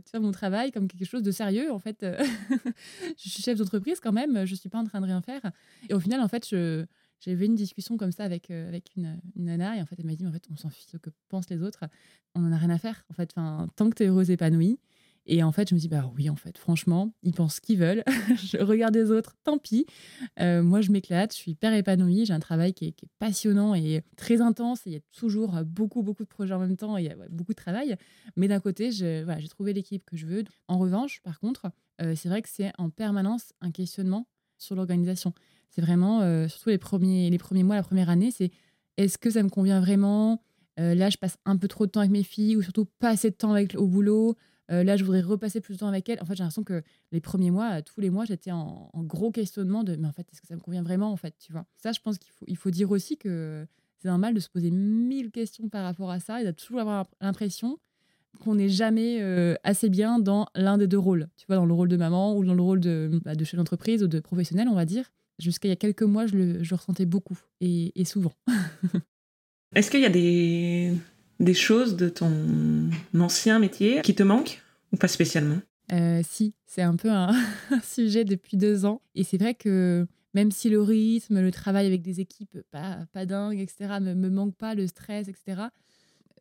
tu 0.00 0.10
vois, 0.12 0.20
mon 0.20 0.32
travail 0.32 0.72
comme 0.72 0.88
quelque 0.88 1.04
chose 1.04 1.22
de 1.22 1.30
sérieux 1.30 1.72
En 1.72 1.78
fait, 1.78 2.04
je 3.18 3.28
suis 3.28 3.42
chef 3.42 3.58
d'entreprise 3.58 4.00
quand 4.00 4.12
même, 4.12 4.44
je 4.46 4.54
suis 4.54 4.68
pas 4.68 4.78
en 4.78 4.84
train 4.84 5.00
de 5.00 5.06
rien 5.06 5.20
faire. 5.20 5.40
Et 5.88 5.94
au 5.94 6.00
final, 6.00 6.20
en 6.20 6.28
fait, 6.28 6.48
je 6.48 6.84
j'avais 7.20 7.46
une 7.46 7.54
discussion 7.54 7.96
comme 7.96 8.12
ça 8.12 8.24
avec, 8.24 8.50
avec 8.50 8.94
une, 8.96 9.20
une, 9.36 9.44
nana 9.44 9.76
et 9.76 9.82
en 9.82 9.86
fait 9.86 9.96
elle 9.98 10.06
m'a 10.06 10.14
dit 10.14 10.26
en 10.26 10.32
fait 10.32 10.44
on 10.50 10.56
s'en 10.56 10.70
fiche 10.70 10.86
ce 10.90 10.96
que 10.96 11.10
pensent 11.28 11.50
les 11.50 11.62
autres 11.62 11.84
on 12.34 12.44
en 12.44 12.52
a 12.52 12.56
rien 12.56 12.70
à 12.70 12.78
faire 12.78 13.04
en 13.10 13.14
fait 13.14 13.30
enfin 13.34 13.68
tant 13.76 13.88
que 13.90 13.94
tu 13.96 14.02
es 14.02 14.06
heureuse 14.06 14.30
épanouie 14.30 14.78
et 15.26 15.42
en 15.42 15.50
fait, 15.50 15.68
je 15.68 15.74
me 15.74 15.80
dis, 15.80 15.88
bah 15.88 16.10
oui, 16.16 16.30
en 16.30 16.36
fait, 16.36 16.56
franchement, 16.56 17.12
ils 17.22 17.34
pensent 17.34 17.56
ce 17.56 17.60
qu'ils 17.60 17.78
veulent. 17.78 18.04
je 18.36 18.58
regarde 18.58 18.94
les 18.94 19.10
autres, 19.10 19.34
tant 19.42 19.58
pis. 19.58 19.86
Euh, 20.40 20.62
moi, 20.62 20.80
je 20.80 20.92
m'éclate, 20.92 21.32
je 21.32 21.36
suis 21.36 21.50
hyper 21.52 21.74
épanouie. 21.74 22.24
J'ai 22.24 22.32
un 22.32 22.40
travail 22.40 22.72
qui 22.72 22.86
est, 22.86 22.94
passionnant 23.18 23.74
et 23.74 24.02
très 24.16 24.40
intense. 24.40 24.82
il 24.86 24.92
y 24.92 24.96
a 24.96 25.00
toujours 25.12 25.52
beaucoup, 25.64 26.02
beaucoup 26.02 26.22
de 26.22 26.28
projets 26.28 26.54
en 26.54 26.60
même 26.60 26.76
temps. 26.76 26.96
Et 26.96 27.02
il 27.02 27.06
y 27.06 27.10
a 27.10 27.16
beaucoup 27.30 27.52
de 27.52 27.56
travail. 27.56 27.96
Mais 28.36 28.46
d'un 28.46 28.60
côté, 28.60 28.92
j'ai 28.92 29.24
trouvé 29.50 29.72
l'équipe 29.72 30.04
que 30.04 30.16
je 30.16 30.26
veux. 30.26 30.44
En 30.68 30.78
revanche, 30.78 31.20
par 31.22 31.40
contre, 31.40 31.70
euh, 32.00 32.14
c'est 32.14 32.28
vrai 32.28 32.40
que 32.40 32.48
c'est 32.48 32.70
en 32.78 32.90
permanence 32.90 33.52
un 33.60 33.72
questionnement 33.72 34.28
sur 34.58 34.76
l'organisation. 34.76 35.32
C'est 35.76 35.82
vraiment, 35.82 36.22
euh, 36.22 36.48
surtout 36.48 36.70
les 36.70 36.78
premiers, 36.78 37.30
les 37.30 37.38
premiers 37.38 37.62
mois, 37.62 37.76
la 37.76 37.84
première 37.84 38.10
année, 38.10 38.32
c'est 38.32 38.50
est-ce 38.96 39.18
que 39.18 39.30
ça 39.30 39.44
me 39.44 39.50
convient 39.50 39.80
vraiment? 39.80 40.42
Là, 40.78 41.08
je 41.08 41.16
passe 41.16 41.38
un 41.46 41.56
peu 41.56 41.68
trop 41.68 41.86
de 41.86 41.90
temps 41.90 42.00
avec 42.00 42.12
mes 42.12 42.22
filles 42.22 42.54
ou 42.54 42.60
surtout 42.60 42.84
pas 42.98 43.08
assez 43.08 43.30
de 43.30 43.34
temps 43.34 43.52
avec, 43.52 43.74
au 43.76 43.86
boulot. 43.86 44.36
Euh, 44.70 44.82
là, 44.82 44.96
je 44.96 45.04
voudrais 45.04 45.20
repasser 45.20 45.60
plus 45.60 45.74
de 45.74 45.78
temps 45.80 45.88
avec 45.88 46.08
elle. 46.08 46.20
En 46.20 46.24
fait, 46.24 46.34
j'ai 46.34 46.42
l'impression 46.42 46.64
que 46.64 46.82
les 47.12 47.20
premiers 47.20 47.50
mois, 47.50 47.82
tous 47.82 48.00
les 48.00 48.10
mois, 48.10 48.24
j'étais 48.24 48.50
en, 48.50 48.90
gros 48.96 49.30
questionnement 49.30 49.84
de 49.84 49.96
mais 49.96 50.08
en 50.08 50.12
fait, 50.12 50.26
est-ce 50.32 50.40
que 50.40 50.46
ça 50.46 50.56
me 50.56 50.60
convient 50.60 50.82
vraiment 50.82 51.12
en 51.12 51.16
fait, 51.16 51.34
tu 51.38 51.52
vois? 51.52 51.66
Ça, 51.76 51.92
je 51.92 52.00
pense 52.00 52.18
qu'il 52.18 52.32
faut, 52.32 52.44
il 52.48 52.56
faut 52.56 52.70
dire 52.70 52.90
aussi 52.90 53.16
que 53.16 53.66
c'est 53.98 54.08
normal 54.08 54.34
de 54.34 54.40
se 54.40 54.48
poser 54.48 54.70
mille 54.70 55.30
questions 55.30 55.68
par 55.68 55.84
rapport 55.84 56.10
à 56.10 56.20
ça 56.20 56.40
et 56.40 56.44
de 56.44 56.50
toujours 56.50 56.80
avoir 56.80 57.06
l'impression 57.20 57.78
qu'on 58.40 58.56
n'est 58.56 58.68
jamais 58.68 59.22
euh, 59.22 59.54
assez 59.62 59.88
bien 59.88 60.18
dans 60.18 60.46
l'un 60.54 60.76
des 60.76 60.86
deux 60.86 60.98
rôles. 60.98 61.28
Tu 61.36 61.46
vois, 61.46 61.56
dans 61.56 61.64
le 61.64 61.72
rôle 61.72 61.88
de 61.88 61.96
maman 61.96 62.36
ou 62.36 62.44
dans 62.44 62.54
le 62.54 62.62
rôle 62.62 62.80
de, 62.80 63.20
bah, 63.24 63.34
de 63.34 63.44
chef 63.44 63.56
d'entreprise 63.56 64.02
ou 64.02 64.08
de 64.08 64.20
professionnel, 64.20 64.68
on 64.68 64.74
va 64.74 64.84
dire. 64.84 65.10
Jusqu'à 65.38 65.68
il 65.68 65.70
y 65.70 65.72
a 65.72 65.76
quelques 65.76 66.02
mois, 66.02 66.26
je 66.26 66.36
le, 66.36 66.62
je 66.62 66.74
ressentais 66.74 67.06
beaucoup 67.06 67.38
et, 67.60 67.98
et 68.00 68.04
souvent. 68.04 68.32
Est-ce 69.74 69.90
qu'il 69.90 70.00
y 70.00 70.06
a 70.06 70.10
des, 70.10 70.94
des 71.40 71.54
choses 71.54 71.96
de 71.96 72.08
ton 72.08 72.90
ancien 73.18 73.58
métier 73.58 74.00
qui 74.02 74.14
te 74.14 74.22
manquent 74.22 74.62
ou 74.92 74.96
pas 74.96 75.08
spécialement? 75.08 75.60
Euh, 75.92 76.22
Si, 76.24 76.54
c'est 76.66 76.82
un 76.82 76.96
peu 76.96 77.10
un, 77.10 77.32
sujet 77.82 78.24
depuis 78.24 78.56
deux 78.56 78.84
ans. 78.86 79.02
Et 79.14 79.24
c'est 79.24 79.38
vrai 79.38 79.54
que 79.54 80.06
même 80.34 80.50
si 80.50 80.68
le 80.70 80.80
rythme, 80.80 81.40
le 81.40 81.50
travail 81.50 81.86
avec 81.86 82.02
des 82.02 82.20
équipes 82.20 82.58
pas, 82.70 83.06
pas 83.12 83.26
dingues, 83.26 83.60
etc., 83.60 84.00
me, 84.00 84.14
me 84.14 84.30
manque 84.30 84.54
pas, 84.54 84.74
le 84.74 84.86
stress, 84.86 85.28
etc., 85.28 85.68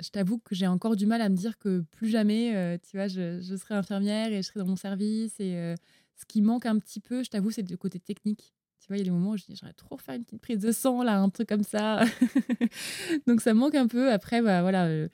je 0.01 0.09
t'avoue 0.09 0.39
que 0.39 0.55
j'ai 0.55 0.67
encore 0.67 0.95
du 0.95 1.05
mal 1.05 1.21
à 1.21 1.29
me 1.29 1.35
dire 1.35 1.57
que 1.57 1.81
plus 1.91 2.09
jamais, 2.09 2.55
euh, 2.55 2.77
tu 2.89 2.97
vois, 2.97 3.07
je, 3.07 3.39
je, 3.39 3.55
serai 3.55 3.75
infirmière 3.75 4.31
et 4.31 4.41
je 4.41 4.47
serai 4.47 4.59
dans 4.59 4.65
mon 4.65 4.75
service. 4.75 5.39
Et 5.39 5.55
euh, 5.55 5.75
ce 6.15 6.25
qui 6.25 6.41
manque 6.41 6.65
un 6.65 6.77
petit 6.79 6.99
peu, 6.99 7.23
je 7.23 7.29
t'avoue, 7.29 7.51
c'est 7.51 7.69
le 7.69 7.77
côté 7.77 7.99
technique. 7.99 8.54
Tu 8.85 8.89
vois, 8.89 8.97
il 8.97 8.99
y 8.99 9.01
a 9.01 9.05
des 9.05 9.11
moments 9.11 9.31
où 9.31 9.37
je 9.37 9.45
dis, 9.45 9.55
j'aimerais 9.55 9.73
trop 9.73 9.97
faire 9.97 10.13
une 10.13 10.23
petite 10.23 10.41
prise 10.41 10.59
de 10.59 10.71
sang, 10.71 11.01
là, 11.01 11.17
un 11.17 11.29
truc 11.29 11.49
comme 11.49 11.63
ça. 11.63 12.03
Donc 13.27 13.41
ça 13.41 13.55
manque 13.55 13.73
un 13.73 13.87
peu. 13.87 14.11
Après, 14.11 14.43
bah, 14.43 14.61
voilà, 14.61 14.85
euh, 14.85 15.07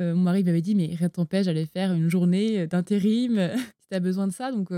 euh, 0.00 0.14
mon 0.14 0.22
mari 0.22 0.44
m'avait 0.44 0.60
dit, 0.60 0.76
mais 0.76 0.94
rien 0.94 1.08
t'empêche 1.08 1.46
d'aller 1.46 1.66
faire 1.66 1.92
une 1.92 2.08
journée 2.08 2.68
d'intérim 2.68 3.50
si 3.80 3.88
tu 3.88 3.96
as 3.96 3.98
besoin 3.98 4.28
de 4.28 4.32
ça. 4.32 4.52
Donc 4.52 4.68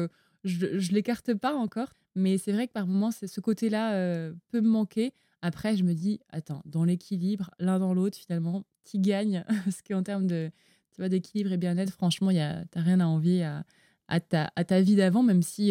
je 0.44 0.66
ne 0.66 0.94
l'écarte 0.94 1.34
pas 1.34 1.54
encore. 1.54 1.92
Mais 2.14 2.38
c'est 2.38 2.52
vrai 2.52 2.68
que 2.68 2.72
par 2.72 2.86
moments, 2.86 3.10
ce 3.10 3.40
côté-là 3.42 3.92
euh, 3.92 4.32
peut 4.50 4.62
me 4.62 4.68
manquer. 4.70 5.12
Après, 5.42 5.76
je 5.76 5.84
me 5.84 5.92
dis, 5.92 6.18
attends, 6.30 6.62
dans 6.64 6.84
l'équilibre, 6.84 7.50
l'un 7.58 7.78
dans 7.78 7.92
l'autre, 7.92 8.16
finalement, 8.16 8.64
qui 8.84 8.98
gagne? 8.98 9.44
Parce 9.64 9.82
qu'en 9.82 10.02
termes 10.02 10.26
de, 10.26 10.50
tu 10.96 11.06
d'équilibre 11.06 11.52
et 11.52 11.58
bien-être, 11.58 11.92
franchement, 11.92 12.30
tu 12.30 12.36
n'as 12.36 12.64
rien 12.74 13.00
à 13.00 13.06
envier 13.06 13.44
à, 13.44 14.20
ta, 14.20 14.50
à 14.56 14.64
ta 14.64 14.80
vie 14.80 14.96
d'avant, 14.96 15.22
même 15.22 15.42
si 15.42 15.70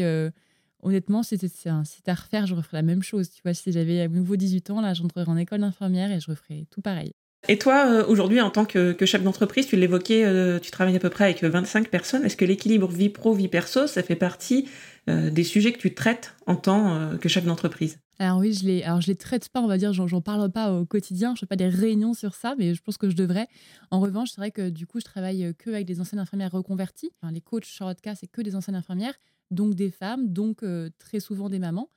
honnêtement, 0.82 1.24
si 1.24 1.38
c'était 1.38 1.70
à 2.12 2.14
refaire, 2.14 2.48
je 2.48 2.56
referais 2.56 2.78
la 2.78 2.84
même 2.84 3.04
chose. 3.04 3.30
Tu 3.30 3.42
vois, 3.44 3.54
si 3.54 3.72
j'avais 3.72 4.02
à 4.02 4.08
nouveau 4.08 4.36
18 4.36 4.70
ans, 4.72 4.82
là, 4.82 4.94
j'entrerais 4.94 5.28
en 5.28 5.38
école 5.38 5.60
d'infirmière 5.60 6.12
et 6.12 6.20
je 6.20 6.30
referais 6.30 6.66
tout 6.72 6.82
pareil. 6.82 7.14
Et 7.50 7.58
toi, 7.58 7.86
euh, 7.88 8.06
aujourd'hui, 8.08 8.42
en 8.42 8.50
tant 8.50 8.66
que, 8.66 8.96
chef 9.06 9.24
d'entreprise, 9.24 9.68
tu 9.68 9.78
l'évoquais, 9.78 10.26
euh, 10.26 10.60
tu 10.60 10.72
travailles 10.72 10.96
à 10.96 11.00
peu 11.00 11.10
près 11.10 11.26
avec 11.26 11.44
25 11.44 11.90
personnes. 11.90 12.26
Est-ce 12.26 12.36
que 12.36 12.44
l'équilibre 12.44 12.90
vie 12.90 13.10
pro, 13.10 13.34
vie 13.34 13.48
perso, 13.48 13.88
ça 13.88 14.04
fait 14.04 14.16
partie 14.16 14.68
euh, 15.10 15.30
des 15.30 15.46
sujets 15.46 15.72
que 15.72 15.78
tu 15.78 15.94
traites 15.94 16.36
en 16.46 16.56
tant 16.56 17.18
que 17.18 17.30
chef 17.30 17.46
d'entreprise? 17.46 18.00
Alors 18.20 18.40
oui, 18.40 18.52
je 18.52 18.66
les, 18.66 18.84
alors 18.84 19.00
je 19.00 19.08
les 19.08 19.16
traite 19.16 19.48
pas, 19.50 19.62
on 19.62 19.68
va 19.68 19.78
dire, 19.78 19.94
j'en 19.94 20.22
parle 20.22 20.52
pas 20.52 20.74
au 20.74 20.86
quotidien, 20.86 21.36
je 21.36 21.42
fais 21.42 21.46
pas 21.46 21.56
des 21.56 21.70
réunions 21.70 22.16
sur 22.16 22.34
ça, 22.34 22.56
mais 22.58 22.74
je 22.74 22.82
pense 22.82 22.98
que 22.98 23.10
je 23.10 23.16
devrais. 23.16 23.48
En 23.92 24.00
revanche, 24.00 24.30
c'est 24.32 24.42
vrai 24.42 24.52
que 24.52 24.70
du 24.70 24.88
coup, 24.88 25.00
je 25.00 25.06
travaille 25.06 25.54
que 25.58 25.70
avec 25.70 25.86
des 25.86 26.02
anciennes 26.02 26.20
infirmières 26.20 26.52
reconverties. 26.52 27.12
les 27.32 27.42
coachs 27.42 27.66
Charlotte 27.66 28.00
c'est 28.20 28.28
que 28.28 28.42
des 28.42 28.56
anciennes 28.56 28.76
infirmières 28.76 29.14
donc 29.52 29.76
des 29.76 29.92
femmes, 29.92 30.32
donc 30.32 30.64
euh, 30.64 30.90
très 30.98 31.20
souvent 31.20 31.50
des 31.50 31.60
mamans, 31.60 31.90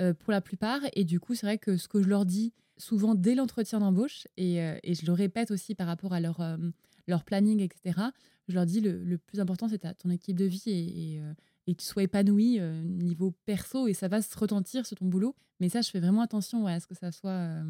euh, 0.00 0.14
pour 0.14 0.32
la 0.32 0.40
plupart. 0.40 0.80
Et 0.94 1.04
du 1.04 1.20
coup, 1.20 1.34
c'est 1.34 1.46
vrai 1.46 1.58
que 1.58 1.76
ce 1.76 1.88
que 1.88 2.02
je 2.02 2.08
leur 2.08 2.24
dis 2.24 2.52
souvent 2.76 3.14
dès 3.14 3.34
l'entretien 3.34 3.78
d'embauche, 3.78 4.26
et, 4.36 4.60
euh, 4.60 4.76
je 4.84 5.06
le 5.06 5.12
répète 5.12 5.50
aussi 5.50 5.74
par 5.74 5.86
rapport 5.86 6.12
à 6.12 6.20
leur, 6.20 6.40
leur 7.06 7.24
planning, 7.24 7.60
etc., 7.60 8.00
je 8.48 8.54
leur 8.54 8.66
dis 8.66 8.80
le, 8.80 9.16
plus 9.16 9.40
important, 9.40 9.68
c'est 9.68 9.96
ton 9.96 10.10
équipe 10.10 10.36
de 10.36 10.44
vie 10.44 10.62
et, 10.66 11.20
que 11.66 11.80
tu 11.80 11.86
sois 11.86 12.02
épanoui 12.02 12.60
niveau 12.84 13.32
perso, 13.46 13.86
et 13.86 13.94
ça 13.94 14.08
va 14.08 14.20
se 14.20 14.36
retentir 14.36 14.84
sur 14.84 14.98
ton 14.98 15.06
boulot. 15.06 15.34
Mais 15.60 15.68
ça, 15.68 15.80
je 15.80 15.90
fais 15.90 16.00
vraiment 16.00 16.20
attention 16.20 16.66
à 16.66 16.78
ce 16.80 16.86
que 16.86 16.94
ça 16.94 17.10
soit 17.10 17.62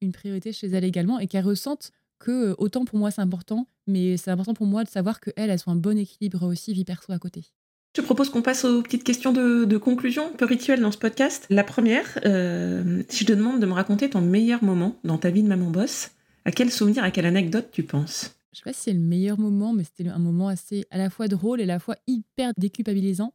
une 0.00 0.12
priorité 0.12 0.52
chez 0.52 0.66
elles 0.68 0.84
également, 0.84 1.18
et 1.20 1.26
qu'elles 1.28 1.44
ressentent 1.44 1.92
que 2.18 2.54
autant 2.58 2.84
pour 2.84 2.98
moi 2.98 3.10
c'est 3.10 3.20
important, 3.20 3.68
mais 3.86 4.16
c'est 4.16 4.30
important 4.30 4.54
pour 4.54 4.66
moi 4.66 4.84
de 4.84 4.88
savoir 4.88 5.20
qu'elles, 5.20 5.50
elles 5.50 5.62
ont 5.66 5.72
un 5.72 5.76
bon 5.76 5.98
équilibre 5.98 6.46
aussi 6.46 6.72
vie 6.72 6.84
perso 6.84 7.12
à 7.12 7.18
côté. 7.18 7.52
Je 7.96 8.02
propose 8.02 8.28
qu'on 8.28 8.42
passe 8.42 8.66
aux 8.66 8.82
petites 8.82 9.04
questions 9.04 9.32
de, 9.32 9.78
conclusion, 9.78 10.28
un 10.28 10.36
peu 10.36 10.44
rituelles 10.44 10.82
dans 10.82 10.92
ce 10.92 10.98
podcast. 10.98 11.46
La 11.48 11.64
première, 11.64 12.18
euh, 12.26 13.02
si 13.08 13.20
je 13.20 13.28
te 13.28 13.32
demande 13.32 13.58
de 13.58 13.64
me 13.64 13.72
raconter 13.72 14.10
ton 14.10 14.20
meilleur 14.20 14.62
moment 14.62 14.98
dans 15.02 15.16
ta 15.16 15.30
vie 15.30 15.42
de 15.42 15.48
maman 15.48 15.70
boss, 15.70 16.10
à 16.44 16.52
quel 16.52 16.70
souvenir, 16.70 17.02
à 17.04 17.10
quelle 17.10 17.24
anecdote 17.24 17.70
tu 17.72 17.84
penses? 17.84 18.36
Je 18.52 18.58
sais 18.58 18.64
pas 18.64 18.74
si 18.74 18.82
c'est 18.82 18.92
le 18.92 19.00
meilleur 19.00 19.38
moment, 19.38 19.72
mais 19.72 19.82
c'était 19.82 20.10
un 20.10 20.18
moment 20.18 20.48
assez 20.48 20.84
à 20.90 20.98
la 20.98 21.08
fois 21.08 21.26
drôle 21.26 21.58
et 21.58 21.62
à 21.62 21.66
la 21.66 21.78
fois 21.78 21.96
hyper 22.06 22.52
déculpabilisant. 22.58 23.32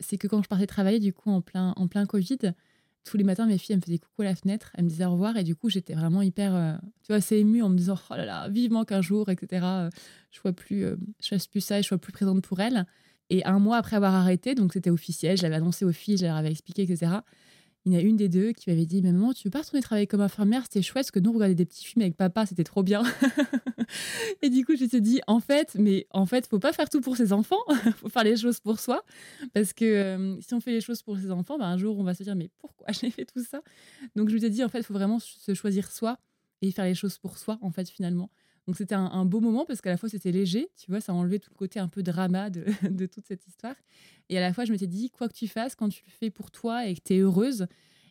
C'est 0.00 0.18
que 0.18 0.26
quand 0.26 0.42
je 0.42 0.48
partais 0.48 0.66
travailler, 0.66 0.98
du 0.98 1.12
coup, 1.12 1.30
en 1.30 1.40
plein, 1.40 1.72
en 1.76 1.86
plein 1.86 2.04
Covid, 2.04 2.38
tous 3.04 3.16
les 3.16 3.22
matins, 3.22 3.46
mes 3.46 3.58
filles, 3.58 3.74
elles 3.74 3.78
me 3.78 3.84
faisaient 3.84 3.98
coucou 3.98 4.22
à 4.22 4.24
la 4.24 4.34
fenêtre, 4.34 4.72
elles 4.74 4.86
me 4.86 4.88
disaient 4.88 5.04
au 5.04 5.12
revoir, 5.12 5.36
et 5.36 5.44
du 5.44 5.54
coup, 5.54 5.70
j'étais 5.70 5.94
vraiment 5.94 6.22
hyper, 6.22 6.56
euh, 6.56 6.74
tu 7.04 7.12
vois, 7.12 7.16
assez 7.18 7.36
émue 7.36 7.62
en 7.62 7.68
me 7.68 7.76
disant, 7.76 7.96
oh 8.10 8.14
là 8.16 8.24
là, 8.24 8.48
vivement 8.48 8.84
qu'un 8.84 9.02
jour, 9.02 9.28
etc., 9.28 9.64
euh, 9.64 9.90
je 10.32 10.40
vois 10.40 10.52
plus, 10.52 10.84
je 11.22 11.28
fasse 11.28 11.46
plus 11.46 11.60
ça 11.60 11.78
et 11.78 11.82
je 11.82 11.86
sois 11.86 11.98
plus 11.98 12.12
présente 12.12 12.42
pour 12.42 12.58
elles. 12.58 12.86
Et 13.30 13.44
un 13.44 13.58
mois 13.58 13.76
après 13.76 13.96
avoir 13.96 14.14
arrêté, 14.14 14.54
donc 14.54 14.72
c'était 14.72 14.90
officiel, 14.90 15.36
je 15.36 15.42
l'avais 15.42 15.54
annoncé 15.54 15.84
aux 15.84 15.92
filles, 15.92 16.16
je 16.16 16.26
leur 16.26 16.36
avais 16.36 16.50
expliqué, 16.50 16.82
etc. 16.82 17.20
Il 17.86 17.92
y 17.92 17.96
en 17.96 17.98
a 17.98 18.02
une 18.02 18.16
des 18.16 18.28
deux 18.28 18.52
qui 18.52 18.68
m'avait 18.68 18.84
dit 18.84 19.00
Mais 19.00 19.12
maman, 19.12 19.32
tu 19.32 19.44
veux 19.44 19.50
pas 19.50 19.60
retourner 19.60 19.80
travailler 19.80 20.06
comme 20.06 20.20
infirmière 20.20 20.64
C'était 20.64 20.82
chouette 20.82 21.04
parce 21.04 21.10
que 21.10 21.18
nous, 21.18 21.30
on 21.30 21.34
regardait 21.34 21.54
des 21.54 21.64
petits 21.64 21.84
films 21.84 22.02
avec 22.02 22.16
papa, 22.16 22.44
c'était 22.44 22.64
trop 22.64 22.82
bien. 22.82 23.02
et 24.42 24.50
du 24.50 24.66
coup, 24.66 24.76
je 24.76 24.84
me 24.84 24.88
suis 24.88 25.00
dit 25.00 25.20
En 25.26 25.40
fait, 25.40 25.76
mais 25.78 26.06
en 26.10 26.26
fait, 26.26 26.46
faut 26.46 26.58
pas 26.58 26.74
faire 26.74 26.90
tout 26.90 27.00
pour 27.00 27.16
ses 27.16 27.32
enfants, 27.32 27.62
faut 27.96 28.10
faire 28.10 28.24
les 28.24 28.36
choses 28.36 28.60
pour 28.60 28.80
soi. 28.80 29.02
Parce 29.54 29.72
que 29.72 29.84
euh, 29.84 30.40
si 30.42 30.52
on 30.52 30.60
fait 30.60 30.72
les 30.72 30.82
choses 30.82 31.00
pour 31.00 31.16
ses 31.16 31.30
enfants, 31.30 31.56
ben, 31.56 31.66
un 31.66 31.78
jour, 31.78 31.98
on 31.98 32.04
va 32.04 32.12
se 32.14 32.22
dire 32.22 32.36
Mais 32.36 32.50
pourquoi 32.58 32.88
j'ai 32.92 33.10
fait 33.10 33.24
tout 33.24 33.42
ça? 33.42 33.62
Donc, 34.14 34.28
je 34.28 34.34
me 34.34 34.40
suis 34.40 34.50
dit 34.50 34.62
En 34.62 34.68
fait, 34.68 34.82
faut 34.82 34.94
vraiment 34.94 35.18
se 35.18 35.54
choisir 35.54 35.90
soi 35.90 36.18
et 36.60 36.72
faire 36.72 36.84
les 36.84 36.94
choses 36.94 37.16
pour 37.16 37.38
soi, 37.38 37.58
en 37.62 37.70
fait, 37.70 37.88
finalement. 37.88 38.30
Donc 38.70 38.76
c'était 38.76 38.94
un, 38.94 39.24
beau 39.24 39.40
moment 39.40 39.64
parce 39.64 39.80
qu'à 39.80 39.90
la 39.90 39.96
fois 39.96 40.08
c'était 40.08 40.30
léger, 40.30 40.68
tu 40.76 40.92
vois, 40.92 41.00
ça 41.00 41.12
enlevait 41.12 41.40
tout 41.40 41.50
le 41.52 41.56
côté 41.58 41.80
un 41.80 41.88
peu 41.88 42.04
drama 42.04 42.50
de, 42.50 42.64
de, 42.88 43.06
toute 43.06 43.26
cette 43.26 43.44
histoire. 43.48 43.74
Et 44.28 44.38
à 44.38 44.40
la 44.40 44.52
fois 44.52 44.64
je 44.64 44.70
m'étais 44.70 44.86
dit, 44.86 45.10
quoi 45.10 45.28
que 45.28 45.34
tu 45.34 45.48
fasses, 45.48 45.74
quand 45.74 45.88
tu 45.88 46.04
le 46.06 46.12
fais 46.12 46.30
pour 46.30 46.52
toi 46.52 46.86
et 46.86 46.94
que 46.94 47.00
tu 47.04 47.14
es 47.14 47.18
heureuse, 47.18 47.62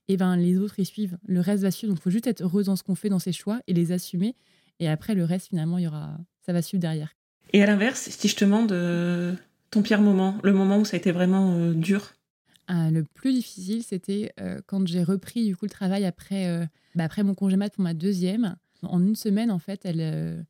et 0.10 0.16
eh 0.16 0.18
ben 0.18 0.36
les 0.36 0.58
autres 0.58 0.78
ils 0.78 0.86
suivent, 0.86 1.18
le 1.26 1.40
reste 1.40 1.64
va 1.64 1.72
suivre. 1.72 1.94
Donc 1.94 2.00
il 2.00 2.04
faut 2.04 2.10
juste 2.10 2.28
être 2.28 2.42
heureuse 2.42 2.66
dans 2.66 2.76
ce 2.76 2.84
qu'on 2.84 2.96
fait, 2.96 3.08
dans 3.08 3.20
ses 3.20 3.32
choix 3.32 3.62
et 3.68 3.74
les 3.74 3.94
assumer. 3.94 4.36
Et 4.82 4.90
après 4.90 5.16
le 5.16 5.24
reste 5.24 5.48
finalement, 5.48 5.78
il 5.78 5.86
y 5.86 5.88
aura, 5.88 6.18
ça 6.46 6.52
va 6.52 6.62
suivre 6.62 6.82
derrière. 6.82 7.16
Et 7.54 7.64
à 7.64 7.66
l'inverse, 7.66 8.10
si 8.10 8.28
je 8.28 8.36
te 8.36 8.44
demande 8.44 8.74
euh, 8.74 9.34
ton 9.72 9.82
pire 9.82 10.02
moment, 10.02 10.40
le 10.44 10.52
moment 10.52 10.78
où 10.80 10.84
ça 10.84 10.98
a 10.98 11.00
été 11.00 11.14
vraiment 11.14 11.56
euh, 11.56 11.74
dur? 11.74 12.16
Ah, 12.68 12.92
le 12.92 13.06
plus 13.06 13.32
difficile, 13.32 13.82
c'était 13.82 14.34
euh, 14.42 14.60
quand 14.66 14.86
j'ai 14.86 15.04
repris 15.04 15.46
du 15.46 15.56
coup 15.56 15.64
le 15.64 15.72
travail 15.72 16.04
après, 16.04 16.68
bah, 16.96 17.06
après 17.06 17.24
mon 17.24 17.34
congé 17.34 17.56
mat 17.56 17.74
pour 17.74 17.82
ma 17.82 17.94
deuxième. 17.94 18.58
En 18.84 19.06
une 19.06 19.16
semaine, 19.16 19.52
en 19.52 19.60
fait, 19.60 19.82
elle, 19.84 20.02
euh, 20.02 20.42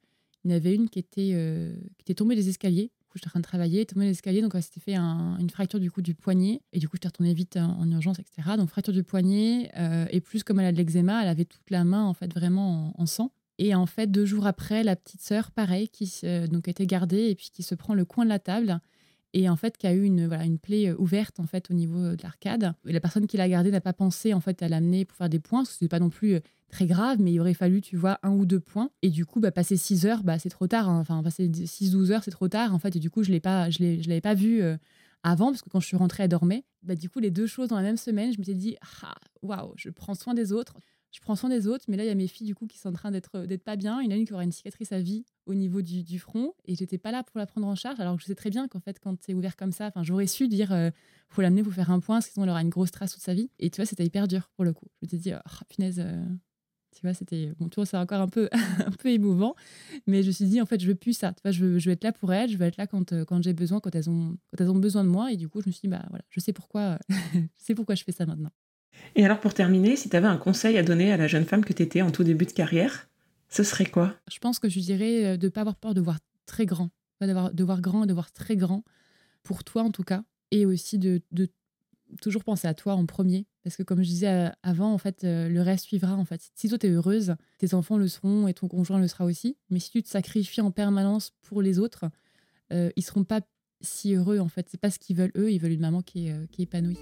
il 0.44 0.52
y 0.52 0.54
en 0.54 0.58
avait 0.58 0.76
une 0.76 0.90
qui 0.90 1.00
était, 1.00 1.32
euh, 1.34 1.74
qui 1.98 2.04
était 2.04 2.16
tombée 2.16 2.36
des 2.36 2.50
escaliers. 2.50 2.92
Du 3.00 3.06
coup, 3.08 3.18
j'étais 3.18 3.28
en 3.28 3.32
train 3.32 3.40
de 3.40 3.46
travailler, 3.46 3.86
tombée 3.86 4.06
des 4.06 4.12
escaliers, 4.12 4.42
donc 4.42 4.54
elle 4.54 4.64
s'était 4.64 4.80
fait 4.80 4.96
une 4.96 5.50
fracture 5.50 5.80
du 5.80 5.90
coup 5.90 6.02
du 6.02 6.14
poignet. 6.14 6.62
Et 6.74 6.80
du 6.80 6.88
coup, 6.88 6.98
j'étais 6.98 7.08
retournée 7.08 7.34
vite 7.34 7.58
en, 7.58 7.90
urgence, 7.90 8.20
etc. 8.20 8.56
Donc 8.58 8.70
fracture 8.70 8.94
du 8.94 9.04
poignet 9.04 9.72
euh, 9.78 10.06
et 10.12 10.22
plus 10.22 10.44
comme 10.44 10.60
elle 10.60 10.68
a 10.68 10.72
de 10.72 10.78
l'eczéma, 10.78 11.24
elle 11.24 11.30
avait 11.30 11.46
toute 11.46 11.70
la 11.70 11.84
main 11.84 12.06
en 12.06 12.14
fait 12.14 12.32
vraiment 12.34 12.94
en, 13.00 13.06
sang. 13.06 13.32
Et 13.58 13.74
en 13.74 13.88
fait, 13.88 14.08
deux 14.08 14.26
jours 14.26 14.46
après, 14.46 14.84
la 14.84 14.96
petite 14.96 15.22
sœur, 15.22 15.52
pareil, 15.52 15.90
qui 15.90 16.22
donc 16.50 16.68
était 16.68 16.86
gardée 16.86 17.30
et 17.30 17.36
puis 17.36 17.50
qui 17.52 17.64
se 17.64 17.76
prend 17.76 17.94
le 17.94 18.06
coin 18.06 18.24
de 18.24 18.30
la 18.30 18.40
table 18.40 18.80
et 19.34 19.50
en 19.50 19.56
fait 19.56 19.78
qui 19.78 19.88
a 19.88 19.94
eu 19.94 20.04
une, 20.04 20.28
voilà, 20.28 20.46
une 20.46 20.60
plaie 20.60 20.92
ouverte 20.94 21.40
en 21.40 21.46
fait 21.46 21.70
au 21.70 21.74
niveau 21.74 22.16
de 22.16 22.24
l'arcade. 22.24 22.74
La 22.84 23.00
personne 23.00 23.28
qui 23.28 23.38
l'a 23.38 23.50
gardée 23.50 23.72
n'a 23.72 23.82
pas 23.82 23.94
pensé 23.94 24.34
en 24.34 24.40
fait 24.40 24.62
à 24.64 24.70
l'amener 24.70 25.06
pour 25.06 25.18
faire 25.18 25.30
des 25.30 25.40
points, 25.40 25.60
parce 25.60 25.72
que 25.72 25.78
c'est 25.80 25.88
pas 25.88 26.00
non 26.00 26.10
plus 26.10 26.40
très 26.70 26.86
grave, 26.86 27.18
mais 27.20 27.34
il 27.34 27.40
aurait 27.40 27.54
fallu, 27.54 27.82
tu 27.82 27.98
vois, 27.98 28.20
un 28.24 28.32
ou 28.32 28.46
deux 28.46 28.60
points. 28.60 28.90
Et 29.02 29.10
du 29.10 29.26
coup, 29.26 29.40
bah, 29.40 29.52
passer 29.52 29.76
6 29.76 30.06
heures, 30.06 30.24
bah, 30.24 30.40
c'est 30.40 30.50
trop 30.50 30.68
tard. 30.68 30.88
Hein. 30.88 31.00
Enfin, 31.00 31.22
passer 31.22 31.50
6-12 31.50 32.12
heures, 32.12 32.24
c'est 32.24 32.32
trop 32.32 32.48
tard, 32.48 32.74
en 32.74 32.80
fait. 32.80 32.96
Et 32.96 33.00
du 33.00 33.10
coup, 33.10 33.24
je 33.24 33.32
ne 33.32 34.08
l'avais 34.08 34.22
pas 34.22 34.34
vu 34.34 34.62
euh, 34.62 34.78
avant, 35.24 35.48
parce 35.48 35.62
que 35.62 35.70
quand 35.70 35.80
je 35.80 35.88
suis 35.88 35.98
rentrée, 35.98 36.24
elle 36.24 36.30
dormait. 36.30 36.64
Bah, 36.84 36.96
du 36.96 37.10
coup, 37.10 37.20
les 37.20 37.32
deux 37.32 37.48
choses 37.48 37.70
dans 37.70 37.76
la 37.76 37.82
même 37.82 37.98
semaine, 37.98 38.32
je 38.32 38.40
me 38.40 38.44
suis 38.44 38.56
dit, 38.56 38.78
ah, 39.04 39.16
waouh, 39.42 39.74
je 39.76 39.90
prends 39.90 40.16
soin 40.16 40.34
des 40.34 40.52
autres. 40.54 40.78
Je 41.12 41.20
prends 41.22 41.36
soin 41.36 41.50
des 41.50 41.66
autres, 41.68 41.86
mais 41.88 41.98
là, 41.98 42.04
il 42.04 42.08
y 42.08 42.12
a 42.12 42.16
mes 42.16 42.28
filles, 42.28 42.46
du 42.46 42.54
coup, 42.54 42.68
qui 42.68 42.78
sont 42.78 42.90
en 42.90 42.94
train 42.94 43.12
d'être 43.12 43.46
pas 43.64 43.76
bien. 43.76 44.02
Il 44.02 44.06
y 44.06 44.08
en 44.08 44.12
a 44.12 44.16
une 44.16 44.26
qui 44.26 44.34
aura 44.34 44.44
une 44.44 44.52
cicatrice 44.52 44.92
à 44.92 45.00
vie 45.00 45.26
au 45.48 45.56
niveau 45.56 45.82
du, 45.82 46.20
front, 46.20 46.54
et 46.66 46.76
j'étais 46.76 47.00
pas 47.00 47.12
là 47.12 47.24
pour 47.24 47.40
la 47.40 47.48
prendre 47.48 47.66
en 47.66 47.76
charge, 47.76 48.00
alors 48.00 48.16
que 48.16 48.22
je 48.22 48.28
sais 48.28 48.36
très 48.36 48.52
bien 48.52 48.68
qu'en 48.68 48.80
fait, 48.80 49.00
quand 49.00 49.16
c'est 49.22 49.34
ouvert 49.34 49.56
comme 49.56 49.72
ça, 49.72 49.88
enfin, 49.88 50.04
j'aurais 50.04 50.28
su 50.28 50.48
dire, 50.48 50.72
euh, 50.72 50.92
faut 51.30 51.42
l'amener 51.42 51.64
pour 51.64 51.74
faire 51.74 51.90
un 51.90 52.00
point, 52.00 52.18
parce 52.18 52.28
sinon, 52.28 52.46
elle 52.46 52.52
aura 52.52 52.62
une 52.62 52.70
grosse 52.70 52.92
trace 52.92 53.14
toute 53.14 53.24
sa 53.24 53.34
vie. 53.34 53.50
Et 53.58 53.72
tu 53.72 53.78
vois, 53.78 53.86
c'était 53.86 54.06
hyper 54.06 54.28
dur 54.28 54.52
pour 54.56 54.64
le 54.64 54.74
coup. 54.74 54.86
Je 55.02 55.08
me 55.08 55.10
suis 55.10 55.18
dit, 55.18 55.34
oh, 55.34 55.64
punaise, 55.68 56.00
euh, 56.00 56.24
tu 56.96 57.02
vois, 57.02 57.14
c'était 57.14 57.54
bon, 57.60 57.70
tu 57.70 57.84
c'est 57.86 57.98
encore 57.98 58.22
un 58.22 58.28
peu, 58.28 58.50
un 58.86 58.92
peu 58.92 59.10
émouvant, 59.10 59.56
mais 60.08 60.22
je 60.24 60.28
me 60.28 60.32
suis 60.32 60.46
dit 60.46 60.62
en 60.62 60.66
fait, 60.66 60.80
je 60.80 60.88
veux 60.88 60.96
plus 60.96 61.14
ça. 61.14 61.34
Tu 61.34 61.42
vois, 61.44 61.52
je 61.52 61.64
veux, 61.64 61.80
je 61.80 61.86
veux 61.90 61.94
être 61.94 62.04
là 62.04 62.12
pour 62.12 62.34
elles, 62.34 62.50
je 62.50 62.58
veux 62.58 62.66
être 62.66 62.78
là 62.78 62.88
quand, 62.88 63.14
euh, 63.14 63.26
quand 63.26 63.42
j'ai 63.44 63.54
besoin, 63.54 63.80
quand 63.80 63.94
elles 63.96 64.10
ont, 64.10 64.38
quand 64.48 64.64
elles 64.64 64.72
ont 64.72 64.80
besoin 64.80 65.04
de 65.04 65.10
moi, 65.10 65.32
et 65.32 65.38
du 65.38 65.50
coup, 65.50 65.62
je 65.62 65.68
me 65.68 65.72
suis 65.72 65.82
dit 65.82 65.88
bah 65.88 66.06
voilà, 66.10 66.24
je 66.30 66.40
sais 66.40 66.54
pourquoi, 66.54 67.00
je 67.34 67.48
sais 67.58 67.76
pourquoi 67.76 67.96
je 67.96 68.04
fais 68.04 68.12
ça 68.12 68.26
maintenant. 68.26 68.52
Et 69.16 69.26
alors 69.26 69.40
pour 69.40 69.54
terminer, 69.54 69.96
si 69.96 70.10
tu 70.10 70.16
avais 70.16 70.28
un 70.28 70.38
conseil 70.38 70.78
à 70.78 70.84
donner 70.84 71.12
à 71.12 71.18
la 71.18 71.28
jeune 71.28 71.46
femme 71.46 71.66
que 71.66 71.74
tu 71.74 71.84
étais 71.84 72.02
en 72.02 72.12
tout 72.12 72.24
début 72.24 72.46
de 72.46 72.52
carrière, 72.52 73.10
ce 73.50 73.64
serait 73.64 73.86
quoi? 73.86 74.16
Je 74.32 74.40
pense 74.40 74.60
que 74.60 74.70
je 74.70 74.80
dirais 74.80 75.26
euh, 75.26 75.38
de 75.38 75.48
ne 75.48 75.50
pas 75.50 75.62
avoir 75.62 75.76
peur 75.76 75.94
de 75.94 76.02
voir 76.02 76.20
très 76.46 76.66
grand, 76.66 76.90
de 77.22 77.64
voir 77.64 77.82
grand 77.82 78.04
et 78.04 78.08
de 78.08 78.14
voir 78.14 78.32
très 78.32 78.56
grand 78.56 78.84
pour 79.44 79.64
toi 79.64 79.84
en 79.84 79.92
tout 79.92 80.04
cas, 80.04 80.24
et 80.52 80.66
aussi 80.66 81.00
de, 81.00 81.22
toujours 82.22 82.44
penser 82.44 82.68
à 82.68 82.74
toi 82.74 82.94
en 82.94 83.06
premier. 83.06 83.46
Parce 83.64 83.76
que 83.76 83.84
comme 83.84 84.02
je 84.02 84.08
disais 84.08 84.28
euh, 84.28 84.50
avant, 84.64 84.94
en 84.94 84.98
fait, 84.98 85.24
euh, 85.24 85.50
le 85.50 85.62
reste 85.62 85.86
suivra. 85.86 86.16
En 86.16 86.26
fait. 86.26 86.42
Si 86.56 86.70
toi, 86.70 86.78
tu 86.78 86.88
es 86.88 86.90
heureuse, 86.90 87.36
tes 87.58 87.74
enfants 87.74 87.98
le 87.98 88.08
seront 88.08 88.48
et 88.48 88.54
ton 88.54 88.68
conjoint 88.68 89.00
le 89.00 89.08
sera 89.08 89.26
aussi. 89.26 89.58
Mais 89.70 89.80
si 89.80 89.92
tu 89.92 90.04
te 90.04 90.10
sacrifies 90.10 90.62
en 90.62 90.72
permanence 90.72 91.34
pour 91.42 91.62
les 91.62 91.80
autres, 91.80 92.06
euh, 92.74 92.90
ils 92.96 93.04
seront 93.04 93.24
pas 93.24 93.42
si 93.82 94.16
heureux, 94.16 94.40
en 94.40 94.50
fait. 94.50 94.68
C'est 94.70 94.80
pas 94.80 94.92
ce 94.92 95.00
qu'ils 95.00 95.16
veulent, 95.16 95.32
eux. 95.36 95.52
Ils 95.52 95.60
veulent 95.60 95.74
une 95.74 95.82
maman 95.82 96.02
qui 96.02 96.28
est, 96.28 96.52
qui 96.52 96.62
est 96.62 96.66
épanouie. 96.66 96.98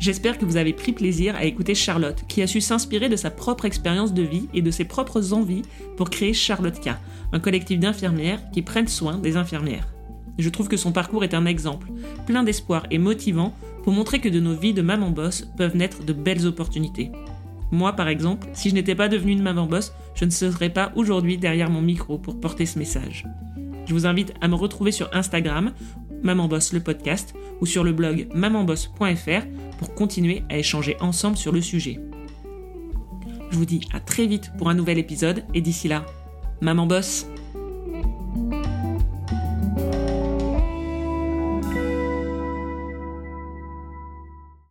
J'espère 0.00 0.38
que 0.38 0.46
vous 0.46 0.56
avez 0.56 0.72
pris 0.72 0.92
plaisir 0.92 1.36
à 1.36 1.44
écouter 1.44 1.74
Charlotte, 1.74 2.24
qui 2.26 2.40
a 2.40 2.46
su 2.46 2.62
s'inspirer 2.62 3.10
de 3.10 3.16
sa 3.16 3.30
propre 3.30 3.66
expérience 3.66 4.14
de 4.14 4.22
vie 4.22 4.48
et 4.54 4.62
de 4.62 4.70
ses 4.70 4.86
propres 4.86 5.34
envies 5.34 5.60
pour 5.98 6.08
créer 6.08 6.32
Charlotte 6.32 6.80
K, 6.80 6.92
un 7.32 7.38
collectif 7.38 7.78
d'infirmières 7.78 8.40
qui 8.50 8.62
prennent 8.62 8.88
soin 8.88 9.18
des 9.18 9.36
infirmières. 9.36 9.86
Je 10.38 10.48
trouve 10.48 10.68
que 10.68 10.78
son 10.78 10.90
parcours 10.90 11.22
est 11.22 11.34
un 11.34 11.44
exemple, 11.44 11.88
plein 12.26 12.42
d'espoir 12.42 12.86
et 12.90 12.96
motivant 12.96 13.54
pour 13.82 13.92
montrer 13.92 14.20
que 14.20 14.30
de 14.30 14.40
nos 14.40 14.54
vies 14.54 14.72
de 14.72 14.80
maman 14.80 15.10
boss 15.10 15.46
peuvent 15.58 15.76
naître 15.76 16.02
de 16.02 16.14
belles 16.14 16.46
opportunités. 16.46 17.10
Moi, 17.70 17.92
par 17.92 18.08
exemple, 18.08 18.48
si 18.54 18.70
je 18.70 18.74
n'étais 18.74 18.94
pas 18.94 19.08
devenue 19.08 19.32
une 19.32 19.42
maman 19.42 19.66
boss, 19.66 19.92
je 20.14 20.24
ne 20.24 20.30
serais 20.30 20.70
pas 20.70 20.92
aujourd'hui 20.96 21.36
derrière 21.36 21.68
mon 21.68 21.82
micro 21.82 22.16
pour 22.16 22.40
porter 22.40 22.64
ce 22.64 22.78
message. 22.78 23.26
Je 23.84 23.92
vous 23.92 24.06
invite 24.06 24.32
à 24.40 24.48
me 24.48 24.54
retrouver 24.54 24.92
sur 24.92 25.10
Instagram, 25.12 25.72
Maman 26.22 26.48
Boss 26.48 26.72
le 26.72 26.80
podcast, 26.80 27.34
ou 27.60 27.66
sur 27.66 27.84
le 27.84 27.92
blog 27.92 28.28
mamanboss.fr 28.34 29.46
pour 29.78 29.94
continuer 29.94 30.42
à 30.48 30.58
échanger 30.58 30.96
ensemble 31.00 31.36
sur 31.36 31.52
le 31.52 31.60
sujet. 31.60 32.00
Je 33.50 33.56
vous 33.56 33.64
dis 33.64 33.80
à 33.92 34.00
très 34.00 34.26
vite 34.26 34.52
pour 34.58 34.68
un 34.70 34.74
nouvel 34.74 34.98
épisode 34.98 35.44
et 35.54 35.60
d'ici 35.60 35.88
là, 35.88 36.06
Maman 36.60 36.86
Boss 36.86 37.26